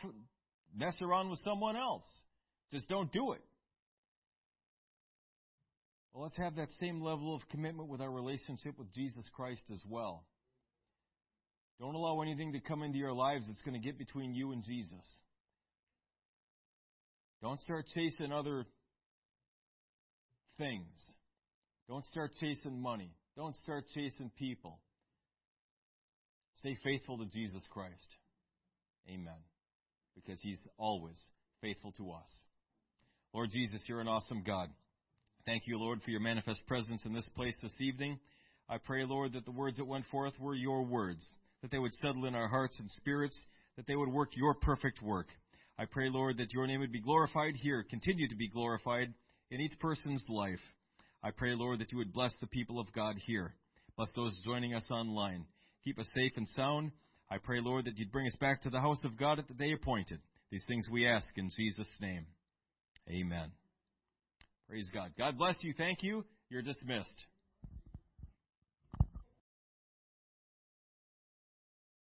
mess 0.76 0.96
around 1.02 1.30
with 1.30 1.40
someone 1.44 1.76
else. 1.76 2.04
Just 2.72 2.90
don't 2.90 3.12
do 3.12 3.34
it. 3.34 3.42
Well, 6.14 6.24
let's 6.24 6.38
have 6.38 6.56
that 6.58 6.70
same 6.80 7.02
level 7.02 7.34
of 7.34 7.42
commitment 7.50 7.90
with 7.90 8.02
our 8.02 8.12
relationship 8.12 8.78
with 8.78 8.94
Jesus 8.94 9.24
Christ 9.36 9.64
as 9.72 9.82
well. 9.90 10.26
Don't 11.80 11.96
allow 11.96 12.22
anything 12.22 12.54
to 12.54 12.60
come 12.60 12.84
into 12.84 12.98
your 12.98 13.14
lives 13.14 13.46
that's 13.48 13.62
going 13.64 13.80
to 13.80 13.86
get 13.86 13.98
between 13.98 14.36
you 14.36 14.52
and 14.52 14.64
Jesus. 14.64 15.04
Don't 17.42 17.60
start 17.62 17.86
chasing 17.96 18.32
other 18.32 18.66
things. 20.58 20.88
Don't 21.90 22.06
start 22.06 22.32
chasing 22.40 22.80
money. 22.80 23.12
Don't 23.36 23.56
start 23.58 23.86
chasing 23.94 24.32
people. 24.38 24.80
Stay 26.64 26.78
faithful 26.82 27.18
to 27.18 27.26
Jesus 27.26 27.62
Christ. 27.74 28.08
Amen. 29.10 29.34
Because 30.16 30.40
he's 30.42 30.66
always 30.78 31.20
faithful 31.62 31.92
to 31.98 32.12
us. 32.12 32.30
Lord 33.34 33.50
Jesus, 33.52 33.82
you're 33.86 34.00
an 34.00 34.08
awesome 34.08 34.44
God. 34.48 34.70
Thank 35.46 35.64
you, 35.66 35.78
Lord, 35.78 36.02
for 36.02 36.12
your 36.12 36.22
manifest 36.22 36.66
presence 36.66 37.02
in 37.04 37.12
this 37.12 37.28
place 37.36 37.56
this 37.62 37.76
evening. 37.82 38.18
I 38.70 38.78
pray, 38.78 39.04
Lord, 39.04 39.34
that 39.34 39.44
the 39.44 39.52
words 39.52 39.76
that 39.76 39.84
went 39.84 40.06
forth 40.10 40.40
were 40.40 40.56
your 40.56 40.86
words, 40.86 41.26
that 41.62 41.70
they 41.70 41.80
would 41.80 41.94
settle 41.96 42.24
in 42.28 42.34
our 42.34 42.48
hearts 42.48 42.80
and 42.80 42.90
spirits, 42.92 43.38
that 43.76 43.86
they 43.86 43.98
would 43.98 44.08
work 44.08 44.30
your 44.34 44.54
perfect 44.54 45.02
work. 45.02 45.28
I 45.78 45.84
pray, 45.84 46.10
Lord, 46.10 46.38
that 46.38 46.54
your 46.54 46.66
name 46.66 46.80
would 46.80 46.94
be 46.94 47.02
glorified 47.02 47.56
here, 47.56 47.84
continue 47.90 48.30
to 48.30 48.38
be 48.38 48.48
glorified 48.48 49.14
in 49.52 49.60
each 49.60 49.78
person's 49.82 50.24
life. 50.30 50.62
I 51.22 51.32
pray, 51.32 51.56
Lord, 51.56 51.80
that 51.80 51.92
you 51.92 51.98
would 51.98 52.14
bless 52.14 52.34
the 52.40 52.48
people 52.48 52.80
of 52.80 52.94
God 52.94 53.18
here. 53.26 53.54
Bless 53.98 54.14
those 54.16 54.40
joining 54.46 54.74
us 54.74 54.86
online. 54.90 55.44
Keep 55.84 56.00
us 56.00 56.10
safe 56.14 56.34
and 56.38 56.48
sound. 56.50 56.92
I 57.30 57.38
pray, 57.38 57.60
Lord, 57.62 57.86
that 57.86 57.98
you'd 57.98 58.12
bring 58.12 58.28
us 58.28 58.36
back 58.40 58.62
to 58.62 58.70
the 58.70 58.80
house 58.80 59.04
of 59.04 59.18
God 59.18 59.40
at 59.40 59.48
the 59.48 59.54
day 59.54 59.74
appointed. 59.74 60.20
These 60.52 60.64
things 60.68 60.88
we 60.92 61.08
ask 61.08 61.28
in 61.36 61.50
Jesus' 61.56 61.90
name. 62.00 62.26
Amen. 63.10 63.52
Praise 64.70 64.90
God. 64.94 65.12
God 65.18 65.38
bless 65.38 65.56
you. 65.62 65.74
Thank 65.78 66.04
you. 66.04 66.24
You're 66.50 66.62
dismissed. 66.62 67.26